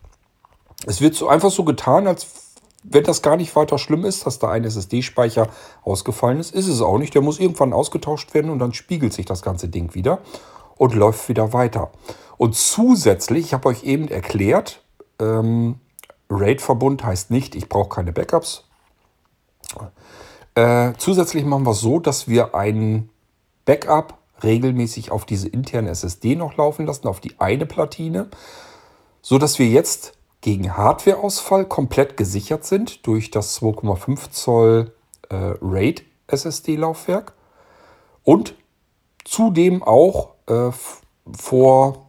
Es 0.86 1.00
wird 1.00 1.14
so 1.14 1.28
einfach 1.28 1.50
so 1.50 1.64
getan, 1.64 2.06
als 2.06 2.26
wenn 2.82 3.04
das 3.04 3.20
gar 3.20 3.36
nicht 3.36 3.54
weiter 3.56 3.78
schlimm 3.78 4.04
ist, 4.04 4.24
dass 4.26 4.38
da 4.38 4.50
ein 4.50 4.64
SSD-Speicher 4.64 5.48
ausgefallen 5.82 6.40
ist. 6.40 6.54
Ist 6.54 6.68
es 6.68 6.80
auch 6.80 6.98
nicht. 6.98 7.14
Der 7.14 7.22
muss 7.22 7.38
irgendwann 7.38 7.74
ausgetauscht 7.74 8.32
werden 8.32 8.50
und 8.50 8.58
dann 8.58 8.72
spiegelt 8.72 9.12
sich 9.12 9.26
das 9.26 9.42
ganze 9.42 9.68
Ding 9.68 9.94
wieder 9.94 10.20
und 10.76 10.94
läuft 10.94 11.28
wieder 11.28 11.52
weiter. 11.52 11.90
Und 12.38 12.56
zusätzlich, 12.56 13.46
ich 13.46 13.52
habe 13.52 13.68
euch 13.68 13.84
eben 13.84 14.08
erklärt, 14.08 14.82
ähm, 15.18 15.78
RAID-Verbund 16.30 17.04
heißt 17.04 17.30
nicht, 17.30 17.54
ich 17.54 17.68
brauche 17.68 17.90
keine 17.90 18.12
Backups. 18.12 18.64
Äh, 20.54 20.92
zusätzlich 20.96 21.44
machen 21.44 21.66
wir 21.66 21.74
so, 21.74 22.00
dass 22.00 22.28
wir 22.28 22.54
ein 22.54 23.10
Backup 23.66 24.19
regelmäßig 24.42 25.10
auf 25.10 25.24
diese 25.24 25.48
interne 25.48 25.90
SSD 25.90 26.36
noch 26.36 26.56
laufen 26.56 26.86
lassen, 26.86 27.08
auf 27.08 27.20
die 27.20 27.38
eine 27.38 27.66
Platine, 27.66 28.28
so 29.22 29.38
dass 29.38 29.58
wir 29.58 29.66
jetzt 29.66 30.12
gegen 30.40 30.76
Hardwareausfall 30.76 31.66
komplett 31.66 32.16
gesichert 32.16 32.64
sind 32.64 33.06
durch 33.06 33.30
das 33.30 33.60
2,5 33.60 34.30
Zoll 34.30 34.92
äh, 35.28 35.54
RAID 35.60 36.04
SSD-Laufwerk 36.28 37.34
und 38.24 38.54
zudem 39.24 39.82
auch 39.82 40.30
äh, 40.46 40.70
vor 41.36 42.06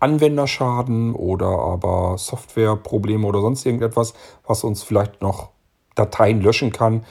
Anwenderschaden 0.00 1.14
oder 1.14 1.46
aber 1.46 2.16
Softwareprobleme 2.16 3.26
oder 3.26 3.42
sonst 3.42 3.66
irgendetwas, 3.66 4.14
was 4.46 4.64
uns 4.64 4.82
vielleicht 4.82 5.20
noch 5.20 5.50
Dateien 5.94 6.40
löschen 6.40 6.72
kann, 6.72 7.04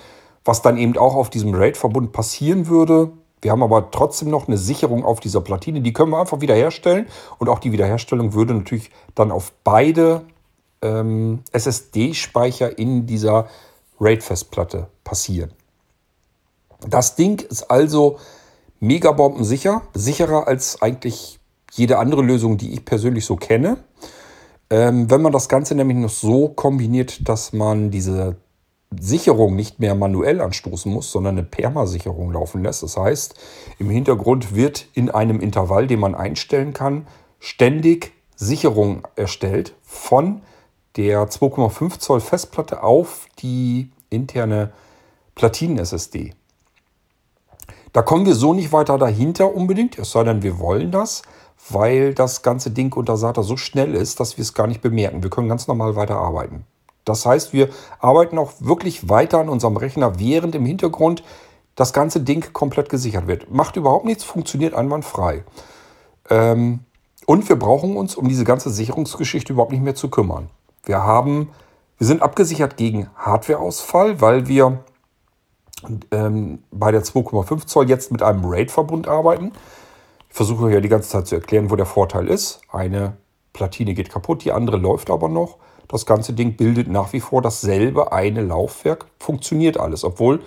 was 0.43 0.63
dann 0.63 0.77
eben 0.77 0.97
auch 0.97 1.15
auf 1.15 1.29
diesem 1.29 1.53
RAID-Verbund 1.53 2.11
passieren 2.11 2.67
würde. 2.67 3.11
Wir 3.41 3.51
haben 3.51 3.63
aber 3.63 3.91
trotzdem 3.91 4.29
noch 4.29 4.47
eine 4.47 4.57
Sicherung 4.57 5.05
auf 5.05 5.19
dieser 5.19 5.41
Platine, 5.41 5.81
die 5.81 5.93
können 5.93 6.11
wir 6.11 6.19
einfach 6.19 6.41
wiederherstellen 6.41 7.07
und 7.37 7.49
auch 7.49 7.59
die 7.59 7.71
Wiederherstellung 7.71 8.33
würde 8.33 8.53
natürlich 8.53 8.91
dann 9.15 9.31
auf 9.31 9.53
beide 9.63 10.23
ähm, 10.81 11.39
SSD-Speicher 11.51 12.77
in 12.77 13.05
dieser 13.05 13.47
RAID-Festplatte 13.99 14.87
passieren. 15.03 15.51
Das 16.87 17.15
Ding 17.15 17.39
ist 17.41 17.69
also 17.69 18.17
mega 18.79 19.11
bombensicher, 19.11 19.81
sicherer 19.93 20.47
als 20.47 20.81
eigentlich 20.81 21.39
jede 21.73 21.97
andere 21.99 22.21
Lösung, 22.21 22.57
die 22.57 22.73
ich 22.73 22.85
persönlich 22.85 23.25
so 23.25 23.35
kenne. 23.35 23.77
Ähm, 24.69 25.09
wenn 25.09 25.21
man 25.21 25.31
das 25.31 25.49
Ganze 25.49 25.75
nämlich 25.75 25.97
noch 25.97 26.09
so 26.09 26.49
kombiniert, 26.49 27.27
dass 27.27 27.53
man 27.53 27.91
diese 27.91 28.37
Sicherung 28.97 29.55
nicht 29.55 29.79
mehr 29.79 29.95
manuell 29.95 30.41
anstoßen 30.41 30.91
muss, 30.91 31.11
sondern 31.11 31.37
eine 31.37 31.45
Permasicherung 31.45 32.31
laufen 32.31 32.63
lässt. 32.63 32.83
Das 32.83 32.97
heißt, 32.97 33.35
im 33.77 33.89
Hintergrund 33.89 34.55
wird 34.55 34.87
in 34.93 35.09
einem 35.09 35.39
Intervall, 35.39 35.87
den 35.87 35.99
man 35.99 36.15
einstellen 36.15 36.73
kann, 36.73 37.07
ständig 37.39 38.13
Sicherung 38.35 39.07
erstellt 39.15 39.75
von 39.83 40.41
der 40.95 41.29
2,5 41.29 41.99
Zoll 41.99 42.19
Festplatte 42.19 42.83
auf 42.83 43.27
die 43.39 43.91
interne 44.09 44.71
Platinen-SSD. 45.35 46.33
Da 47.93 48.01
kommen 48.01 48.25
wir 48.25 48.35
so 48.35 48.53
nicht 48.53 48.71
weiter 48.71 48.97
dahinter 48.97 49.53
unbedingt, 49.53 49.97
es 49.99 50.11
sei 50.11 50.23
denn, 50.23 50.41
wir 50.41 50.59
wollen 50.59 50.91
das 50.91 51.21
weil 51.67 52.13
das 52.13 52.41
ganze 52.41 52.71
Ding 52.71 52.93
unter 52.93 53.17
SATA 53.17 53.43
so 53.43 53.57
schnell 53.57 53.93
ist, 53.95 54.19
dass 54.19 54.37
wir 54.37 54.43
es 54.43 54.53
gar 54.53 54.67
nicht 54.67 54.81
bemerken. 54.81 55.23
Wir 55.23 55.29
können 55.29 55.49
ganz 55.49 55.67
normal 55.67 55.95
weiterarbeiten. 55.95 56.65
Das 57.05 57.25
heißt, 57.25 57.53
wir 57.53 57.69
arbeiten 57.99 58.37
auch 58.37 58.53
wirklich 58.59 59.09
weiter 59.09 59.39
an 59.39 59.49
unserem 59.49 59.77
Rechner, 59.77 60.19
während 60.19 60.55
im 60.55 60.65
Hintergrund 60.65 61.23
das 61.75 61.93
ganze 61.93 62.19
Ding 62.19 62.51
komplett 62.53 62.89
gesichert 62.89 63.27
wird. 63.27 63.51
Macht 63.51 63.77
überhaupt 63.77 64.05
nichts, 64.05 64.23
funktioniert 64.23 64.73
einwandfrei. 64.73 65.43
Ähm, 66.29 66.81
und 67.25 67.47
wir 67.47 67.57
brauchen 67.57 67.95
uns 67.95 68.15
um 68.15 68.27
diese 68.27 68.43
ganze 68.43 68.69
Sicherungsgeschichte 68.69 69.53
überhaupt 69.53 69.71
nicht 69.71 69.83
mehr 69.83 69.95
zu 69.95 70.09
kümmern. 70.09 70.49
Wir 70.83 71.03
haben, 71.03 71.49
wir 71.97 72.07
sind 72.07 72.21
abgesichert 72.21 72.75
gegen 72.75 73.09
Hardwareausfall, 73.15 74.19
weil 74.19 74.47
wir 74.47 74.83
ähm, 76.11 76.63
bei 76.71 76.91
der 76.91 77.03
2,5 77.03 77.65
Zoll 77.65 77.89
jetzt 77.89 78.11
mit 78.11 78.23
einem 78.23 78.43
RAID-Verbund 78.43 79.07
arbeiten. 79.07 79.51
Ich 80.29 80.35
versuche 80.35 80.71
ja 80.71 80.81
die 80.81 80.89
ganze 80.89 81.09
Zeit 81.09 81.27
zu 81.27 81.35
erklären, 81.35 81.71
wo 81.71 81.75
der 81.75 81.85
Vorteil 81.85 82.27
ist. 82.27 82.61
Eine 82.71 83.17
Platine 83.53 83.93
geht 83.93 84.09
kaputt, 84.09 84.43
die 84.43 84.51
andere 84.51 84.77
läuft 84.77 85.09
aber 85.09 85.29
noch. 85.29 85.57
Das 85.89 86.05
ganze 86.05 86.33
Ding 86.33 86.55
bildet 86.55 86.87
nach 86.87 87.11
wie 87.13 87.19
vor 87.19 87.41
dasselbe 87.41 88.13
eine 88.13 88.41
Laufwerk. 88.41 89.07
Funktioniert 89.17 89.77
alles, 89.77 90.03
obwohl 90.03 90.39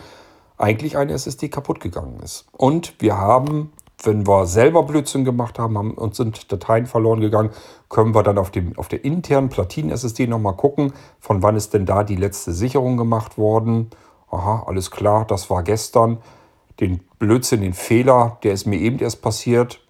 eigentlich 0.56 0.96
eine 0.96 1.12
SSD 1.12 1.48
kaputt 1.48 1.80
gegangen 1.80 2.20
ist. 2.22 2.46
Und 2.52 2.94
wir 3.00 3.18
haben, 3.18 3.72
wenn 4.04 4.26
wir 4.26 4.46
selber 4.46 4.84
Blödsinn 4.84 5.24
gemacht 5.24 5.58
haben, 5.58 5.76
haben 5.76 5.94
uns 5.94 6.16
sind 6.16 6.50
Dateien 6.52 6.86
verloren 6.86 7.20
gegangen, 7.20 7.50
können 7.88 8.14
wir 8.14 8.22
dann 8.22 8.38
auf, 8.38 8.52
dem, 8.52 8.78
auf 8.78 8.86
der 8.86 9.04
internen 9.04 9.48
Platinen-SSD 9.48 10.28
nochmal 10.28 10.54
gucken, 10.54 10.92
von 11.18 11.42
wann 11.42 11.56
ist 11.56 11.74
denn 11.74 11.86
da 11.86 12.04
die 12.04 12.16
letzte 12.16 12.52
Sicherung 12.52 12.96
gemacht 12.96 13.36
worden. 13.36 13.90
Aha, 14.30 14.62
alles 14.66 14.92
klar, 14.92 15.26
das 15.26 15.50
war 15.50 15.64
gestern 15.64 16.18
den 16.78 17.00
Blödsinn, 17.18 17.62
den 17.62 17.74
Fehler, 17.74 18.38
der 18.44 18.52
ist 18.52 18.66
mir 18.66 18.78
eben 18.78 19.00
erst 19.00 19.22
passiert. 19.22 19.80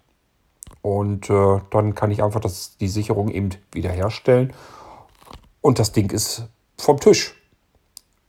Und 0.81 1.29
äh, 1.29 1.59
dann 1.69 1.93
kann 1.93 2.09
ich 2.09 2.23
einfach 2.23 2.41
das, 2.41 2.75
die 2.77 2.87
Sicherung 2.87 3.29
eben 3.29 3.51
wiederherstellen. 3.71 4.51
Und 5.63 5.79
das 5.79 5.93
Ding 5.93 6.11
ist 6.11 6.43
vom 6.77 6.99
Tisch. 6.99 7.41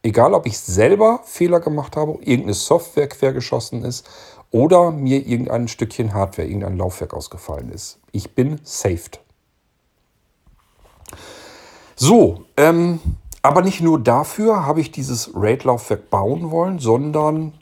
Egal, 0.05 0.35
ob 0.35 0.47
ich 0.47 0.57
selber 0.57 1.21
Fehler 1.25 1.59
gemacht 1.59 1.97
habe, 1.97 2.13
irgendeine 2.21 2.55
Software 2.55 3.09
quergeschossen 3.09 3.85
ist 3.85 4.09
oder 4.53 4.93
mir 4.93 5.27
irgendein 5.27 5.67
Stückchen 5.67 6.15
Hardware, 6.15 6.47
irgendein 6.47 6.79
Laufwerk 6.79 7.13
ausgefallen 7.13 7.71
ist. 7.71 7.99
Ich 8.13 8.37
bin 8.37 8.61
saved. 8.63 9.19
So, 11.97 12.45
ähm, 12.57 13.01
aber 13.43 13.63
nicht 13.63 13.81
nur 13.81 13.99
dafür 13.99 14.65
habe 14.65 14.81
ich 14.81 14.93
dieses 14.93 15.33
RAID-Laufwerk 15.35 16.11
bauen 16.11 16.53
wollen, 16.53 16.79
sondern 16.79 17.55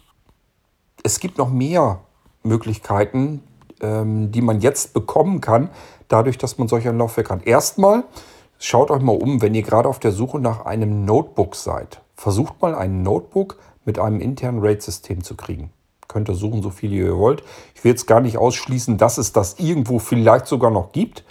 es 1.02 1.18
gibt 1.18 1.38
noch 1.38 1.48
mehr 1.48 2.00
Möglichkeiten, 2.42 3.42
ähm, 3.80 4.32
die 4.32 4.42
man 4.42 4.60
jetzt 4.60 4.92
bekommen 4.92 5.40
kann, 5.40 5.70
dadurch, 6.08 6.36
dass 6.36 6.58
man 6.58 6.68
solch 6.68 6.86
ein 6.86 6.98
Laufwerk 6.98 7.30
hat. 7.30 7.46
Erstmal 7.46 8.04
schaut 8.62 8.90
euch 8.90 9.02
mal 9.02 9.16
um, 9.16 9.42
wenn 9.42 9.54
ihr 9.54 9.62
gerade 9.62 9.88
auf 9.88 9.98
der 9.98 10.12
Suche 10.12 10.38
nach 10.38 10.64
einem 10.64 11.04
Notebook 11.04 11.56
seid. 11.56 12.00
Versucht 12.14 12.62
mal 12.62 12.74
ein 12.74 13.02
Notebook 13.02 13.58
mit 13.84 13.98
einem 13.98 14.20
internen 14.20 14.60
RAID-System 14.60 15.24
zu 15.24 15.36
kriegen. 15.36 15.70
Könnt 16.06 16.28
ihr 16.28 16.34
suchen, 16.34 16.62
so 16.62 16.70
viel 16.70 16.92
ihr 16.92 17.16
wollt. 17.16 17.42
Ich 17.74 17.82
will 17.84 17.90
jetzt 17.90 18.06
gar 18.06 18.20
nicht 18.20 18.38
ausschließen, 18.38 18.98
dass 18.98 19.18
es 19.18 19.32
das 19.32 19.58
irgendwo 19.58 19.98
vielleicht 19.98 20.46
sogar 20.46 20.70
noch 20.70 20.92
gibt. 20.92 21.24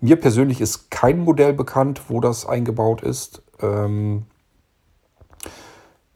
Mir 0.00 0.16
persönlich 0.16 0.60
ist 0.60 0.90
kein 0.90 1.20
Modell 1.20 1.54
bekannt, 1.54 2.02
wo 2.08 2.20
das 2.20 2.46
eingebaut 2.46 3.02
ist. 3.02 3.42
Ähm 3.60 4.26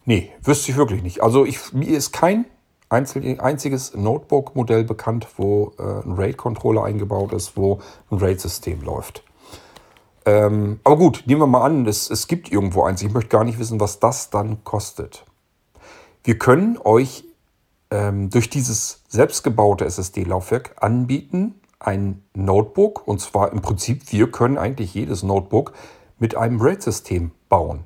nee, 0.04 0.30
wüsste 0.42 0.70
ich 0.70 0.76
wirklich 0.76 1.02
nicht. 1.02 1.22
Also 1.22 1.44
ich, 1.44 1.72
mir 1.72 1.88
ist 1.88 2.12
kein 2.12 2.44
einziges 2.90 3.94
Notebook-Modell 3.94 4.84
bekannt, 4.84 5.26
wo 5.36 5.72
äh, 5.78 5.82
ein 5.82 6.12
RAID-Controller 6.12 6.84
eingebaut 6.84 7.32
ist, 7.32 7.56
wo 7.56 7.80
ein 8.10 8.18
RAID-System 8.18 8.82
läuft. 8.82 9.24
Ähm, 10.26 10.80
aber 10.84 10.96
gut, 10.96 11.24
nehmen 11.26 11.40
wir 11.40 11.46
mal 11.46 11.64
an, 11.64 11.86
es, 11.86 12.10
es 12.10 12.26
gibt 12.26 12.52
irgendwo 12.52 12.82
eins. 12.82 13.02
Ich 13.02 13.12
möchte 13.12 13.30
gar 13.30 13.44
nicht 13.44 13.58
wissen, 13.58 13.80
was 13.80 14.00
das 14.00 14.30
dann 14.30 14.64
kostet. 14.64 15.24
Wir 16.22 16.38
können 16.38 16.78
euch 16.84 17.24
ähm, 17.90 18.30
durch 18.30 18.50
dieses 18.50 19.02
selbstgebaute 19.08 19.84
SSD-Laufwerk 19.84 20.76
anbieten, 20.80 21.54
ein 21.78 22.22
Notebook. 22.34 23.06
Und 23.06 23.20
zwar 23.20 23.52
im 23.52 23.62
Prinzip, 23.62 24.12
wir 24.12 24.30
können 24.30 24.58
eigentlich 24.58 24.94
jedes 24.94 25.22
Notebook 25.22 25.72
mit 26.18 26.36
einem 26.36 26.60
RAID-System 26.60 27.30
bauen. 27.48 27.84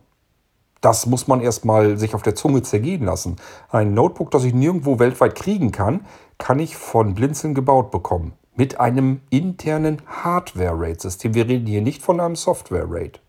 Das 0.80 1.06
muss 1.06 1.28
man 1.28 1.40
erstmal 1.40 1.96
sich 1.96 2.14
auf 2.14 2.22
der 2.22 2.34
Zunge 2.34 2.62
zergehen 2.62 3.04
lassen. 3.04 3.36
Ein 3.70 3.94
Notebook, 3.94 4.30
das 4.30 4.44
ich 4.44 4.52
nirgendwo 4.52 4.98
weltweit 4.98 5.34
kriegen 5.34 5.72
kann, 5.72 6.04
kann 6.36 6.58
ich 6.58 6.76
von 6.76 7.14
Blinzeln 7.14 7.54
gebaut 7.54 7.90
bekommen. 7.90 8.34
Mit 8.56 8.78
einem 8.78 9.20
internen 9.30 10.02
Hardware-RAID-System. 10.06 11.34
Wir 11.34 11.48
reden 11.48 11.66
hier 11.66 11.82
nicht 11.82 12.02
von 12.02 12.20
einem 12.20 12.36
Software-RAID. 12.36 13.20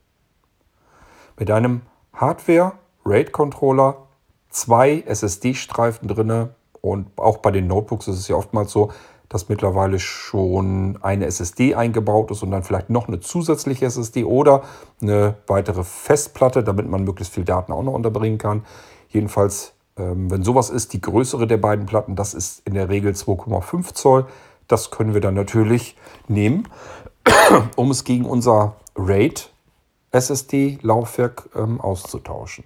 Mit 1.40 1.50
einem 1.50 1.82
Hardware-RAID-Controller, 2.14 3.98
zwei 4.52 5.04
SSD-Streifen 5.08 6.08
drin 6.08 6.50
und 6.82 7.08
auch 7.18 7.38
bei 7.38 7.50
den 7.50 7.66
Notebooks 7.66 8.08
ist 8.08 8.20
es 8.20 8.28
ja 8.28 8.36
oftmals 8.36 8.72
so, 8.72 8.92
dass 9.28 9.50
mittlerweile 9.50 10.00
schon 10.00 11.00
eine 11.02 11.26
SSD 11.26 11.74
eingebaut 11.74 12.30
ist 12.30 12.44
und 12.44 12.52
dann 12.52 12.62
vielleicht 12.62 12.92
noch 12.92 13.08
eine 13.08 13.20
zusätzliche 13.20 13.88
SSD 13.88 14.24
oder 14.24 14.62
eine 15.02 15.34
weitere 15.48 15.84
Festplatte, 15.84 16.64
damit 16.64 16.88
man 16.88 17.04
möglichst 17.04 17.34
viel 17.34 17.46
Daten 17.46 17.72
auch 17.72 17.82
noch 17.82 17.94
unterbringen 17.94 18.38
kann. 18.38 18.64
Jedenfalls, 19.10 19.74
ähm, 19.98 20.30
wenn 20.30 20.44
sowas 20.44 20.70
ist, 20.70 20.94
die 20.94 21.02
größere 21.02 21.48
der 21.48 21.58
beiden 21.58 21.88
Platten, 21.88 22.16
das 22.16 22.36
ist 22.36 22.62
in 22.68 22.76
der 22.76 22.90
Regel 22.90 23.14
2,5 23.14 23.96
Zoll. 23.96 24.28
Das 24.68 24.92
können 24.92 25.14
wir 25.14 25.22
dann 25.22 25.34
natürlich 25.34 25.96
nehmen, 26.28 26.68
um 27.76 27.92
es 27.92 28.04
gegen 28.04 28.26
unser 28.26 28.78
RAID 28.96 29.52
SSD-Laufwerk 30.12 31.50
ähm, 31.56 31.82
auszutauschen. 31.82 32.64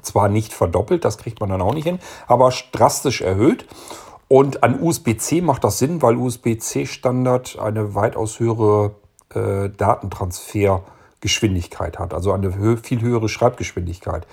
zwar 0.02 0.30
nicht 0.30 0.54
verdoppelt, 0.54 1.04
das 1.06 1.18
kriegt 1.18 1.40
man 1.40 1.50
dann 1.50 1.62
auch 1.62 1.74
nicht 1.74 1.86
hin, 1.86 2.00
aber 2.28 2.54
drastisch 2.72 3.22
erhöht. 3.22 3.66
Und 4.28 4.64
an 4.64 4.82
USB-C 4.82 5.42
macht 5.42 5.64
das 5.64 5.78
Sinn, 5.78 6.02
weil 6.02 6.18
USB-C-Standard 6.18 7.60
eine 7.60 7.94
weitaus 7.94 8.40
höhere 8.40 8.96
äh, 9.34 9.70
Datentransfergeschwindigkeit 9.70 12.00
hat, 12.00 12.12
also 12.14 12.32
eine 12.32 12.56
hö 12.56 12.78
viel 12.78 13.02
höhere 13.02 13.30
Schreibgeschwindigkeit. 13.30 14.26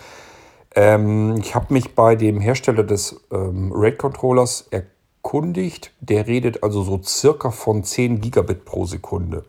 Ähm, 0.74 1.36
ich 1.38 1.54
habe 1.54 1.72
mich 1.72 1.94
bei 1.94 2.16
dem 2.16 2.40
Hersteller 2.40 2.84
des 2.84 3.20
ähm, 3.30 3.72
RAID-Controllers 3.74 4.68
erkundigt. 4.70 5.92
Der 6.00 6.26
redet 6.26 6.62
also 6.62 6.82
so 6.82 7.00
circa 7.02 7.50
von 7.50 7.84
10 7.84 8.20
Gigabit 8.20 8.64
pro 8.64 8.86
Sekunde. 8.86 9.44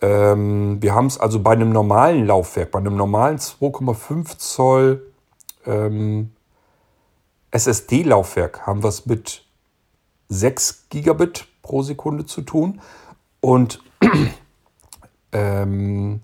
Ähm, 0.00 0.78
wir 0.80 0.94
haben 0.94 1.06
es 1.06 1.18
also 1.18 1.40
bei 1.40 1.52
einem 1.52 1.70
normalen 1.70 2.26
Laufwerk, 2.26 2.70
bei 2.70 2.78
einem 2.78 2.96
normalen 2.96 3.38
2,5 3.38 4.38
Zoll 4.38 5.02
ähm, 5.66 6.30
SSD-Laufwerk 7.50 8.66
haben 8.66 8.82
wir 8.82 8.88
es 8.88 9.06
mit 9.06 9.44
6 10.28 10.88
Gigabit 10.90 11.46
pro 11.62 11.82
Sekunde 11.82 12.26
zu 12.26 12.42
tun. 12.42 12.82
Und 13.40 13.80
ähm, 15.32 16.20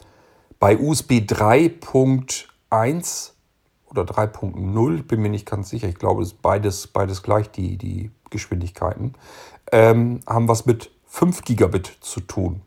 bei 0.58 0.78
USB 0.78 1.12
3.1 1.12 3.33
oder 3.96 4.12
3.0, 4.12 5.02
bin 5.02 5.22
mir 5.22 5.28
nicht 5.28 5.46
ganz 5.46 5.70
sicher, 5.70 5.88
ich 5.88 5.96
glaube, 5.96 6.22
es 6.22 6.32
ist 6.32 6.42
beides, 6.42 6.86
beides 6.86 7.22
gleich 7.22 7.50
die, 7.50 7.76
die 7.76 8.10
Geschwindigkeiten, 8.30 9.14
ähm, 9.72 10.20
haben 10.26 10.48
es 10.50 10.66
mit 10.66 10.90
5 11.06 11.44
Gigabit 11.44 11.98
zu 12.00 12.20
tun. 12.20 12.62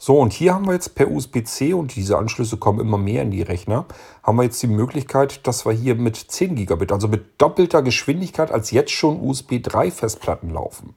So, 0.00 0.20
und 0.20 0.32
hier 0.32 0.54
haben 0.54 0.66
wir 0.66 0.74
jetzt 0.74 0.94
per 0.94 1.10
USB-C, 1.10 1.72
und 1.72 1.96
diese 1.96 2.18
Anschlüsse 2.18 2.56
kommen 2.56 2.78
immer 2.78 2.98
mehr 2.98 3.22
in 3.22 3.32
die 3.32 3.42
Rechner, 3.42 3.86
haben 4.22 4.36
wir 4.36 4.44
jetzt 4.44 4.62
die 4.62 4.68
Möglichkeit, 4.68 5.44
dass 5.46 5.66
wir 5.66 5.72
hier 5.72 5.96
mit 5.96 6.16
10 6.16 6.54
Gigabit, 6.54 6.92
also 6.92 7.08
mit 7.08 7.40
doppelter 7.40 7.82
Geschwindigkeit 7.82 8.52
als 8.52 8.70
jetzt 8.70 8.92
schon 8.92 9.20
USB 9.20 9.60
3 9.60 9.90
Festplatten 9.90 10.50
laufen. 10.50 10.94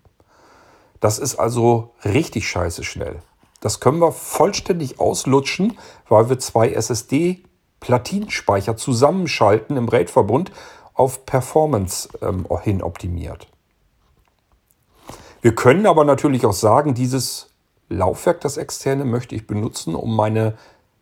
Das 1.00 1.18
ist 1.18 1.36
also 1.36 1.96
richtig 2.06 2.48
scheiße 2.48 2.84
schnell. 2.84 3.22
Das 3.60 3.80
können 3.80 4.00
wir 4.00 4.12
vollständig 4.12 5.00
auslutschen, 5.00 5.78
weil 6.08 6.30
wir 6.30 6.40
zwei 6.40 6.70
SSD-Platinspeicher 7.82 8.78
zusammenschalten 8.78 9.78
im 9.78 9.90
RAID-Verbund 9.90 10.52
auf 10.94 11.26
Performance 11.26 12.10
ähm, 12.22 12.48
hin 12.62 12.82
optimiert. 12.82 13.48
Wir 15.42 15.56
können 15.56 15.88
aber 15.88 16.06
natürlich 16.06 16.46
auch 16.46 16.54
sagen, 16.54 16.94
dieses 16.94 17.50
Laufwerk, 17.90 18.42
das 18.42 18.58
externe, 18.58 19.06
möchte 19.06 19.36
ich 19.36 19.48
benutzen, 19.48 19.96
um 19.96 20.16
meine 20.16 20.56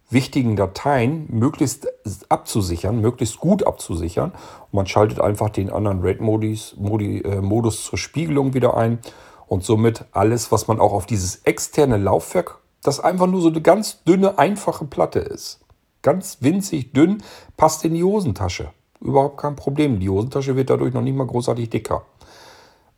wichtigen 0.09 0.55
Dateien 0.55 1.27
möglichst 1.29 1.87
abzusichern, 2.31 2.99
möglichst 2.99 3.39
gut 3.39 3.67
abzusichern. 3.67 4.31
Und 4.31 4.73
man 4.73 4.87
schaltet 4.87 5.19
einfach 5.19 5.49
den 5.49 5.69
anderen 5.69 6.01
RAID-Modus 6.01 6.75
Modi, 6.77 7.19
äh, 7.19 7.41
Modus 7.41 7.83
zur 7.83 7.99
Spiegelung 7.99 8.53
wieder 8.53 8.77
ein 8.77 8.99
und 9.47 9.63
somit 9.63 10.05
alles, 10.11 10.51
was 10.51 10.67
man 10.67 10.79
auch 10.79 10.93
auf 10.93 11.05
dieses 11.05 11.43
externe 11.43 11.97
Laufwerk, 11.97 12.59
das 12.81 12.99
einfach 12.99 13.27
nur 13.27 13.41
so 13.41 13.49
eine 13.49 13.61
ganz 13.61 14.03
dünne, 14.03 14.39
einfache 14.39 14.85
Platte 14.85 15.19
ist. 15.19 15.59
Ganz 16.01 16.37
winzig 16.41 16.93
dünn, 16.93 17.23
passt 17.57 17.83
in 17.83 17.93
die 17.93 18.03
Hosentasche. 18.03 18.71
Überhaupt 19.01 19.37
kein 19.37 19.55
Problem. 19.55 19.99
Die 19.99 20.09
Hosentasche 20.09 20.55
wird 20.55 20.69
dadurch 20.69 20.93
noch 20.93 21.01
nicht 21.01 21.15
mal 21.15 21.27
großartig 21.27 21.69
dicker. 21.69 22.05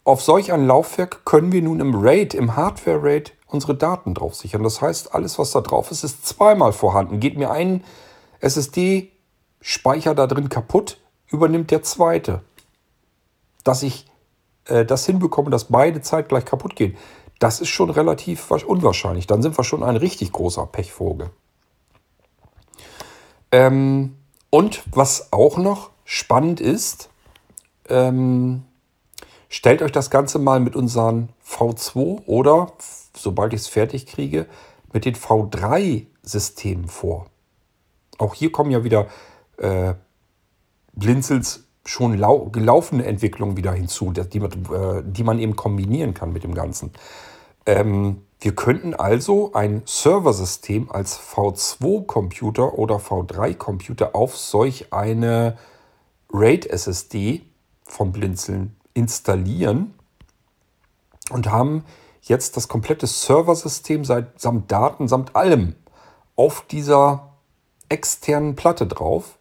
Auf 0.04 0.22
solch 0.22 0.52
ein 0.52 0.66
Laufwerk 0.66 1.26
können 1.26 1.52
wir 1.52 1.62
nun 1.62 1.80
im 1.80 1.96
RAID, 1.96 2.34
im 2.34 2.56
Hardware-RAID, 2.56 3.34
unsere 3.48 3.76
Daten 3.76 4.16
drauf 4.16 4.36
sichern. 4.36 4.64
Das 4.64 4.82
heißt, 4.82 5.14
alles, 5.14 5.38
was 5.38 5.52
da 5.52 5.62
drauf 5.62 5.92
ist, 5.92 6.04
ist 6.04 6.26
zweimal 6.26 6.74
vorhanden. 6.74 7.20
Geht 7.20 7.38
mir 7.38 7.52
ein 7.52 7.84
SSD 8.40 9.12
Speicher 9.62 10.16
da 10.16 10.26
drin 10.26 10.50
kaputt, 10.50 10.98
übernimmt 11.28 11.70
der 11.70 11.84
zweite. 11.84 12.42
Dass 13.64 13.84
ich 13.84 14.08
äh, 14.66 14.86
das 14.86 15.06
hinbekomme, 15.06 15.52
dass 15.52 15.66
beide 15.66 16.02
zeitgleich 16.02 16.46
kaputt 16.46 16.76
gehen, 16.76 16.98
das 17.38 17.62
ist 17.62 17.70
schon 17.70 17.92
relativ 17.92 18.50
unwahrscheinlich. 18.50 19.28
Dann 19.28 19.44
sind 19.44 19.58
wir 19.58 19.64
schon 19.64 19.84
ein 19.84 19.98
richtig 19.98 20.32
großer 20.32 20.66
Pechvogel. 20.66 21.30
Ähm, 23.52 24.16
und 24.50 24.84
was 24.92 25.32
auch 25.32 25.58
noch 25.58 25.92
spannend 26.06 26.60
ist, 26.60 27.10
ähm, 27.90 28.64
stellt 29.50 29.82
euch 29.82 29.92
das 29.92 30.10
Ganze 30.10 30.40
mal 30.40 30.60
mit 30.60 30.76
unseren 30.76 31.30
V2 31.46 32.26
oder, 32.26 32.72
sobald 33.16 33.54
ich 33.54 33.62
es 33.62 33.68
fertig 33.68 34.08
kriege, 34.08 34.48
mit 34.94 35.06
den 35.06 35.16
V3-Systemen 35.16 36.88
vor. 36.88 37.28
Auch 38.18 38.34
hier 38.34 38.52
kommen 38.52 38.72
ja 38.72 38.84
wieder 38.84 39.08
äh, 39.58 39.94
Blinzels 40.94 41.66
schon 41.86 42.12
gelaufene 42.52 43.06
Entwicklungen 43.06 43.58
wieder 43.58 43.74
hinzu, 43.74 44.12
die, 44.12 44.38
äh, 44.40 45.04
die 45.04 45.24
man 45.24 45.40
eben 45.40 45.56
kombinieren 45.56 46.14
kann 46.14 46.32
mit 46.32 46.44
dem 46.44 46.54
Ganzen. 46.54 46.92
Ähm, 47.66 48.22
wir 48.42 48.56
könnten 48.56 48.96
also 48.96 49.54
ein 49.54 49.84
Serversystem 49.86 50.90
als 50.92 51.20
V2-Computer 51.20 52.74
oder 52.74 52.96
V3-Computer 52.96 54.16
auf 54.16 54.36
solch 54.36 54.92
eine 54.92 55.60
RAID-SSD 56.34 57.44
vom 57.84 58.12
Blinzeln 58.12 58.76
installieren 58.96 59.94
und 61.30 61.52
haben 61.52 61.86
jetzt 62.24 62.58
das 62.58 62.68
komplette 62.68 63.06
Serversystem 63.06 64.04
samt 64.06 64.72
Daten, 64.72 65.08
samt 65.08 65.36
allem 65.36 65.76
auf 66.36 66.66
dieser 66.66 67.34
externen 67.90 68.56
Platte 68.56 68.88
drauf, 68.88 69.38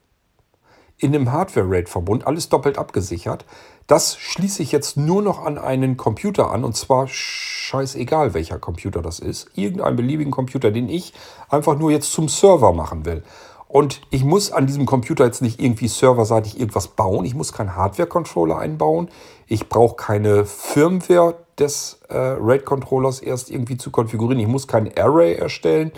in 0.99 1.15
einem 1.15 1.33
Hardware-RAID-Verbund, 1.33 2.27
alles 2.27 2.51
doppelt 2.51 2.77
abgesichert. 2.77 3.47
Das 3.91 4.17
schließe 4.17 4.63
ich 4.63 4.71
jetzt 4.71 4.97
nur 4.97 5.21
noch 5.21 5.45
an 5.45 5.59
einen 5.59 5.97
Computer 5.97 6.53
an 6.53 6.63
und 6.63 6.77
zwar 6.77 7.09
scheißegal, 7.09 8.35
welcher 8.35 8.61
Computer 8.61 9.03
das 9.03 9.19
ist. 9.19 9.51
Irgendeinen 9.57 9.97
beliebigen 9.97 10.31
Computer, 10.31 10.71
den 10.71 10.89
ich 10.89 11.13
einfach 11.49 11.77
nur 11.77 11.91
jetzt 11.91 12.13
zum 12.13 12.29
Server 12.29 12.73
machen 12.73 13.05
will. 13.05 13.25
Und 13.67 14.01
ich 14.11 14.23
muss 14.23 14.53
an 14.53 14.69
diesem 14.69 14.87
Computer 14.87 15.25
jetzt 15.25 15.43
nicht 15.43 15.61
irgendwie 15.61 15.89
serverseitig 15.89 16.61
irgendwas 16.61 16.87
bauen. 16.87 17.25
Ich 17.25 17.35
muss 17.35 17.53
keinen 17.53 17.75
Hardware-Controller 17.75 18.61
einbauen. 18.61 19.09
Ich 19.49 19.69
brauche 19.69 19.97
keine 19.97 20.47
Firmware 20.47 21.35
des 21.59 21.99
äh, 22.11 22.17
RAID-Controllers 22.17 23.19
erst 23.19 23.51
irgendwie 23.51 23.77
zu 23.77 23.91
konfigurieren. 23.91 24.39
Ich 24.39 24.47
muss 24.47 24.69
kein 24.69 24.97
Array 24.97 25.35
erstellen. 25.35 25.91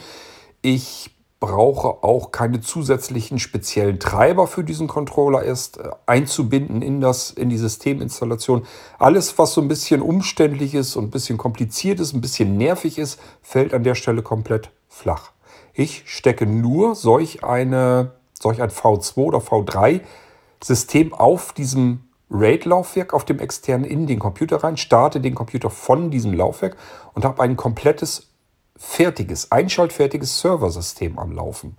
Ich 0.62 1.11
brauche 1.42 2.04
auch 2.04 2.30
keine 2.30 2.60
zusätzlichen 2.60 3.40
speziellen 3.40 3.98
Treiber 3.98 4.46
für 4.46 4.62
diesen 4.62 4.86
Controller 4.86 5.42
erst 5.42 5.78
äh, 5.78 5.90
einzubinden 6.06 6.82
in, 6.82 7.00
das, 7.00 7.32
in 7.32 7.48
die 7.48 7.58
Systeminstallation. 7.58 8.64
Alles, 9.00 9.36
was 9.38 9.52
so 9.52 9.60
ein 9.60 9.66
bisschen 9.66 10.02
umständlich 10.02 10.72
ist 10.72 10.94
und 10.94 11.06
ein 11.06 11.10
bisschen 11.10 11.38
kompliziert 11.38 11.98
ist, 11.98 12.12
ein 12.12 12.20
bisschen 12.20 12.56
nervig 12.56 12.96
ist, 12.96 13.18
fällt 13.42 13.74
an 13.74 13.82
der 13.82 13.96
Stelle 13.96 14.22
komplett 14.22 14.70
flach. 14.86 15.32
Ich 15.74 16.04
stecke 16.06 16.46
nur 16.46 16.94
solch, 16.94 17.42
eine, 17.42 18.12
solch 18.40 18.62
ein 18.62 18.70
V2 18.70 19.16
oder 19.16 19.38
V3 19.38 20.00
System 20.62 21.12
auf 21.12 21.52
diesem 21.52 22.04
RAID-Laufwerk, 22.30 23.14
auf 23.14 23.24
dem 23.24 23.40
externen 23.40 23.84
in 23.84 24.06
den 24.06 24.20
Computer 24.20 24.62
rein, 24.62 24.76
starte 24.76 25.20
den 25.20 25.34
Computer 25.34 25.70
von 25.70 26.12
diesem 26.12 26.34
Laufwerk 26.34 26.76
und 27.14 27.24
habe 27.24 27.42
ein 27.42 27.56
komplettes, 27.56 28.31
fertiges, 28.82 29.52
einschaltfertiges 29.52 30.40
Serversystem 30.40 31.18
am 31.18 31.32
Laufen. 31.32 31.76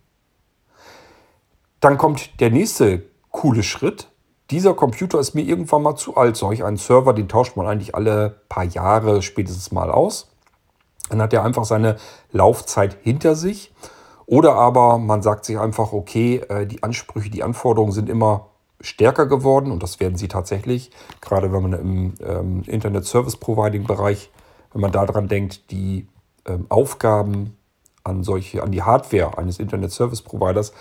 Dann 1.82 1.98
kommt 1.98 2.40
der 2.40 2.50
nächste 2.50 3.04
coole 3.30 3.62
Schritt. 3.62 4.08
Dieser 4.50 4.74
Computer 4.74 5.20
ist 5.20 5.36
mir 5.36 5.42
irgendwann 5.42 5.84
mal 5.84 5.96
zu 5.96 6.16
alt. 6.16 6.38
Solch 6.38 6.64
einen 6.64 6.78
Server, 6.78 7.14
den 7.14 7.28
tauscht 7.28 7.58
man 7.58 7.68
eigentlich 7.68 7.94
alle 7.94 8.42
paar 8.48 8.64
Jahre 8.64 9.22
spätestens 9.22 9.72
mal 9.72 9.92
aus. 9.92 10.32
Dann 11.10 11.22
hat 11.22 11.34
er 11.34 11.44
einfach 11.44 11.66
seine 11.66 11.98
Laufzeit 12.32 12.98
hinter 13.04 13.36
sich. 13.36 13.74
Oder 14.26 14.56
aber 14.56 14.98
man 14.98 15.22
sagt 15.22 15.44
sich 15.44 15.60
einfach, 15.60 15.92
okay, 15.92 16.38
äh, 16.48 16.66
die 16.66 16.84
Ansprüche, 16.84 17.30
die 17.30 17.44
Anforderungen 17.44 17.92
sind 17.92 18.10
immer 18.10 18.48
stärker 18.80 19.26
geworden 19.26 19.72
und 19.72 19.84
das 19.84 20.00
werden 20.00 20.18
sie 20.18 20.30
tatsächlich, 20.30 20.92
gerade 21.22 21.52
wenn 21.52 21.62
man 21.64 21.74
im 21.74 22.14
ähm, 22.26 22.64
Internet 22.66 23.06
Service 23.06 23.36
Providing 23.36 23.84
Bereich, 23.84 24.30
wenn 24.72 24.82
man 24.82 24.92
daran 24.92 25.28
denkt, 25.28 25.70
die 25.72 26.08
Aufgaben 26.70 27.58
an 28.04 28.24
solche, 28.24 28.64
an 28.64 28.72
die 28.72 28.84
Hardware 28.84 29.38
eines 29.38 29.60
Internet 29.60 29.92
Service 29.92 30.22
Providers 30.22 30.74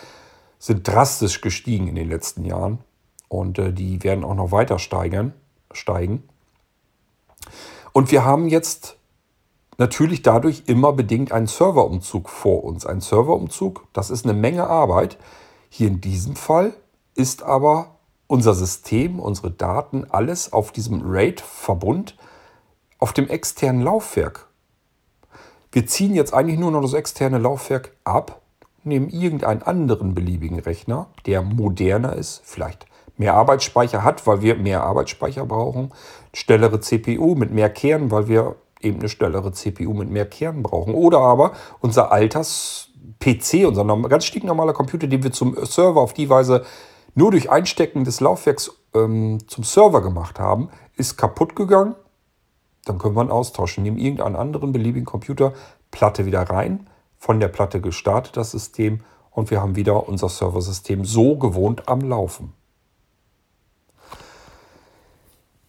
sind 0.58 0.86
drastisch 0.86 1.40
gestiegen 1.40 1.88
in 1.88 1.94
den 1.94 2.08
letzten 2.08 2.44
Jahren 2.44 2.78
und 3.28 3.58
äh, 3.58 3.72
die 3.72 4.02
werden 4.02 4.24
auch 4.24 4.34
noch 4.34 4.52
weiter 4.52 4.78
steigern, 4.78 5.32
steigen. 5.72 6.22
Und 7.92 8.10
wir 8.10 8.24
haben 8.24 8.48
jetzt 8.48 8.96
natürlich 9.78 10.22
dadurch 10.22 10.64
immer 10.66 10.92
bedingt 10.92 11.32
einen 11.32 11.46
Serverumzug 11.46 12.28
vor 12.28 12.64
uns. 12.64 12.86
Ein 12.86 13.00
Serverumzug, 13.00 13.86
das 13.92 14.10
ist 14.10 14.24
eine 14.24 14.34
Menge 14.34 14.66
Arbeit. 14.66 15.18
Hier 15.68 15.88
in 15.88 16.00
diesem 16.00 16.36
Fall 16.36 16.74
ist 17.14 17.42
aber 17.42 17.96
unser 18.26 18.54
System, 18.54 19.18
unsere 19.18 19.50
Daten, 19.50 20.06
alles 20.08 20.52
auf 20.52 20.72
diesem 20.72 21.02
RAID-Verbund 21.04 22.16
auf 22.98 23.12
dem 23.12 23.28
externen 23.28 23.82
Laufwerk. 23.82 24.46
Wir 25.74 25.86
ziehen 25.86 26.14
jetzt 26.14 26.34
eigentlich 26.34 26.58
nur 26.58 26.70
noch 26.70 26.82
das 26.82 26.92
externe 26.92 27.38
Laufwerk 27.38 27.92
ab, 28.04 28.42
nehmen 28.84 29.08
irgendeinen 29.08 29.62
anderen 29.62 30.14
beliebigen 30.14 30.58
Rechner, 30.58 31.06
der 31.24 31.40
moderner 31.40 32.14
ist, 32.14 32.42
vielleicht 32.44 32.84
mehr 33.16 33.32
Arbeitsspeicher 33.34 34.04
hat, 34.04 34.26
weil 34.26 34.42
wir 34.42 34.56
mehr 34.56 34.84
Arbeitsspeicher 34.84 35.46
brauchen, 35.46 35.90
schnellere 36.34 36.80
CPU 36.80 37.36
mit 37.36 37.52
mehr 37.52 37.70
Kernen, 37.70 38.10
weil 38.10 38.28
wir 38.28 38.56
eben 38.82 38.98
eine 38.98 39.08
schnellere 39.08 39.52
CPU 39.52 39.94
mit 39.94 40.10
mehr 40.10 40.26
Kernen 40.26 40.62
brauchen. 40.62 40.92
Oder 40.92 41.20
aber 41.20 41.52
unser 41.80 42.12
Alters-PC, 42.12 43.66
unser 43.66 43.84
ganz 44.08 44.26
stinknormaler 44.26 44.74
Computer, 44.74 45.06
den 45.06 45.22
wir 45.22 45.32
zum 45.32 45.56
Server 45.64 46.02
auf 46.02 46.12
die 46.12 46.28
Weise 46.28 46.66
nur 47.14 47.30
durch 47.30 47.50
Einstecken 47.50 48.04
des 48.04 48.20
Laufwerks 48.20 48.72
ähm, 48.94 49.38
zum 49.46 49.64
Server 49.64 50.02
gemacht 50.02 50.38
haben, 50.38 50.68
ist 50.96 51.16
kaputt 51.16 51.56
gegangen. 51.56 51.94
Dann 52.84 52.98
können 52.98 53.14
wir 53.14 53.22
ihn 53.22 53.30
austauschen. 53.30 53.84
Nehmen 53.84 53.98
irgendeinen 53.98 54.36
anderen 54.36 54.72
beliebigen 54.72 55.06
Computer, 55.06 55.52
Platte 55.90 56.26
wieder 56.26 56.42
rein, 56.42 56.88
von 57.18 57.38
der 57.38 57.48
Platte 57.48 57.80
gestartet 57.80 58.36
das 58.36 58.50
System 58.50 59.00
und 59.30 59.50
wir 59.50 59.60
haben 59.60 59.76
wieder 59.76 60.08
unser 60.08 60.28
Serversystem 60.28 61.04
so 61.04 61.36
gewohnt 61.36 61.88
am 61.88 62.00
Laufen. 62.00 62.52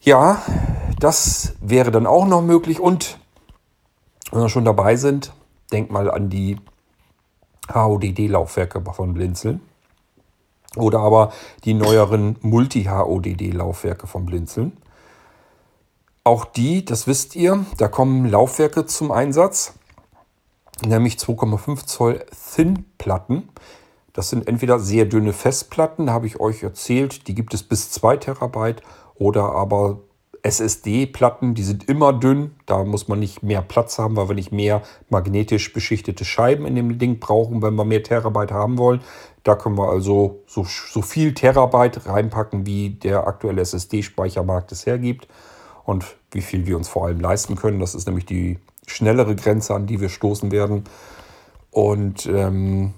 Ja, 0.01 0.41
das 0.99 1.53
wäre 1.61 1.91
dann 1.91 2.05
auch 2.05 2.25
noch 2.25 2.41
möglich. 2.41 2.79
Und 2.81 3.19
wenn 4.31 4.41
wir 4.41 4.49
schon 4.49 4.65
dabei 4.65 4.97
sind, 4.97 5.31
denk 5.71 5.91
mal 5.91 6.11
an 6.11 6.29
die 6.29 6.57
HODD-Laufwerke 7.73 8.81
von 8.93 9.13
Blinzeln. 9.13 9.61
Oder 10.75 10.99
aber 10.99 11.31
die 11.63 11.73
neueren 11.73 12.35
Multi-HODD-Laufwerke 12.41 14.07
von 14.07 14.25
Blinzeln. 14.25 14.75
Auch 16.25 16.45
die, 16.45 16.85
das 16.85 17.05
wisst 17.05 17.35
ihr, 17.35 17.65
da 17.77 17.89
kommen 17.89 18.25
Laufwerke 18.25 18.85
zum 18.85 19.11
Einsatz, 19.11 19.73
nämlich 20.85 21.15
2,5 21.15 21.85
Zoll 21.85 22.25
Thin-Platten. 22.55 23.49
Das 24.13 24.29
sind 24.29 24.47
entweder 24.47 24.79
sehr 24.79 25.03
dünne 25.03 25.33
Festplatten, 25.33 26.11
habe 26.11 26.27
ich 26.27 26.39
euch 26.39 26.63
erzählt, 26.63 27.27
die 27.27 27.35
gibt 27.35 27.53
es 27.53 27.63
bis 27.63 27.91
2 27.91 28.15
Terabyte, 28.17 28.83
oder 29.15 29.51
aber 29.51 29.99
SSD-Platten, 30.43 31.55
die 31.55 31.63
sind 31.63 31.89
immer 31.89 32.13
dünn. 32.13 32.55
Da 32.67 32.85
muss 32.85 33.09
man 33.09 33.19
nicht 33.19 33.43
mehr 33.43 33.61
Platz 33.61 33.99
haben, 33.99 34.15
weil 34.15 34.29
wir 34.29 34.35
nicht 34.35 34.53
mehr 34.53 34.81
magnetisch 35.09 35.73
beschichtete 35.73 36.23
Scheiben 36.23 36.65
in 36.65 36.75
dem 36.75 36.99
Ding 36.99 37.19
brauchen, 37.19 37.61
wenn 37.61 37.75
wir 37.75 37.85
mehr 37.85 38.03
Terabyte 38.03 38.51
haben 38.51 38.77
wollen. 38.77 39.01
Da 39.43 39.55
können 39.55 39.77
wir 39.77 39.89
also 39.89 40.41
so, 40.47 40.65
so 40.65 41.01
viel 41.01 41.33
Terabyte 41.33 42.07
reinpacken, 42.07 42.65
wie 42.65 42.91
der 42.91 43.27
aktuelle 43.27 43.61
SSD-Speichermarkt 43.61 44.71
es 44.71 44.85
hergibt 44.85 45.27
und 45.85 46.05
wie 46.31 46.41
viel 46.41 46.65
wir 46.65 46.77
uns 46.77 46.89
vor 46.89 47.05
allem 47.05 47.19
leisten 47.19 47.55
können. 47.55 47.79
Das 47.79 47.95
ist 47.95 48.07
nämlich 48.07 48.25
die 48.25 48.59
schnellere 48.87 49.35
Grenze, 49.35 49.73
an 49.73 49.87
die 49.87 50.01
wir 50.01 50.09
stoßen 50.09 50.51
werden. 50.51 50.83
Und 51.71 52.25
ähm, 52.25 52.93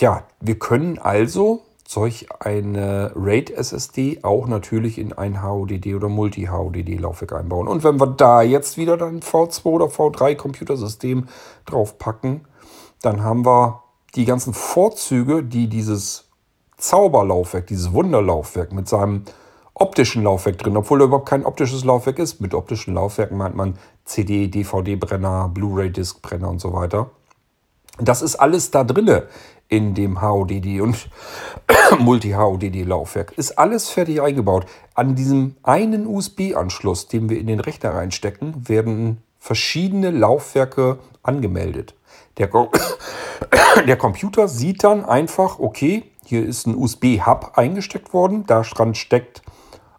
ja, 0.00 0.24
wir 0.40 0.58
können 0.58 0.98
also 0.98 1.62
solch 1.86 2.26
eine 2.40 3.12
RAID-SSD 3.14 4.20
auch 4.22 4.46
natürlich 4.46 4.98
in 4.98 5.14
ein 5.14 5.42
HODD 5.42 5.94
oder 5.94 6.08
Multi-HODD-Laufwerk 6.10 7.32
einbauen. 7.32 7.66
Und 7.66 7.82
wenn 7.82 7.98
wir 7.98 8.08
da 8.08 8.42
jetzt 8.42 8.76
wieder 8.76 8.98
dann 8.98 9.20
V2 9.20 9.64
oder 9.64 9.86
V3-Computersystem 9.86 11.28
draufpacken, 11.64 12.42
dann 13.00 13.22
haben 13.22 13.46
wir 13.46 13.82
die 14.14 14.26
ganzen 14.26 14.52
Vorzüge, 14.52 15.42
die 15.42 15.68
dieses 15.68 16.28
Zauberlaufwerk, 16.76 17.66
dieses 17.66 17.92
Wunderlaufwerk 17.92 18.72
mit 18.72 18.86
seinem 18.86 19.24
optischen 19.78 20.24
Laufwerk 20.24 20.58
drin, 20.58 20.76
obwohl 20.76 21.00
er 21.00 21.06
überhaupt 21.06 21.28
kein 21.28 21.44
optisches 21.44 21.84
Laufwerk 21.84 22.18
ist. 22.18 22.40
Mit 22.40 22.54
optischen 22.54 22.94
Laufwerken 22.94 23.36
meint 23.36 23.54
man 23.54 23.78
CD, 24.04 24.48
DVD-Brenner, 24.48 25.50
Blu-ray-Disc-Brenner 25.52 26.48
und 26.48 26.60
so 26.60 26.72
weiter. 26.72 27.10
Das 27.98 28.22
ist 28.22 28.36
alles 28.36 28.70
da 28.70 28.84
drinne 28.84 29.24
in 29.68 29.94
dem 29.94 30.22
HODD 30.22 30.80
und 30.80 31.08
Multi-HODD-Laufwerk. 31.98 33.32
Ist 33.36 33.58
alles 33.58 33.90
fertig 33.90 34.22
eingebaut. 34.22 34.66
An 34.94 35.14
diesem 35.14 35.56
einen 35.62 36.06
USB-Anschluss, 36.06 37.08
den 37.08 37.28
wir 37.28 37.38
in 37.38 37.46
den 37.46 37.60
Rechner 37.60 37.94
reinstecken, 37.94 38.68
werden 38.68 39.22
verschiedene 39.38 40.10
Laufwerke 40.10 40.98
angemeldet. 41.22 41.94
Der, 42.38 42.48
der 43.86 43.96
Computer 43.96 44.48
sieht 44.48 44.84
dann 44.84 45.04
einfach, 45.04 45.58
okay, 45.58 46.04
hier 46.24 46.44
ist 46.44 46.66
ein 46.66 46.76
USB-Hub 46.76 47.52
eingesteckt 47.56 48.12
worden. 48.12 48.44
Da 48.46 48.62
dran 48.62 48.94
steckt 48.94 49.42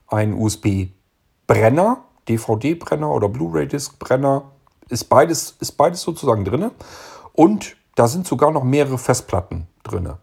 ein 0.10 0.34
USB-Brenner, 0.34 2.04
DVD-Brenner 2.28 3.12
oder 3.12 3.30
Blu-ray-Disc-Brenner. 3.30 4.52
Ist 4.90 5.06
beides, 5.06 5.56
ist 5.60 5.74
beides 5.74 6.02
sozusagen 6.02 6.46
drin. 6.46 6.72
Und 7.34 7.78
da 7.96 8.08
sind 8.08 8.28
sogar 8.28 8.52
noch 8.52 8.64
mehrere 8.64 8.98
Festplatten 8.98 9.68
drin. 9.84 10.14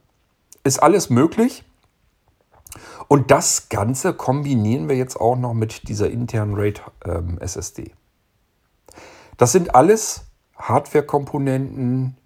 Ist 0.65 0.83
alles 0.83 1.11
möglich. 1.11 1.65
Und 3.09 3.31
das 3.31 3.69
Ganze 3.69 4.15
kombinieren 4.15 4.89
wir 4.89 4.97
jetzt 4.97 5.21
auch 5.21 5.37
noch 5.37 5.55
mit 5.55 5.89
dieser 5.89 6.11
internen 6.11 6.55
RAID 6.55 6.83
ähm. 7.05 7.39
Das 9.37 9.53
sind 9.53 9.75
alles 9.75 10.25
Hardware-Komponenten. 10.57 12.17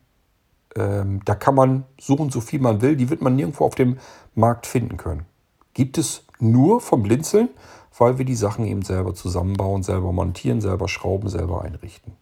Ähm, 0.77 1.21
da 1.25 1.35
kann 1.35 1.55
man 1.55 1.85
suchen, 1.99 2.31
so 2.31 2.41
viel 2.41 2.61
man 2.61 2.81
will. 2.81 2.97
Die 2.97 3.11
wird 3.11 3.21
man 3.21 3.37
nirgendwo 3.37 3.65
auf 3.65 3.75
dem 3.75 3.99
Markt 4.35 4.67
finden 4.67 4.97
können. 4.97 5.27
Gibt 5.75 5.99
es 5.99 6.25
nur 6.41 6.81
vom 6.81 7.03
Blinzeln, 7.03 7.49
weil 7.97 8.19
wir 8.19 8.25
die 8.25 8.35
Sachen 8.35 8.65
eben 8.67 8.83
selber 8.83 9.15
zusammenbauen, 9.15 9.83
selber 9.83 10.13
montieren, 10.13 10.61
selber 10.61 10.89
schrauben, 10.89 11.29
selber 11.29 11.63
einrichten. 11.63 12.15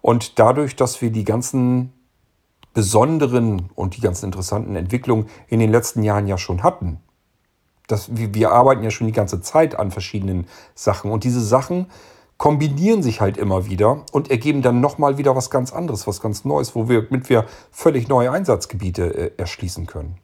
Und 0.00 0.38
dadurch, 0.38 0.76
dass 0.76 1.00
wir 1.00 1.10
die 1.10 1.24
ganzen 1.24 1.92
besonderen 2.74 3.70
und 3.74 3.96
die 3.96 4.00
ganzen 4.00 4.26
interessanten 4.26 4.76
Entwicklungen 4.76 5.26
in 5.48 5.60
den 5.60 5.70
letzten 5.70 6.02
Jahren 6.02 6.26
ja 6.26 6.36
schon 6.36 6.62
hatten, 6.62 6.98
das, 7.86 8.08
wir 8.14 8.52
arbeiten 8.52 8.82
ja 8.82 8.90
schon 8.90 9.06
die 9.06 9.12
ganze 9.12 9.40
Zeit 9.40 9.78
an 9.78 9.90
verschiedenen 9.90 10.46
Sachen 10.74 11.10
und 11.10 11.24
diese 11.24 11.40
Sachen 11.40 11.86
kombinieren 12.36 13.02
sich 13.02 13.20
halt 13.20 13.36
immer 13.36 13.66
wieder 13.66 14.04
und 14.12 14.30
ergeben 14.30 14.62
dann 14.62 14.80
nochmal 14.80 15.18
wieder 15.18 15.36
was 15.36 15.50
ganz 15.50 15.72
anderes, 15.72 16.06
was 16.06 16.20
ganz 16.20 16.44
Neues, 16.44 16.74
womit 16.74 17.28
wir 17.28 17.46
völlig 17.70 18.08
neue 18.08 18.30
Einsatzgebiete 18.30 19.14
äh, 19.14 19.30
erschließen 19.36 19.86
können. 19.86 20.18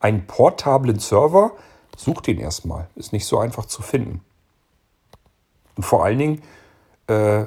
Einen 0.00 0.26
portablen 0.26 0.98
Server, 0.98 1.52
sucht 1.96 2.26
den 2.26 2.38
erstmal, 2.38 2.88
ist 2.96 3.12
nicht 3.12 3.26
so 3.26 3.38
einfach 3.38 3.66
zu 3.66 3.82
finden. 3.82 4.20
Und 5.76 5.82
vor 5.84 6.04
allen 6.04 6.18
Dingen, 6.18 6.42
äh, 7.06 7.44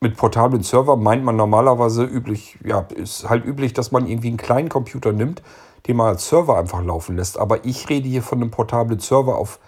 mit 0.00 0.16
portablen 0.16 0.62
Server 0.62 0.96
meint 0.96 1.24
man 1.24 1.36
normalerweise 1.36 2.04
üblich, 2.04 2.58
ja, 2.64 2.80
ist 2.94 3.28
halt 3.28 3.44
üblich, 3.44 3.72
dass 3.72 3.92
man 3.92 4.06
irgendwie 4.06 4.28
einen 4.28 4.36
kleinen 4.36 4.68
Computer 4.68 5.12
nimmt, 5.12 5.42
den 5.86 5.96
man 5.96 6.08
als 6.08 6.28
Server 6.28 6.58
einfach 6.58 6.82
laufen 6.82 7.16
lässt. 7.16 7.38
Aber 7.38 7.64
ich 7.64 7.88
rede 7.88 8.08
hier 8.08 8.22
von 8.22 8.40
einem 8.40 8.50
portablen 8.50 9.00
Server 9.00 9.36
auf 9.36 9.58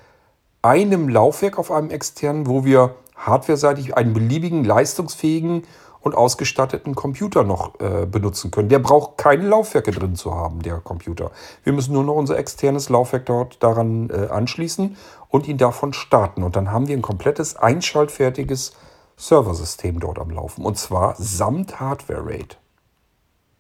einem 0.61 1.09
Laufwerk, 1.09 1.59
auf 1.59 1.71
einem 1.71 1.91
externen, 1.91 2.47
wo 2.47 2.65
wir 2.65 2.95
hardwareseitig 3.17 3.97
einen 3.97 4.13
beliebigen, 4.13 4.65
leistungsfähigen 4.65 5.63
und 6.01 6.15
ausgestatteten 6.15 6.95
Computer 6.95 7.45
noch 7.45 7.81
äh, 7.81 8.07
benutzen 8.07 8.51
können. 8.51 8.69
Der 8.69 8.79
braucht 8.79 9.19
keine 9.19 9.47
Laufwerke 9.47 9.91
drin 9.91 10.17
zu 10.17 10.35
haben, 10.35 10.63
der 10.63 10.79
Computer. 10.79 11.31
Wir 11.65 11.73
müssen 11.73 11.93
nur 11.93 12.05
noch 12.05 12.15
unser 12.15 12.39
externes 12.39 12.89
Laufwerk 12.89 13.27
dort 13.27 13.63
daran 13.63 14.11
äh, 14.11 14.29
anschließen 14.29 14.97
und 15.29 15.49
ihn 15.49 15.59
davon 15.59 15.93
starten. 15.93 16.43
Und 16.43 16.57
dann 16.57 16.71
haben 16.71 16.89
wir 16.89 16.97
ein 16.97 17.03
komplettes, 17.03 17.57
einschaltfertiges 17.57 18.73
Serversystem 19.17 20.01
dort 20.01 20.19
am 20.19 20.31
Laufen. 20.31 20.65
Und 20.65 20.79
zwar 20.79 21.15
samt 21.19 21.81
Hardware-RAID. 21.81 22.57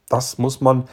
Das 0.08 0.38
muss 0.38 0.60
man 0.60 0.88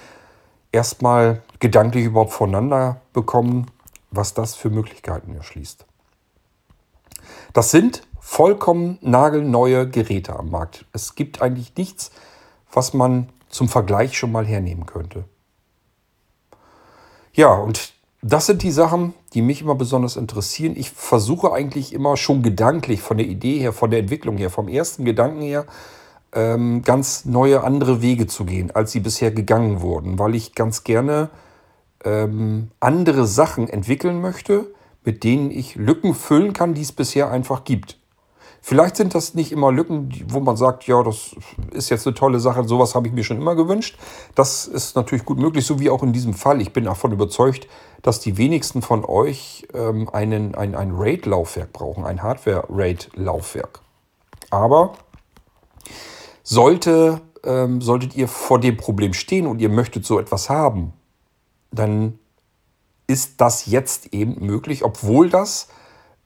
erstmal 0.72 1.42
gedanklich 1.60 2.06
überhaupt 2.06 2.34
voneinander 2.34 3.02
bekommen, 3.14 3.68
was 4.12 4.34
das 4.34 4.56
für 4.56 4.70
Möglichkeiten 4.70 5.36
erschließt. 5.36 5.86
Das 7.54 7.72
sind 7.72 8.02
vollkommen 8.26 8.98
nagelneue 9.02 9.88
Geräte 9.88 10.36
am 10.36 10.50
Markt. 10.50 10.86
Es 10.92 11.14
gibt 11.14 11.44
eigentlich 11.44 11.74
nichts, 11.78 12.10
was 12.74 12.94
man 12.94 13.30
zum 13.50 13.70
Vergleich 13.70 14.18
schon 14.18 14.32
mal 14.32 14.46
hernehmen 14.46 14.88
könnte. 14.88 15.26
Ja, 17.34 17.54
und 17.54 17.94
das 18.24 18.48
sind 18.48 18.64
die 18.64 18.72
Sachen, 18.72 19.14
die 19.34 19.44
mich 19.44 19.62
immer 19.62 19.76
besonders 19.76 20.18
interessieren. 20.18 20.74
Ich 20.76 20.90
versuche 20.90 21.54
eigentlich 21.54 21.94
immer 21.94 22.18
schon 22.18 22.42
gedanklich 22.42 23.00
von 23.02 23.18
der 23.18 23.28
Idee 23.28 23.60
her, 23.60 23.72
von 23.72 23.92
der 23.92 24.00
Entwicklung 24.00 24.38
her, 24.38 24.50
vom 24.50 24.68
ersten 24.68 25.06
Gedanken 25.06 25.42
her, 25.42 25.66
ähm, 26.34 26.82
ganz 26.82 27.26
neue, 27.26 27.64
andere 27.64 28.02
Wege 28.02 28.26
zu 28.26 28.44
gehen, 28.44 28.72
als 28.72 28.92
sie 28.92 29.02
bisher 29.02 29.32
gegangen 29.32 29.82
wurden, 29.82 30.18
weil 30.18 30.34
ich 30.34 30.56
ganz 30.56 30.84
gerne 30.84 31.30
ähm, 32.04 32.72
andere 32.80 33.28
Sachen 33.28 33.70
entwickeln 33.70 34.20
möchte, 34.20 34.74
mit 35.04 35.24
denen 35.24 35.52
ich 35.52 35.76
Lücken 35.76 36.16
füllen 36.16 36.54
kann, 36.54 36.74
die 36.74 36.82
es 36.82 36.92
bisher 36.92 37.30
einfach 37.30 37.64
gibt. 37.64 38.00
Vielleicht 38.68 38.96
sind 38.96 39.14
das 39.14 39.36
nicht 39.36 39.52
immer 39.52 39.72
Lücken, 39.72 40.26
wo 40.28 40.40
man 40.40 40.58
sagt, 40.58 40.88
ja, 40.88 41.04
das 41.04 41.36
ist 41.72 41.92
jetzt 41.92 42.08
eine 42.08 42.16
tolle 42.16 42.40
Sache, 42.40 42.68
sowas 42.68 42.96
habe 42.96 43.08
ich 43.08 43.14
mir 43.14 43.24
schon 43.24 43.38
immer 43.38 43.54
gewünscht. 43.54 43.96
Das 44.34 44.66
ist 44.66 44.96
natürlich 44.96 45.24
gut 45.24 45.38
möglich, 45.38 45.68
so 45.68 45.80
wie 45.80 45.92
auch 45.92 46.02
in 46.02 46.14
diesem 46.14 46.34
Fall. 46.34 46.60
Ich 46.62 46.74
bin 46.74 46.86
davon 46.86 47.12
überzeugt, 47.12 47.68
dass 48.02 48.22
die 48.22 48.38
wenigsten 48.38 48.82
von 48.82 49.06
euch 49.06 49.68
ähm, 49.76 50.10
einen, 50.10 50.56
ein, 50.56 50.74
ein 50.74 50.96
RAID-Laufwerk 50.96 51.74
brauchen, 51.74 52.06
ein 52.06 52.24
Hardware-RAID-Laufwerk. 52.24 53.82
Aber 54.50 54.94
sollte, 56.42 57.22
ähm, 57.44 57.82
solltet 57.82 58.16
ihr 58.16 58.28
vor 58.28 58.60
dem 58.60 58.78
Problem 58.78 59.14
stehen 59.14 59.46
und 59.46 59.62
ihr 59.62 59.70
möchtet 59.70 60.08
so 60.08 60.18
etwas 60.18 60.50
haben, 60.50 60.94
dann 61.70 62.18
ist 63.06 63.40
das 63.42 63.68
jetzt 63.68 64.12
eben 64.12 64.44
möglich, 64.44 64.84
obwohl 64.84 65.30
das 65.30 65.68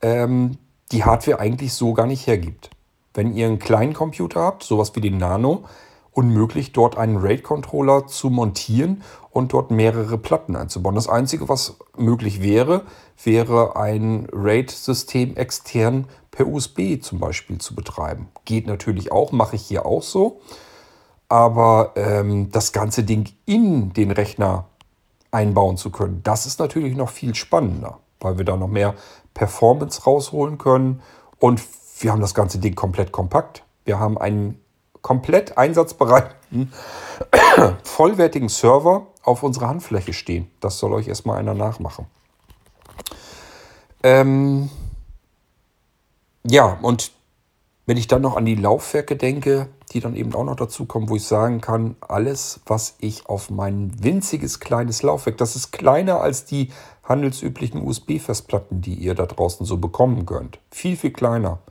ähm, 0.02 0.58
die 0.92 1.04
Hardware 1.04 1.40
eigentlich 1.40 1.74
so 1.74 1.94
gar 1.94 2.06
nicht 2.06 2.28
hergibt. 2.28 2.70
Wenn 3.14 3.34
ihr 3.34 3.48
einen 3.48 3.60
kleinen 3.60 3.94
Computer 3.94 4.42
habt, 4.42 4.64
sowas 4.64 4.96
wie 4.96 5.02
den 5.02 5.18
Nano, 5.18 5.66
unmöglich 6.12 6.72
dort 6.72 6.98
einen 6.98 7.18
RAID-Controller 7.18 8.08
zu 8.08 8.30
montieren 8.30 9.04
und 9.32 9.54
dort 9.54 9.72
mehrere 9.72 10.18
Platten 10.18 10.56
einzubauen. 10.56 10.96
Das 10.96 11.08
Einzige, 11.08 11.48
was 11.48 11.78
möglich 11.98 12.42
wäre, 12.42 12.84
wäre 13.24 13.76
ein 13.76 14.28
RAID-System 14.32 15.38
extern 15.38 16.08
per 16.32 16.48
USB 16.48 17.02
zum 17.02 17.20
Beispiel 17.20 17.60
zu 17.60 17.76
betreiben. 17.76 18.30
Geht 18.46 18.68
natürlich 18.68 19.12
auch, 19.12 19.32
mache 19.32 19.56
ich 19.56 19.64
hier 19.64 19.86
auch 19.86 20.04
so. 20.04 20.42
Aber 21.28 21.94
ähm, 21.96 22.52
das 22.52 22.72
ganze 22.72 23.04
Ding 23.04 23.30
in 23.46 23.94
den 23.94 24.12
Rechner 24.12 24.66
einbauen 25.32 25.78
zu 25.78 25.92
können, 25.92 26.22
das 26.24 26.48
ist 26.48 26.60
natürlich 26.60 26.96
noch 26.96 27.10
viel 27.10 27.36
spannender, 27.36 28.00
weil 28.20 28.38
wir 28.38 28.46
da 28.46 28.56
noch 28.56 28.68
mehr 28.68 28.96
Performance 29.34 30.04
rausholen 30.04 30.58
können. 30.58 31.02
Und 31.40 31.62
wir 32.00 32.12
haben 32.12 32.22
das 32.22 32.34
ganze 32.34 32.60
Ding 32.60 32.76
komplett 32.76 33.12
kompakt. 33.12 33.64
Wir 33.86 34.00
haben 34.00 34.18
einen 34.18 34.62
komplett 35.02 35.58
einsatzbereiten, 35.58 36.74
vollwertigen 37.84 38.50
Server 38.50 39.08
auf 39.24 39.44
unserer 39.44 39.70
Handfläche 39.70 40.14
stehen. 40.14 40.50
Das 40.60 40.80
soll 40.80 40.94
euch 40.94 41.08
erstmal 41.08 41.38
einer 41.38 41.54
nachmachen. 41.54 42.06
Ähm 44.04 44.70
ja, 46.44 46.78
und 46.82 47.12
wenn 47.90 47.98
ich 47.98 48.06
dann 48.06 48.22
noch 48.22 48.38
an 48.38 48.46
die 48.46 48.54
Laufwerke 48.54 49.16
denke, 49.16 49.68
die 49.92 50.00
dann 50.00 50.16
eben 50.16 50.36
auch 50.36 50.44
noch 50.44 50.58
dazu 50.58 50.86
kommen, 50.86 51.10
wo 51.10 51.16
ich 51.16 51.26
sagen 51.26 51.60
kann, 51.60 51.96
alles, 52.02 52.60
was 52.68 52.94
ich 53.00 53.26
auf 53.26 53.50
mein 53.50 53.92
winziges 54.04 54.60
kleines 54.60 55.02
Laufwerk, 55.02 55.38
das 55.40 55.56
ist 55.56 55.72
kleiner 55.72 56.22
als 56.22 56.46
die 56.46 56.70
handelsüblichen 57.02 57.82
USB-Festplatten, 57.82 58.82
die 58.82 58.94
ihr 58.94 59.16
da 59.16 59.26
draußen 59.26 59.66
so 59.66 59.78
bekommen 59.78 60.28
könnt. 60.28 60.60
Viel, 60.70 60.98
viel 60.98 61.10
kleiner. 61.10 61.62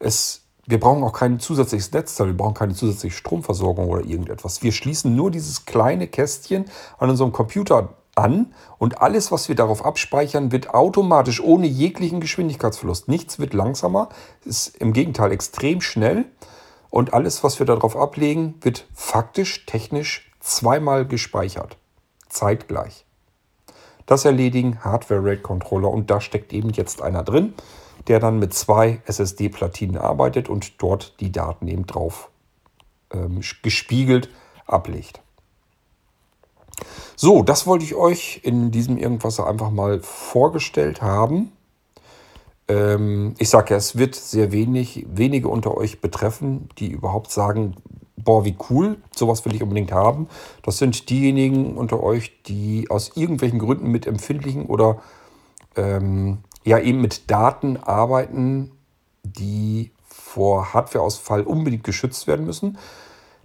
Es, 0.00 0.40
wir 0.66 0.80
brauchen 0.80 1.04
auch 1.04 1.12
kein 1.12 1.38
zusätzliches 1.38 1.92
Netzteil, 1.92 2.28
wir 2.28 2.36
brauchen 2.38 2.54
keine 2.54 2.72
zusätzliche 2.72 3.14
Stromversorgung 3.14 3.90
oder 3.90 4.06
irgendetwas. 4.06 4.62
Wir 4.62 4.72
schließen 4.72 5.14
nur 5.14 5.30
dieses 5.30 5.66
kleine 5.66 6.06
Kästchen 6.06 6.64
an 6.96 7.10
unserem 7.10 7.32
Computer 7.32 7.90
an 8.14 8.54
und 8.78 9.00
alles, 9.00 9.32
was 9.32 9.48
wir 9.48 9.56
darauf 9.56 9.84
abspeichern, 9.84 10.52
wird 10.52 10.74
automatisch 10.74 11.40
ohne 11.40 11.66
jeglichen 11.66 12.20
Geschwindigkeitsverlust. 12.20 13.08
Nichts 13.08 13.38
wird 13.38 13.54
langsamer, 13.54 14.08
ist 14.44 14.76
im 14.76 14.92
Gegenteil 14.92 15.32
extrem 15.32 15.80
schnell 15.80 16.26
und 16.90 17.14
alles, 17.14 17.42
was 17.42 17.58
wir 17.58 17.66
darauf 17.66 17.96
ablegen, 17.96 18.54
wird 18.60 18.86
faktisch, 18.94 19.64
technisch 19.66 20.30
zweimal 20.40 21.06
gespeichert. 21.06 21.78
Zeitgleich. 22.28 23.06
Das 24.06 24.24
erledigen 24.24 24.84
Hardware-RAID-Controller 24.84 25.88
und 25.88 26.10
da 26.10 26.20
steckt 26.20 26.52
eben 26.52 26.70
jetzt 26.70 27.00
einer 27.00 27.22
drin, 27.22 27.54
der 28.08 28.20
dann 28.20 28.38
mit 28.38 28.52
zwei 28.52 29.00
SSD-Platinen 29.06 29.96
arbeitet 29.96 30.48
und 30.48 30.82
dort 30.82 31.18
die 31.20 31.30
Daten 31.32 31.68
eben 31.68 31.86
drauf 31.86 32.30
ähm, 33.12 33.40
gespiegelt 33.62 34.28
ablegt. 34.66 35.22
So, 37.16 37.42
das 37.42 37.66
wollte 37.66 37.84
ich 37.84 37.94
euch 37.94 38.40
in 38.42 38.70
diesem 38.70 38.98
Irgendwas 38.98 39.38
einfach 39.40 39.70
mal 39.70 40.00
vorgestellt 40.00 41.02
haben. 41.02 41.52
Ähm, 42.68 43.34
ich 43.38 43.48
sage 43.48 43.70
ja, 43.70 43.76
es 43.76 43.96
wird 43.96 44.14
sehr 44.14 44.52
wenig, 44.52 45.06
wenige 45.08 45.48
unter 45.48 45.76
euch 45.76 46.00
betreffen, 46.00 46.68
die 46.78 46.90
überhaupt 46.90 47.30
sagen, 47.30 47.76
boah, 48.16 48.44
wie 48.44 48.56
cool, 48.70 48.96
sowas 49.14 49.44
will 49.44 49.54
ich 49.54 49.62
unbedingt 49.62 49.92
haben. 49.92 50.28
Das 50.62 50.78
sind 50.78 51.10
diejenigen 51.10 51.76
unter 51.76 52.02
euch, 52.02 52.42
die 52.44 52.86
aus 52.90 53.12
irgendwelchen 53.16 53.58
Gründen 53.58 53.90
mit 53.90 54.06
empfindlichen 54.06 54.66
oder 54.66 55.00
ähm, 55.76 56.38
ja 56.64 56.78
eben 56.78 57.00
mit 57.00 57.30
Daten 57.30 57.76
arbeiten, 57.76 58.72
die 59.22 59.90
vor 60.04 60.72
Hardwareausfall 60.72 61.42
unbedingt 61.42 61.84
geschützt 61.84 62.26
werden 62.26 62.46
müssen. 62.46 62.78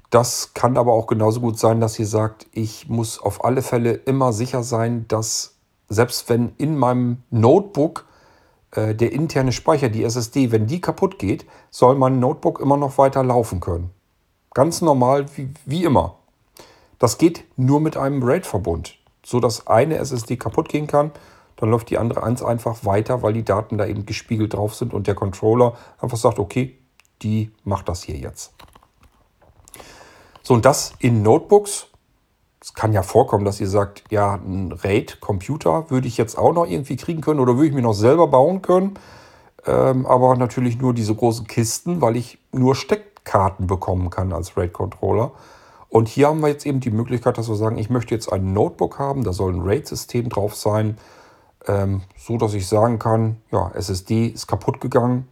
Das 0.10 0.54
kann 0.54 0.78
aber 0.78 0.94
auch 0.94 1.08
genauso 1.08 1.42
gut 1.42 1.60
sein, 1.60 1.82
dass 1.82 2.00
ihr 2.00 2.08
sagt, 2.08 2.48
ich 2.52 2.88
muss 2.88 3.20
auf 3.20 3.44
alle 3.44 3.62
Fälle 3.62 3.94
immer 3.94 4.32
sicher 4.32 4.64
sein, 4.64 5.06
dass 5.08 5.56
selbst 5.90 6.30
wenn 6.30 6.54
in 6.58 6.78
meinem 6.78 7.24
Notebook 7.30 8.06
äh, 8.72 8.96
der 8.96 9.12
interne 9.12 9.52
Speicher, 9.52 9.90
die 9.90 10.04
SSD, 10.04 10.52
wenn 10.52 10.68
die 10.68 10.82
kaputt 10.82 11.20
geht, 11.20 11.46
soll 11.72 11.96
mein 11.96 12.20
Notebook 12.20 12.60
immer 12.60 12.78
noch 12.78 12.98
weiter 12.98 13.24
laufen 13.24 13.60
können. 13.60 13.92
Ganz 14.54 14.82
normal 14.82 15.26
wie, 15.36 15.50
wie 15.66 15.84
immer. 15.84 16.16
Das 17.00 17.18
geht 17.18 17.44
nur 17.58 17.80
mit 17.80 17.96
einem 17.96 18.24
RAID-Verbund, 18.24 18.98
sodass 19.24 19.68
eine 19.68 19.98
SSD 19.98 20.38
kaputt 20.38 20.70
gehen 20.70 20.88
kann. 20.88 21.12
Dann 21.58 21.70
läuft 21.70 21.90
die 21.90 21.98
andere 21.98 22.24
eins 22.24 22.44
einfach 22.44 22.86
weiter, 22.86 23.24
weil 23.24 23.34
die 23.34 23.44
Daten 23.44 23.78
da 23.78 23.86
eben 23.86 24.06
gespiegelt 24.06 24.54
drauf 24.54 24.76
sind 24.76 24.94
und 24.94 25.08
der 25.08 25.16
Controller 25.16 25.76
einfach 26.00 26.18
sagt, 26.18 26.40
okay, 26.40 26.78
die 27.22 27.52
macht 27.64 27.90
das 27.90 28.04
hier 28.04 28.16
jetzt. 28.18 28.54
So, 30.48 30.54
und 30.54 30.64
das 30.64 30.94
in 31.00 31.24
Notebooks. 31.24 31.88
Es 32.62 32.74
kann 32.74 32.94
ja 32.94 33.04
vorkommen, 33.04 33.44
dass 33.44 33.60
ihr 33.60 33.68
sagt, 33.68 34.06
ja, 34.12 34.36
ein 34.36 34.72
RAID-Computer 34.72 35.90
würde 35.90 36.08
ich 36.08 36.16
jetzt 36.16 36.38
auch 36.38 36.54
noch 36.54 36.66
irgendwie 36.66 36.96
kriegen 36.96 37.20
können 37.20 37.42
oder 37.42 37.58
würde 37.58 37.68
ich 37.68 37.74
mir 37.74 37.82
noch 37.82 37.92
selber 37.92 38.28
bauen 38.28 38.62
können. 38.62 38.94
Ähm, 39.66 40.06
aber 40.06 40.38
natürlich 40.38 40.80
nur 40.80 40.94
diese 40.94 41.14
großen 41.14 41.48
Kisten, 41.48 42.00
weil 42.00 42.16
ich 42.16 42.40
nur 42.54 42.76
Steckkarten 42.76 43.68
bekommen 43.68 44.10
kann 44.10 44.32
als 44.32 44.56
RAID-Controller. 44.56 45.32
Und 45.90 46.08
hier 46.08 46.30
haben 46.30 46.40
wir 46.40 46.48
jetzt 46.48 46.66
eben 46.66 46.80
die 46.80 46.92
Möglichkeit, 46.92 47.38
dass 47.38 47.50
wir 47.50 47.56
sagen, 47.56 47.78
ich 47.78 47.90
möchte 47.90 48.16
jetzt 48.16 48.32
ein 48.32 48.54
Notebook 48.54 49.00
haben, 49.00 49.26
da 49.26 49.34
soll 49.34 49.52
ein 49.54 49.64
RAID-System 49.64 50.30
drauf 50.30 50.56
sein, 50.56 50.98
ähm, 51.68 52.04
so 52.18 52.38
dass 52.38 52.54
ich 52.54 52.70
sagen 52.70 53.00
kann, 53.00 53.36
ja, 53.52 53.70
SSD 53.76 54.28
ist 54.28 54.48
kaputt 54.48 54.80
gegangen, 54.80 55.28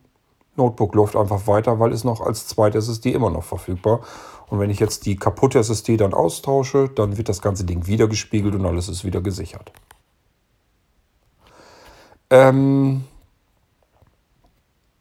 Notebook 0.58 0.96
läuft 0.96 1.16
einfach 1.16 1.48
weiter, 1.48 1.80
weil 1.80 1.92
es 1.92 2.04
noch 2.04 2.22
als 2.22 2.48
zweite 2.48 2.78
SSD 2.78 3.12
immer 3.12 3.30
noch 3.30 3.44
verfügbar. 3.44 4.02
Und 4.48 4.60
wenn 4.60 4.70
ich 4.70 4.80
jetzt 4.80 5.06
die 5.06 5.16
kaputte 5.16 5.60
SSD 5.60 5.98
dann 5.98 6.14
austausche, 6.14 6.90
dann 6.90 7.18
wird 7.18 7.30
das 7.30 7.42
ganze 7.42 7.64
Ding 7.64 7.88
wieder 7.88 8.08
gespiegelt 8.08 8.56
und 8.56 8.66
alles 8.66 8.90
ist 8.90 9.04
wieder 9.04 9.22
gesichert. 9.22 9.72
Ähm 12.30 13.04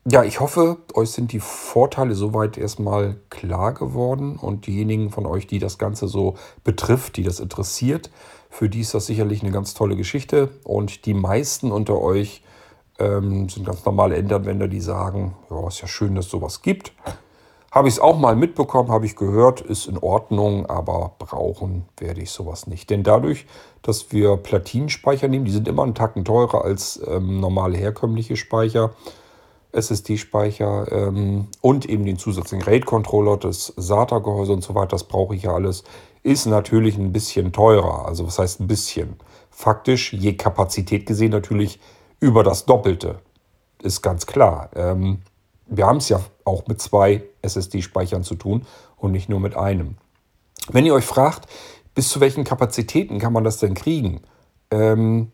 ja, 0.07 0.23
ich 0.23 0.41
hoffe, 0.41 0.77
euch 0.93 1.11
sind 1.13 1.33
die 1.33 1.41
Vorteile 1.41 2.15
soweit 2.15 2.59
erstmal 2.59 3.17
klar 3.31 3.73
geworden 3.73 4.37
und 4.37 4.67
diejenigen 4.67 5.11
von 5.11 5.25
euch, 5.25 5.47
die 5.47 5.59
das 5.59 5.79
Ganze 5.79 6.09
so 6.09 6.35
betrifft, 6.63 7.17
die 7.17 7.23
das 7.23 7.41
interessiert, 7.41 8.11
für 8.51 8.69
die 8.69 8.81
ist 8.81 8.93
das 8.93 9.07
sicherlich 9.07 9.43
eine 9.43 9.51
ganz 9.51 9.73
tolle 9.73 9.97
Geschichte 9.97 10.51
und 10.63 11.07
die 11.07 11.15
meisten 11.15 11.73
unter 11.73 12.01
euch 12.03 12.43
ähm, 12.99 13.49
sind 13.49 13.65
ganz 13.65 13.85
normale 13.85 14.17
Endanwender, 14.17 14.69
die 14.69 14.81
sagen, 14.81 15.35
ja, 15.51 15.67
ist 15.67 15.81
ja 15.81 15.89
schön, 15.89 16.15
dass 16.15 16.27
es 16.27 16.31
sowas 16.31 16.61
gibt. 16.61 16.93
Habe 17.75 17.89
ich 17.89 17.95
es 17.95 18.01
auch 18.01 18.17
mal 18.17 18.37
mitbekommen, 18.37 18.93
habe 18.93 19.05
ich 19.05 19.17
gehört, 19.17 19.61
ist 19.61 19.89
in 19.89 19.99
Ordnung, 19.99 20.67
aber 20.67 21.17
brauchen 21.19 21.87
werde 21.99 22.21
ich 22.21 22.31
sowas 22.31 22.69
nicht. 22.69 22.89
Denn 22.89 23.03
dadurch, 23.03 23.47
dass 23.83 24.13
wir 24.13 24.37
Platinenspeicher 24.37 25.27
nehmen, 25.27 25.45
die 25.45 25.51
sind 25.51 25.67
immer 25.67 25.83
einen 25.83 25.97
Tacken 25.97 26.25
teurer 26.25 26.65
als 26.65 27.03
ähm, 27.05 27.41
normale 27.41 27.77
herkömmliche 27.77 28.37
Speicher, 28.37 28.93
SSD-Speicher 29.73 30.87
ähm, 30.93 31.49
und 31.63 31.87
eben 31.87 32.05
den 32.05 32.17
zusätzlichen 32.17 32.65
RAID-Controller, 32.65 33.39
das 33.39 33.73
SATA-Gehäuse 33.77 34.53
und 34.53 34.63
so 34.63 34.77
weiter, 34.77 34.91
das 34.91 35.03
brauche 35.03 35.35
ich 35.35 35.43
ja 35.43 35.53
alles, 35.53 35.83
ist 36.23 36.47
natürlich 36.47 36.97
ein 36.97 37.13
bisschen 37.13 37.53
teurer. 37.53 38.07
Also 38.07 38.25
was 38.25 38.39
heißt 38.39 38.61
ein 38.61 38.69
bisschen? 38.69 39.17
Faktisch, 39.51 40.13
je 40.13 40.35
Kapazität 40.35 41.07
gesehen, 41.07 41.33
natürlich 41.33 41.81
über 42.21 42.45
das 42.45 42.67
Doppelte. 42.67 43.19
Ist 43.83 44.01
ganz 44.01 44.27
klar. 44.27 44.71
Ähm, 44.77 45.23
wir 45.67 45.87
haben 45.87 45.97
es 45.97 46.09
ja 46.09 46.21
auch 46.45 46.69
mit 46.69 46.81
zwei 46.81 47.25
SSD-Speichern 47.45 48.25
zu 48.25 48.35
tun 48.35 48.67
und 48.97 49.13
nicht 49.13 49.29
nur 49.29 49.41
mit 49.41 49.57
einem. 49.57 49.97
Wenn 50.71 50.87
ihr 50.87 50.95
euch 50.95 51.05
fragt, 51.05 51.47
bis 51.95 52.09
zu 52.09 52.21
welchen 52.21 52.45
Kapazitäten 52.45 53.19
kann 53.19 53.33
man 53.33 53.45
das 53.45 53.59
denn 53.59 53.75
kriegen? 53.75 54.23
Ähm, 54.71 55.33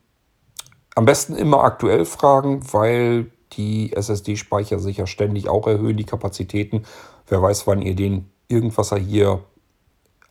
am 0.95 1.05
besten 1.05 1.37
immer 1.37 1.63
aktuell 1.63 2.05
fragen, 2.05 2.61
weil 2.73 3.31
die 3.53 3.93
SSD-Speicher 3.93 4.79
sich 4.79 4.99
ja 4.99 5.07
ständig 5.07 5.49
auch 5.49 5.67
erhöhen, 5.67 5.97
die 5.97 6.05
Kapazitäten. 6.05 6.85
Wer 7.27 7.41
weiß, 7.41 7.67
wann 7.67 7.83
ihr 7.83 7.95
den 7.95 8.31
irgendwas 8.49 8.95
hier 8.95 9.43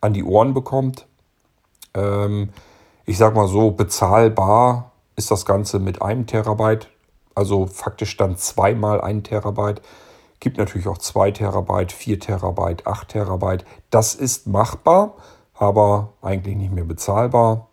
an 0.00 0.12
die 0.12 0.24
Ohren 0.24 0.54
bekommt. 0.54 1.06
Ähm, 1.94 2.50
ich 3.06 3.18
sag 3.18 3.34
mal 3.34 3.48
so, 3.48 3.70
bezahlbar 3.72 4.92
ist 5.16 5.30
das 5.30 5.44
Ganze 5.44 5.78
mit 5.78 6.00
einem 6.00 6.26
Terabyte 6.26 6.88
also 7.34 7.66
faktisch 7.66 8.16
dann 8.16 8.36
zweimal 8.36 9.00
ein 9.00 9.22
Terabyte. 9.22 9.82
Gibt 10.40 10.56
natürlich 10.56 10.88
auch 10.88 10.98
2 10.98 11.32
Terabyte, 11.32 11.92
4 11.92 12.18
Terabyte, 12.18 12.86
8 12.86 13.08
Terabyte. 13.08 13.64
Das 13.90 14.14
ist 14.14 14.46
machbar, 14.46 15.14
aber 15.54 16.14
eigentlich 16.22 16.56
nicht 16.56 16.72
mehr 16.72 16.84
bezahlbar. 16.84 17.68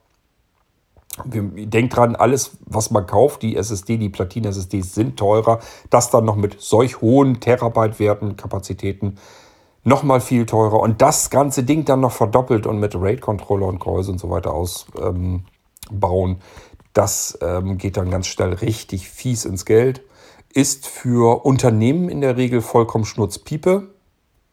Denkt 1.26 1.95
dran, 1.95 2.15
alles, 2.15 2.57
was 2.65 2.91
man 2.91 3.07
kauft, 3.07 3.41
die 3.41 3.55
SSD, 3.55 3.97
die 3.97 4.09
Platin-SSDs 4.09 4.93
sind 4.93 5.18
teurer. 5.18 5.59
Das 5.89 6.11
dann 6.11 6.26
noch 6.26 6.36
mit 6.36 6.57
solch 6.59 7.01
hohen 7.01 7.39
Terabyte-Werten, 7.39 8.36
Kapazitäten, 8.36 9.18
nochmal 9.84 10.20
viel 10.20 10.45
teurer. 10.45 10.80
Und 10.82 11.01
das 11.01 11.30
ganze 11.30 11.63
Ding 11.63 11.86
dann 11.86 12.01
noch 12.01 12.11
verdoppelt 12.11 12.68
und 12.68 12.80
mit 12.80 12.93
RAID-Controller 12.93 13.65
und 13.65 13.80
Gehäuse 13.80 14.11
und 14.11 14.20
so 14.20 14.30
weiter 14.30 14.53
ausbauen. 14.53 15.45
Ähm, 15.91 16.38
das 16.93 17.38
ähm, 17.41 17.78
geht 17.78 17.95
dann 17.95 18.11
ganz 18.11 18.28
schnell 18.28 18.53
richtig 18.53 19.09
fies 19.09 19.45
ins 19.45 19.65
Geld. 19.65 20.01
Ist 20.53 20.87
für 20.87 21.45
Unternehmen 21.45 22.09
in 22.09 22.21
der 22.21 22.37
Regel 22.37 22.61
vollkommen 22.61 23.05
Schnurzpiepe. 23.05 23.87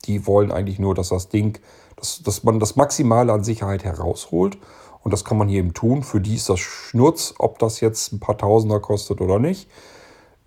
Die 0.04 0.26
wollen 0.26 0.52
eigentlich 0.52 0.78
nur, 0.78 0.94
dass 0.94 1.08
das 1.08 1.28
Ding, 1.28 1.58
dass, 1.96 2.22
dass 2.22 2.44
man 2.44 2.60
das 2.60 2.76
Maximale 2.76 3.32
an 3.32 3.44
Sicherheit 3.44 3.84
herausholt. 3.84 4.58
Und 5.02 5.12
das 5.12 5.24
kann 5.24 5.38
man 5.38 5.48
hier 5.48 5.60
eben 5.60 5.74
tun. 5.74 6.02
Für 6.02 6.20
die 6.20 6.34
ist 6.34 6.48
das 6.48 6.60
Schnurz, 6.60 7.34
ob 7.38 7.58
das 7.58 7.80
jetzt 7.80 8.12
ein 8.12 8.20
paar 8.20 8.38
Tausender 8.38 8.80
kostet 8.80 9.20
oder 9.20 9.38
nicht. 9.38 9.68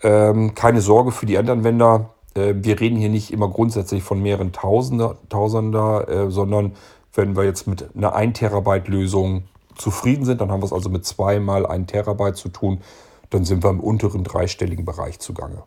Ähm, 0.04 0.54
keine 0.56 0.82
Sorge 0.82 1.12
für 1.12 1.26
die 1.26 1.36
Endanwender. 1.36 2.10
Äh, 2.36 2.56
wir 2.58 2.80
reden 2.80 2.98
hier 2.98 3.10
nicht 3.10 3.32
immer 3.32 3.50
grundsätzlich 3.50 4.04
von 4.04 4.22
mehreren 4.22 4.52
Tausender, 4.52 5.18
Tausender 5.30 6.08
äh, 6.08 6.32
sondern 6.32 6.76
wenn 7.14 7.36
wir 7.36 7.44
jetzt 7.44 7.68
mit 7.68 7.96
einer 7.96 8.16
1 8.16 8.38
Terabyte 8.38 8.88
Lösung 8.88 9.44
zufrieden 9.76 10.26
sind, 10.26 10.42
dann 10.42 10.52
haben 10.52 10.62
wir 10.62 10.66
es 10.66 10.74
also 10.74 10.90
mit 10.90 11.06
zweimal 11.06 11.66
ein 11.66 11.88
Terabyte 11.88 12.36
zu 12.36 12.50
tun, 12.50 12.82
dann 13.30 13.46
sind 13.46 13.64
wir 13.64 13.70
im 13.70 13.80
unteren 13.80 14.24
dreistelligen 14.24 14.86
Bereich 14.86 15.20
zugange. 15.20 15.64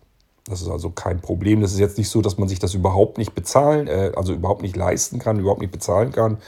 Das 0.46 0.62
ist 0.62 0.68
also 0.68 0.90
kein 0.90 1.20
Problem. 1.20 1.60
Das 1.60 1.72
ist 1.72 1.78
jetzt 1.78 1.98
nicht 1.98 2.08
so, 2.08 2.22
dass 2.22 2.38
man 2.38 2.48
sich 2.48 2.58
das 2.58 2.74
überhaupt 2.74 3.18
nicht 3.18 3.34
bezahlen, 3.34 3.86
äh, 3.86 4.12
also 4.16 4.32
überhaupt 4.32 4.62
nicht 4.62 4.76
leisten 4.76 5.18
kann, 5.18 5.38
überhaupt 5.38 5.60
nicht 5.60 5.72
bezahlen 5.72 6.12
kann. 6.12 6.38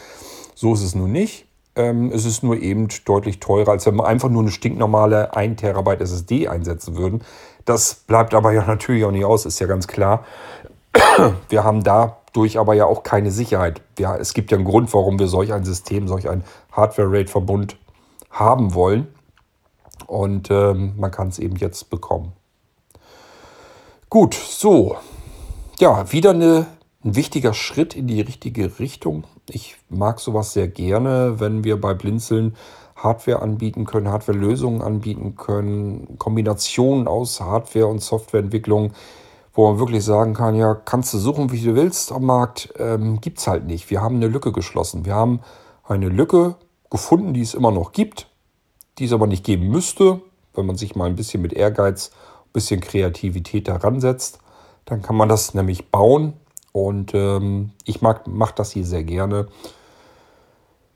So 0.55 0.75
ist 0.75 0.83
es 0.83 0.95
nun 0.95 1.13
nicht. 1.13 1.47
Ähm, 1.75 2.11
es 2.13 2.25
ist 2.25 2.43
nur 2.43 2.57
eben 2.57 2.89
deutlich 3.05 3.41
teurer, 3.41 3.71
als 3.71 3.87
wenn 3.87 3.97
wir 3.97 4.07
einfach 4.07 4.29
nur 4.29 4.43
eine 4.43 4.51
stinknormale 4.51 5.35
1 5.35 5.61
Terabyte 5.61 6.01
SSD 6.03 6.49
einsetzen 6.49 6.97
würden. 6.97 7.23
Das 7.65 7.95
bleibt 7.95 8.35
aber 8.35 8.53
ja 8.53 8.65
natürlich 8.67 9.05
auch 9.05 9.11
nicht 9.11 9.25
aus, 9.25 9.47
ist 9.47 9.61
ja 9.61 9.67
ganz 9.67 9.87
klar. 9.87 10.25
Wir 11.49 11.65
haben 11.65 11.83
dadurch 11.85 12.59
aber 12.59 12.75
ja 12.75 12.85
auch 12.85 13.03
keine 13.03 13.31
Sicherheit. 13.31 13.81
Ja, 13.99 14.17
es 14.17 14.35
gibt 14.35 14.51
ja 14.51 14.59
einen 14.59 14.67
Grund, 14.67 14.93
warum 14.93 15.19
wir 15.19 15.27
solch 15.27 15.53
ein 15.55 15.65
System, 15.65 16.07
solch 16.07 16.29
ein 16.29 16.45
Hardware-Rate-Verbund 16.73 17.77
haben 18.31 18.75
wollen. 18.75 19.07
Und 20.07 20.51
ähm, 20.51 20.95
man 20.97 21.11
kann 21.11 21.29
es 21.29 21.39
eben 21.39 21.57
jetzt 21.57 21.91
bekommen. 21.91 22.33
Gut, 24.09 24.35
so. 24.35 24.97
Ja, 25.79 26.13
wieder 26.13 26.31
eine, 26.31 26.67
ein 27.05 27.17
wichtiger 27.17 27.55
Schritt 27.55 27.95
in 27.95 28.07
die 28.07 28.21
richtige 28.21 28.79
Richtung. 28.79 29.25
Ich 29.49 29.77
mag 29.89 30.21
sowas 30.21 30.53
sehr 30.53 30.69
gerne, 30.69 31.41
wenn 31.41 31.65
wir 31.65 31.81
bei 31.81 31.95
Blinzeln 31.95 32.57
Hardware 32.97 33.43
anbieten 33.43 33.85
können, 33.85 34.09
Hardware-Lösungen 34.09 34.83
anbieten 34.83 35.35
können, 35.37 36.19
Kombinationen 36.19 37.09
aus 37.09 37.41
Hardware- 37.41 37.89
und 37.89 38.01
Softwareentwicklung 38.01 38.93
wo 39.55 39.69
man 39.69 39.79
wirklich 39.79 40.05
sagen 40.05 40.35
kann, 40.35 40.55
ja, 40.55 40.75
kannst 40.75 41.13
du 41.13 41.19
suchen, 41.19 41.53
wie 41.53 41.61
du 41.61 41.75
willst 41.75 42.13
am 42.13 42.25
Markt, 42.25 42.73
ähm, 42.79 43.21
gibt 43.21 43.39
es 43.39 43.47
halt 43.47 43.67
nicht. 43.67 43.91
Wir 43.91 44.01
haben 44.01 44.17
eine 44.17 44.29
Lücke 44.29 44.53
geschlossen. 44.53 45.05
Wir 45.05 45.15
haben 45.15 45.41
eine 45.85 46.09
Lücke 46.09 46.57
gefunden, 46.91 47.35
die 47.35 47.43
es 47.43 47.55
immer 47.55 47.71
noch 47.71 47.93
gibt, 47.93 48.29
die 48.99 49.07
es 49.07 49.13
aber 49.13 49.27
nicht 49.27 49.45
geben 49.45 49.69
müsste, 49.69 50.21
wenn 50.55 50.67
man 50.67 50.77
sich 50.77 50.95
mal 50.95 51.07
ein 51.07 51.17
bisschen 51.17 51.43
mit 51.43 51.53
Ehrgeiz, 51.53 52.11
ein 52.47 52.53
bisschen 52.53 52.81
Kreativität 52.81 53.69
daran 53.69 54.01
setzt. 54.01 54.39
Dann 54.85 55.03
kann 55.03 55.17
man 55.17 55.29
das 55.29 55.55
nämlich 55.55 55.91
bauen 55.91 56.35
und 56.73 57.15
ähm, 57.15 57.71
ich 57.85 58.01
mache 58.03 58.55
das 58.55 58.73
hier 58.73 58.85
sehr 58.85 59.05
gerne. 59.05 59.49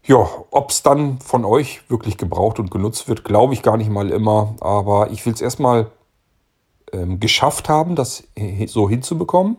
Ja, 0.05 0.28
ob 0.51 0.70
es 0.70 0.82
dann 0.82 1.18
von 1.18 1.44
euch 1.44 1.88
wirklich 1.90 2.16
gebraucht 2.16 2.61
und 2.61 2.70
genutzt 2.70 3.09
wird, 3.09 3.24
glaube 3.24 3.55
ich 3.55 3.62
gar 3.62 3.76
nicht 3.76 3.90
mal 3.90 4.11
immer. 4.11 4.55
Aber 4.61 5.11
ich 5.11 5.26
will 5.26 5.32
es 5.32 5.40
erstmal 5.40 5.90
ähm, 6.92 7.18
geschafft 7.18 7.68
haben, 7.68 7.97
das 7.97 8.22
so 8.66 8.88
hinzubekommen. 8.88 9.57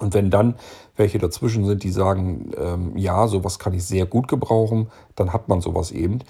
Und 0.00 0.14
wenn 0.14 0.30
dann 0.30 0.56
welche 0.96 1.18
dazwischen 1.18 1.64
sind, 1.64 1.82
die 1.82 1.90
sagen, 1.90 2.52
ähm, 2.56 2.96
ja, 2.96 3.26
sowas 3.28 3.58
kann 3.58 3.72
ich 3.72 3.84
sehr 3.84 4.06
gut 4.06 4.28
gebrauchen, 4.28 4.90
dann 5.16 5.32
hat 5.32 5.48
man 5.48 5.60
sowas 5.60 5.92
eben. 5.92 6.20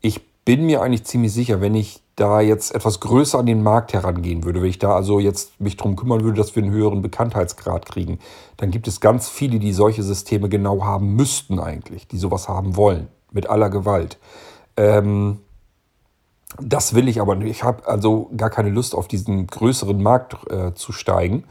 Ich 0.00 0.20
bin 0.44 0.66
mir 0.66 0.80
eigentlich 0.80 1.04
ziemlich 1.04 1.32
sicher, 1.32 1.60
wenn 1.60 1.74
ich 1.74 2.02
da 2.16 2.40
jetzt 2.40 2.74
etwas 2.74 3.00
größer 3.00 3.38
an 3.38 3.46
den 3.46 3.62
Markt 3.62 3.92
herangehen 3.92 4.44
würde, 4.44 4.60
wenn 4.60 4.70
ich 4.70 4.78
da 4.78 4.94
also 4.94 5.20
jetzt 5.20 5.60
mich 5.60 5.76
darum 5.76 5.94
kümmern 5.94 6.22
würde, 6.22 6.36
dass 6.36 6.56
wir 6.56 6.62
einen 6.62 6.72
höheren 6.72 7.02
Bekanntheitsgrad 7.02 7.86
kriegen, 7.86 8.18
dann 8.56 8.70
gibt 8.70 8.88
es 8.88 9.00
ganz 9.00 9.28
viele, 9.28 9.58
die 9.58 9.72
solche 9.72 10.02
Systeme 10.02 10.48
genau 10.48 10.84
haben 10.84 11.14
müssten 11.14 11.60
eigentlich, 11.60 12.08
die 12.08 12.18
sowas 12.18 12.48
haben 12.48 12.76
wollen, 12.76 13.08
mit 13.30 13.48
aller 13.48 13.70
Gewalt. 13.70 14.18
Ähm, 14.76 15.38
das 16.60 16.94
will 16.94 17.08
ich 17.08 17.20
aber 17.20 17.34
nicht. 17.36 17.50
Ich 17.50 17.62
habe 17.62 17.86
also 17.86 18.30
gar 18.36 18.50
keine 18.50 18.70
Lust, 18.70 18.94
auf 18.94 19.06
diesen 19.06 19.46
größeren 19.46 20.02
Markt 20.02 20.50
äh, 20.50 20.74
zu 20.74 20.92
steigen, 20.92 21.44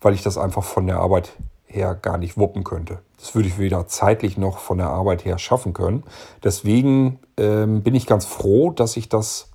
weil 0.00 0.14
ich 0.14 0.22
das 0.22 0.38
einfach 0.38 0.64
von 0.64 0.86
der 0.86 1.00
Arbeit 1.00 1.32
her 1.70 1.94
gar 1.94 2.18
nicht 2.18 2.36
wuppen 2.36 2.64
könnte. 2.64 2.98
Das 3.18 3.34
würde 3.34 3.48
ich 3.48 3.58
weder 3.58 3.86
zeitlich 3.86 4.36
noch 4.36 4.58
von 4.58 4.78
der 4.78 4.88
Arbeit 4.88 5.24
her 5.24 5.38
schaffen 5.38 5.72
können. 5.72 6.04
Deswegen 6.42 7.18
ähm, 7.36 7.82
bin 7.82 7.94
ich 7.94 8.06
ganz 8.06 8.24
froh, 8.24 8.70
dass 8.70 8.96
ich 8.96 9.08
das 9.08 9.50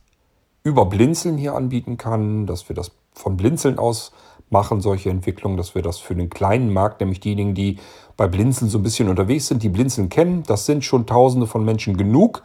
über 0.64 0.86
Blinzeln 0.86 1.38
hier 1.38 1.56
anbieten 1.56 1.98
kann, 1.98 2.46
dass 2.46 2.70
wir 2.70 2.76
das 2.76 2.92
von 3.14 3.38
Blinzeln 3.38 3.78
aus 3.78 4.12
machen, 4.50 4.82
solche 4.82 5.10
Entwicklungen, 5.10 5.58
dass 5.58 5.76
wir 5.76 5.82
das 5.82 6.00
für 6.00 6.16
den 6.16 6.30
kleinen 6.30 6.72
Markt, 6.72 7.00
nämlich 7.00 7.20
diejenigen, 7.20 7.56
die 7.56 7.80
bei 8.18 8.28
Blinzeln 8.28 8.70
so 8.70 8.78
ein 8.80 8.84
bisschen 8.84 9.10
unterwegs 9.10 9.48
sind, 9.48 9.64
die 9.64 9.70
Blinzeln 9.70 10.10
kennen, 10.10 10.44
das 10.44 10.66
sind 10.66 10.86
schon 10.86 11.06
tausende 11.06 11.48
von 11.48 11.66
Menschen 11.66 11.98
genug. 11.98 12.44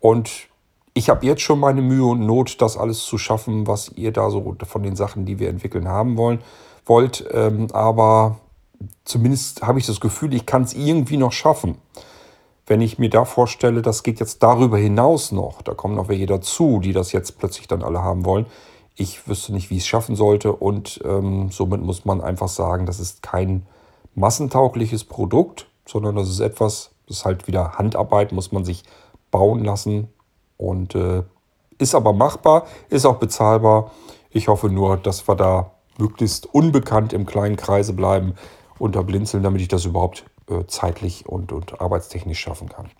Und 0.00 0.48
ich 0.94 1.10
habe 1.10 1.26
jetzt 1.26 1.42
schon 1.42 1.60
meine 1.60 1.82
Mühe 1.82 2.06
und 2.06 2.20
Not, 2.20 2.60
das 2.62 2.76
alles 2.76 3.04
zu 3.04 3.18
schaffen, 3.18 3.66
was 3.66 3.90
ihr 3.96 4.12
da 4.12 4.30
so 4.30 4.56
von 4.66 4.82
den 4.82 4.96
Sachen, 4.96 5.26
die 5.26 5.38
wir 5.38 5.50
entwickeln, 5.50 5.88
haben 5.88 6.16
wollen, 6.16 6.40
wollt. 6.86 7.26
Ähm, 7.32 7.68
aber 7.72 8.38
zumindest 9.04 9.62
habe 9.62 9.78
ich 9.78 9.86
das 9.86 10.00
Gefühl, 10.00 10.34
ich 10.34 10.46
kann 10.46 10.62
es 10.62 10.74
irgendwie 10.74 11.16
noch 11.16 11.32
schaffen. 11.32 11.78
Wenn 12.66 12.80
ich 12.80 12.98
mir 12.98 13.10
da 13.10 13.24
vorstelle, 13.24 13.82
das 13.82 14.02
geht 14.02 14.18
jetzt 14.18 14.42
darüber 14.42 14.76
hinaus 14.76 15.30
noch, 15.30 15.62
da 15.62 15.74
kommen 15.74 15.94
noch 15.94 16.08
welche 16.08 16.26
dazu, 16.26 16.80
die 16.80 16.92
das 16.92 17.12
jetzt 17.12 17.38
plötzlich 17.38 17.68
dann 17.68 17.82
alle 17.82 18.02
haben 18.02 18.24
wollen. 18.24 18.46
Ich 18.96 19.28
wüsste 19.28 19.52
nicht, 19.52 19.70
wie 19.70 19.76
ich 19.76 19.82
es 19.82 19.86
schaffen 19.86 20.16
sollte 20.16 20.52
und 20.52 21.00
ähm, 21.04 21.50
somit 21.50 21.82
muss 21.82 22.04
man 22.04 22.20
einfach 22.20 22.48
sagen, 22.48 22.86
das 22.86 22.98
ist 22.98 23.22
kein 23.22 23.66
massentaugliches 24.14 25.04
Produkt, 25.04 25.68
sondern 25.86 26.16
das 26.16 26.28
ist 26.28 26.40
etwas, 26.40 26.90
das 27.06 27.18
ist 27.18 27.24
halt 27.24 27.46
wieder 27.46 27.74
Handarbeit, 27.74 28.32
muss 28.32 28.50
man 28.50 28.64
sich 28.64 28.82
bauen 29.30 29.62
lassen, 29.62 30.08
und 30.56 30.94
äh, 30.94 31.22
ist 31.78 31.94
aber 31.94 32.12
machbar, 32.12 32.66
ist 32.88 33.06
auch 33.06 33.16
bezahlbar. 33.16 33.92
Ich 34.30 34.48
hoffe 34.48 34.68
nur, 34.68 34.96
dass 34.96 35.28
wir 35.28 35.36
da 35.36 35.72
möglichst 35.98 36.46
unbekannt 36.46 37.12
im 37.12 37.26
kleinen 37.26 37.56
Kreise 37.56 37.92
bleiben 37.92 38.34
unter 38.78 39.02
Blinzeln, 39.02 39.42
damit 39.42 39.60
ich 39.60 39.68
das 39.68 39.84
überhaupt 39.84 40.24
äh, 40.48 40.64
zeitlich 40.66 41.26
und, 41.26 41.52
und 41.52 41.80
arbeitstechnisch 41.80 42.38
schaffen 42.38 42.68
kann. 42.68 42.90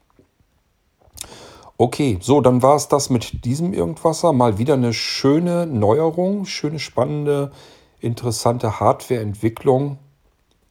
Okay, 1.78 2.18
so, 2.20 2.40
dann 2.40 2.62
war 2.62 2.76
es 2.76 2.88
das 2.88 3.10
mit 3.10 3.44
diesem 3.44 3.74
Irgendwasser. 3.74 4.32
Mal 4.32 4.58
wieder 4.58 4.74
eine 4.74 4.94
schöne 4.94 5.66
Neuerung, 5.66 6.46
schöne, 6.46 6.78
spannende, 6.78 7.52
interessante 8.00 8.80
Hardwareentwicklung, 8.80 9.98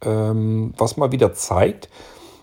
ähm, 0.02 0.74
was 0.78 0.98
mal 0.98 1.12
wieder 1.12 1.34
zeigt, 1.34 1.90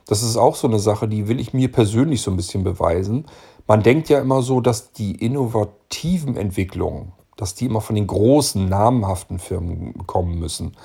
das 0.06 0.22
ist 0.22 0.36
auch 0.36 0.56
so 0.56 0.66
eine 0.66 0.78
Sache, 0.78 1.08
die 1.08 1.28
will 1.28 1.40
ich 1.40 1.54
mir 1.54 1.70
persönlich 1.70 2.22
so 2.22 2.30
ein 2.30 2.36
bisschen 2.36 2.64
beweisen. 2.64 3.26
Man 3.66 3.82
denkt 3.82 4.08
ja 4.08 4.20
immer 4.20 4.42
so, 4.42 4.60
dass 4.60 4.92
die 4.92 5.12
innovativen 5.12 6.36
Entwicklungen, 6.36 7.12
dass 7.36 7.54
die 7.54 7.66
immer 7.66 7.80
von 7.80 7.94
den 7.94 8.06
großen, 8.06 8.68
namhaften 8.68 9.38
Firmen 9.38 10.06
kommen 10.06 10.38
müssen. 10.38 10.76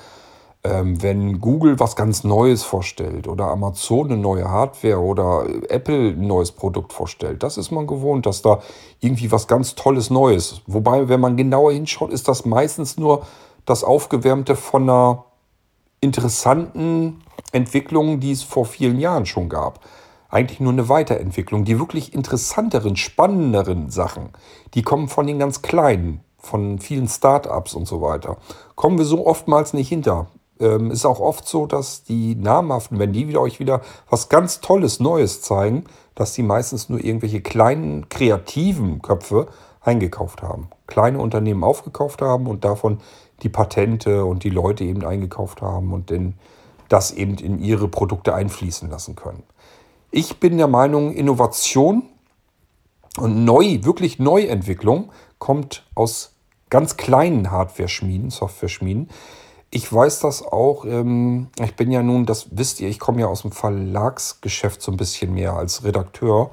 Ähm, 0.68 1.02
wenn 1.02 1.40
Google 1.40 1.80
was 1.80 1.96
ganz 1.96 2.24
Neues 2.24 2.62
vorstellt 2.62 3.26
oder 3.26 3.46
Amazon 3.46 4.06
eine 4.12 4.20
neue 4.20 4.50
Hardware 4.50 4.98
oder 4.98 5.46
Apple 5.68 6.10
ein 6.10 6.26
neues 6.26 6.52
Produkt 6.52 6.92
vorstellt, 6.92 7.42
das 7.42 7.56
ist 7.56 7.70
man 7.70 7.86
gewohnt, 7.86 8.26
dass 8.26 8.42
da 8.42 8.60
irgendwie 9.00 9.32
was 9.32 9.46
ganz 9.46 9.74
Tolles 9.74 10.10
Neues. 10.10 10.60
Wobei, 10.66 11.08
wenn 11.08 11.20
man 11.20 11.36
genauer 11.38 11.72
hinschaut, 11.72 12.12
ist 12.12 12.28
das 12.28 12.44
meistens 12.44 12.98
nur 12.98 13.22
das 13.64 13.82
Aufgewärmte 13.82 14.56
von 14.56 14.82
einer 14.82 15.24
interessanten 16.00 17.22
Entwicklung, 17.52 18.20
die 18.20 18.32
es 18.32 18.42
vor 18.42 18.66
vielen 18.66 19.00
Jahren 19.00 19.24
schon 19.24 19.48
gab 19.48 19.80
eigentlich 20.30 20.60
nur 20.60 20.72
eine 20.72 20.90
Weiterentwicklung. 20.90 21.64
Die 21.64 21.78
wirklich 21.78 22.12
interessanteren, 22.12 22.96
spannenderen 22.96 23.88
Sachen, 23.90 24.30
die 24.74 24.82
kommen 24.82 25.08
von 25.08 25.26
den 25.26 25.38
ganz 25.38 25.62
kleinen, 25.62 26.20
von 26.36 26.78
vielen 26.78 27.08
Start-ups 27.08 27.72
und 27.72 27.86
so 27.86 28.02
weiter. 28.02 28.36
Kommen 28.74 28.98
wir 28.98 29.06
so 29.06 29.26
oftmals 29.26 29.72
nicht 29.72 29.88
hinter. 29.88 30.26
Ähm, 30.60 30.90
ist 30.90 31.04
auch 31.04 31.20
oft 31.20 31.46
so, 31.46 31.66
dass 31.66 32.02
die 32.02 32.34
namhaften, 32.34 32.98
wenn 32.98 33.12
die 33.12 33.28
wieder 33.28 33.40
euch 33.40 33.60
wieder 33.60 33.80
was 34.10 34.28
ganz 34.28 34.60
Tolles, 34.60 35.00
Neues 35.00 35.42
zeigen, 35.42 35.84
dass 36.14 36.32
die 36.32 36.42
meistens 36.42 36.88
nur 36.88 37.02
irgendwelche 37.02 37.40
kleinen, 37.40 38.08
kreativen 38.08 39.00
Köpfe 39.02 39.46
eingekauft 39.80 40.42
haben. 40.42 40.68
Kleine 40.86 41.20
Unternehmen 41.20 41.64
aufgekauft 41.64 42.22
haben 42.22 42.46
und 42.46 42.64
davon 42.64 42.98
die 43.42 43.48
Patente 43.48 44.24
und 44.24 44.44
die 44.44 44.50
Leute 44.50 44.84
eben 44.84 45.04
eingekauft 45.04 45.62
haben 45.62 45.92
und 45.92 46.10
den, 46.10 46.34
das 46.88 47.12
eben 47.12 47.36
in 47.36 47.60
ihre 47.60 47.88
Produkte 47.88 48.34
einfließen 48.34 48.90
lassen 48.90 49.14
können. 49.14 49.44
Ich 50.10 50.40
bin 50.40 50.56
der 50.56 50.68
Meinung, 50.68 51.12
Innovation 51.12 52.02
und 53.18 53.44
neu, 53.44 53.78
wirklich 53.82 54.18
Neuentwicklung 54.18 55.10
kommt 55.38 55.84
aus 55.94 56.32
ganz 56.70 56.96
kleinen 56.96 57.50
Hardware-Schmieden, 57.50 58.30
Software-Schmieden. 58.30 59.08
Ich 59.70 59.92
weiß 59.92 60.20
das 60.20 60.42
auch. 60.42 60.84
Ähm, 60.84 61.48
ich 61.62 61.76
bin 61.76 61.90
ja 61.90 62.02
nun, 62.02 62.24
das 62.24 62.48
wisst 62.52 62.80
ihr, 62.80 62.88
ich 62.88 62.98
komme 62.98 63.20
ja 63.20 63.26
aus 63.26 63.42
dem 63.42 63.52
Verlagsgeschäft 63.52 64.80
so 64.80 64.90
ein 64.90 64.96
bisschen 64.96 65.34
mehr 65.34 65.54
als 65.54 65.84
Redakteur. 65.84 66.50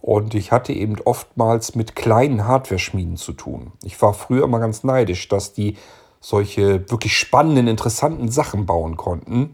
Und 0.00 0.34
ich 0.34 0.52
hatte 0.52 0.72
eben 0.72 0.96
oftmals 1.04 1.74
mit 1.74 1.94
kleinen 1.94 2.46
Hardware-Schmieden 2.46 3.16
zu 3.16 3.32
tun. 3.32 3.72
Ich 3.82 4.00
war 4.00 4.14
früher 4.14 4.44
immer 4.44 4.58
ganz 4.58 4.82
neidisch, 4.82 5.28
dass 5.28 5.52
die 5.52 5.76
solche 6.20 6.90
wirklich 6.90 7.16
spannenden, 7.16 7.66
interessanten 7.66 8.30
Sachen 8.30 8.66
bauen 8.66 8.96
konnten, 8.96 9.52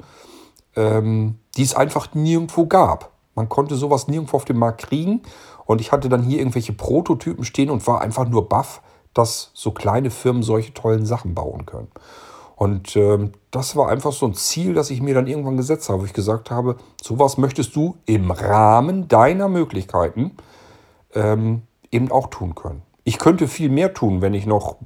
ähm, 0.74 1.38
die 1.56 1.62
es 1.62 1.74
einfach 1.74 2.14
nirgendwo 2.14 2.66
gab. 2.66 3.12
Man 3.34 3.48
konnte 3.48 3.76
sowas 3.76 4.08
nirgendwo 4.08 4.36
auf 4.36 4.44
dem 4.44 4.58
Markt 4.58 4.82
kriegen. 4.88 5.22
Und 5.64 5.80
ich 5.80 5.92
hatte 5.92 6.08
dann 6.08 6.22
hier 6.22 6.38
irgendwelche 6.38 6.72
Prototypen 6.72 7.44
stehen 7.44 7.70
und 7.70 7.86
war 7.86 8.00
einfach 8.00 8.28
nur 8.28 8.48
baff, 8.48 8.82
dass 9.14 9.50
so 9.54 9.70
kleine 9.72 10.10
Firmen 10.10 10.42
solche 10.42 10.74
tollen 10.74 11.06
Sachen 11.06 11.34
bauen 11.34 11.66
können. 11.66 11.88
Und 12.56 12.96
ähm, 12.96 13.32
das 13.50 13.76
war 13.76 13.90
einfach 13.90 14.12
so 14.12 14.26
ein 14.26 14.34
Ziel, 14.34 14.72
das 14.72 14.90
ich 14.90 15.02
mir 15.02 15.14
dann 15.14 15.26
irgendwann 15.26 15.58
gesetzt 15.58 15.90
habe, 15.90 16.00
wo 16.00 16.06
ich 16.06 16.14
gesagt 16.14 16.50
habe, 16.50 16.76
sowas 17.02 17.36
möchtest 17.36 17.76
du 17.76 17.96
im 18.06 18.30
Rahmen 18.30 19.08
deiner 19.08 19.48
Möglichkeiten 19.48 20.32
ähm, 21.14 21.62
eben 21.92 22.10
auch 22.10 22.28
tun 22.28 22.54
können. 22.54 22.82
Ich 23.04 23.18
könnte 23.18 23.46
viel 23.46 23.68
mehr 23.68 23.92
tun, 23.92 24.22
wenn 24.22 24.32
ich 24.32 24.46
noch 24.46 24.76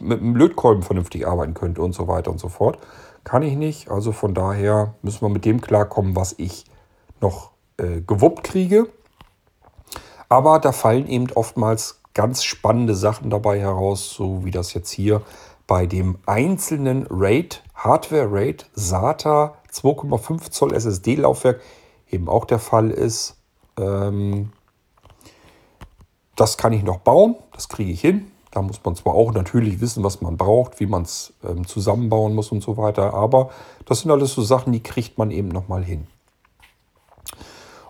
mit 0.00 0.20
einem 0.20 0.34
Lötkolben 0.34 0.82
vernünftig 0.82 1.28
arbeiten 1.28 1.52
könnte 1.52 1.82
und 1.82 1.92
so 1.92 2.08
weiter 2.08 2.30
und 2.30 2.40
so 2.40 2.48
fort. 2.48 2.78
Kann 3.24 3.42
ich 3.42 3.56
nicht. 3.56 3.90
Also 3.90 4.12
von 4.12 4.32
daher 4.34 4.94
müssen 5.02 5.20
wir 5.20 5.28
mit 5.28 5.44
dem 5.44 5.60
klarkommen, 5.60 6.16
was 6.16 6.34
ich 6.38 6.64
noch 7.20 7.50
äh, 7.76 8.00
gewuppt 8.00 8.42
kriege. 8.42 8.88
Aber 10.30 10.58
da 10.60 10.72
fallen 10.72 11.06
eben 11.06 11.30
oftmals 11.34 12.00
ganz 12.14 12.42
spannende 12.42 12.94
Sachen 12.94 13.28
dabei 13.28 13.60
heraus, 13.60 14.10
so 14.10 14.44
wie 14.46 14.50
das 14.50 14.72
jetzt 14.74 14.90
hier 14.90 15.22
bei 15.66 15.86
dem 15.86 16.18
einzelnen 16.26 17.06
RAID, 17.08 17.62
Hardware 17.74 18.30
RAID 18.30 18.66
SATA 18.74 19.54
2,5 19.72 20.50
Zoll 20.50 20.74
SSD-Laufwerk 20.74 21.60
eben 22.10 22.28
auch 22.28 22.44
der 22.44 22.58
Fall 22.58 22.90
ist. 22.90 23.36
Ähm, 23.78 24.50
das 26.36 26.56
kann 26.56 26.72
ich 26.72 26.82
noch 26.82 26.98
bauen, 26.98 27.36
das 27.52 27.68
kriege 27.68 27.92
ich 27.92 28.00
hin. 28.00 28.30
Da 28.50 28.60
muss 28.60 28.84
man 28.84 28.94
zwar 28.96 29.14
auch 29.14 29.32
natürlich 29.32 29.80
wissen, 29.80 30.04
was 30.04 30.20
man 30.20 30.36
braucht, 30.36 30.78
wie 30.78 30.86
man 30.86 31.02
es 31.02 31.32
ähm, 31.42 31.66
zusammenbauen 31.66 32.34
muss 32.34 32.52
und 32.52 32.62
so 32.62 32.76
weiter, 32.76 33.14
aber 33.14 33.50
das 33.86 34.00
sind 34.00 34.10
alles 34.10 34.34
so 34.34 34.42
Sachen, 34.42 34.72
die 34.72 34.82
kriegt 34.82 35.16
man 35.16 35.30
eben 35.30 35.48
nochmal 35.48 35.82
hin. 35.82 36.06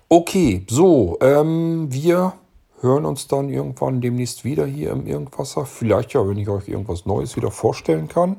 Okay, 0.08 0.64
so, 0.68 1.18
ähm, 1.20 1.92
wir 1.92 2.34
hören 2.82 3.06
uns 3.06 3.28
dann 3.28 3.48
irgendwann 3.48 4.00
demnächst 4.00 4.44
wieder 4.44 4.66
hier 4.66 4.90
im 4.90 5.06
Irgendwasser. 5.06 5.64
Vielleicht 5.66 6.12
ja, 6.12 6.28
wenn 6.28 6.38
ich 6.38 6.48
euch 6.48 6.68
irgendwas 6.68 7.06
Neues 7.06 7.36
wieder 7.36 7.50
vorstellen 7.50 8.08
kann. 8.08 8.36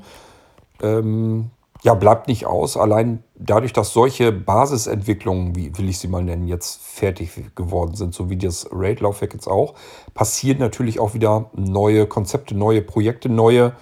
Ähm, 0.82 1.50
ja, 1.84 1.94
bleibt 1.96 2.28
nicht 2.28 2.46
aus. 2.46 2.78
Allein 2.78 3.24
dadurch, 3.36 3.74
dass 3.74 3.91
solche 3.91 4.32
Basisentwicklungen, 4.32 5.56
wie 5.56 5.78
will 5.78 5.89
ich 5.89 6.00
sie 6.00 6.08
mal 6.08 6.24
nennen, 6.24 6.48
jetzt 6.48 6.82
fertig 6.82 7.56
geworden 7.56 7.96
sind, 7.96 8.14
so 8.14 8.30
wie 8.30 8.38
das 8.38 8.70
Raid-Laufwerk 8.72 9.34
jetzt 9.34 9.48
auch, 9.48 9.74
passieren 10.14 10.60
natürlich 10.60 11.00
auch 11.00 11.14
wieder 11.14 11.50
neue 11.54 12.08
Konzepte, 12.08 12.56
neue 12.56 12.82
Projekte, 12.82 13.28
neue 13.28 13.74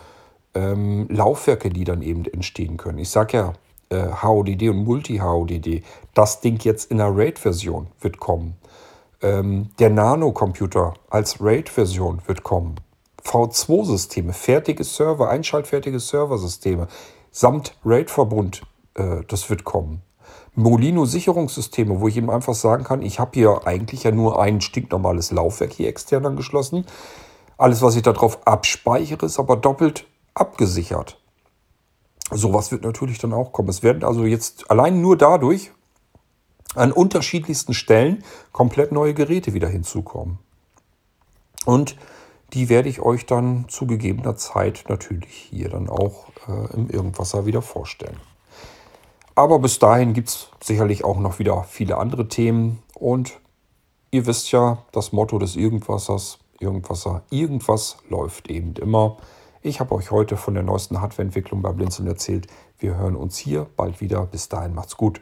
ähm, 0.55 1.07
Laufwerke, 1.09 1.69
die 1.69 1.83
dann 1.83 2.01
eben 2.01 2.25
entstehen 2.25 2.77
können. 2.77 2.97
Ich 2.97 3.09
sage 3.09 3.37
ja, 3.37 3.53
äh, 3.89 4.07
HODD 4.23 4.69
und 4.69 4.83
Multi-HODD. 4.83 5.83
Das 6.15 6.41
Ding 6.41 6.57
jetzt 6.63 6.89
in 6.89 6.97
der 6.97 7.15
RAID-Version 7.15 7.87
wird 7.99 8.19
kommen. 8.19 8.55
Ähm, 9.21 9.69
der 9.79 9.89
Nano-Computer 9.89 10.93
als 11.09 11.41
RAID-Version 11.41 12.21
wird 12.25 12.43
kommen. 12.43 12.75
V2-Systeme, 13.23 14.33
fertige 14.33 14.83
Server, 14.83 15.29
einschaltfertige 15.29 15.99
Serversysteme 15.99 16.87
samt 17.31 17.75
RAID-Verbund 17.85 18.63
äh, 18.95 19.23
das 19.27 19.49
wird 19.49 19.63
kommen. 19.63 20.01
Molino-Sicherungssysteme, 20.55 21.99
wo 22.01 22.07
ich 22.07 22.17
eben 22.17 22.29
einfach 22.29 22.53
sagen 22.53 22.83
kann, 22.83 23.01
ich 23.01 23.19
habe 23.19 23.31
hier 23.33 23.61
eigentlich 23.65 24.03
ja 24.03 24.11
nur 24.11 24.41
ein 24.41 24.59
stinknormales 24.59 25.31
Laufwerk 25.31 25.71
hier 25.71 25.87
extern 25.87 26.25
angeschlossen. 26.25 26.85
Alles, 27.57 27.81
was 27.81 27.95
ich 27.95 28.01
darauf 28.01 28.45
abspeichere, 28.45 29.25
ist 29.25 29.39
aber 29.39 29.55
doppelt 29.55 30.05
abgesichert. 30.33 31.19
Sowas 32.31 32.71
wird 32.71 32.83
natürlich 32.83 33.19
dann 33.19 33.33
auch 33.33 33.51
kommen. 33.51 33.69
Es 33.69 33.83
werden 33.83 34.03
also 34.03 34.25
jetzt 34.25 34.69
allein 34.71 35.01
nur 35.01 35.17
dadurch 35.17 35.71
an 36.75 36.91
unterschiedlichsten 36.91 37.73
Stellen 37.73 38.23
komplett 38.51 38.91
neue 38.91 39.13
Geräte 39.13 39.53
wieder 39.53 39.67
hinzukommen. 39.67 40.39
Und 41.65 41.95
die 42.53 42.69
werde 42.69 42.89
ich 42.89 43.01
euch 43.01 43.25
dann 43.25 43.65
zu 43.69 43.87
gegebener 43.87 44.35
Zeit 44.35 44.85
natürlich 44.89 45.33
hier 45.33 45.69
dann 45.69 45.89
auch 45.89 46.27
äh, 46.47 46.73
im 46.73 46.89
Irgendwasser 46.89 47.45
wieder 47.45 47.61
vorstellen. 47.61 48.17
Aber 49.35 49.59
bis 49.59 49.79
dahin 49.79 50.13
gibt 50.13 50.29
es 50.29 50.49
sicherlich 50.61 51.05
auch 51.05 51.17
noch 51.19 51.39
wieder 51.39 51.63
viele 51.63 51.97
andere 51.97 52.27
Themen. 52.27 52.83
Und 52.95 53.39
ihr 54.11 54.25
wisst 54.25 54.51
ja, 54.51 54.79
das 54.91 55.13
Motto 55.13 55.39
des 55.39 55.55
Irgendwassers, 55.55 56.39
Irgendwasser, 56.59 57.23
irgendwas 57.31 57.97
läuft 58.07 58.51
eben 58.51 58.75
immer. 58.75 59.17
Ich 59.63 59.79
habe 59.79 59.95
euch 59.95 60.11
heute 60.11 60.37
von 60.37 60.53
der 60.53 60.61
neuesten 60.61 61.01
Hardwareentwicklung 61.01 61.63
bei 61.63 61.71
Blinzeln 61.71 62.07
erzählt. 62.07 62.45
Wir 62.77 62.97
hören 62.97 63.15
uns 63.15 63.37
hier 63.37 63.65
bald 63.75 63.99
wieder. 63.99 64.27
Bis 64.27 64.47
dahin 64.47 64.75
macht's 64.75 64.95
gut. 64.95 65.21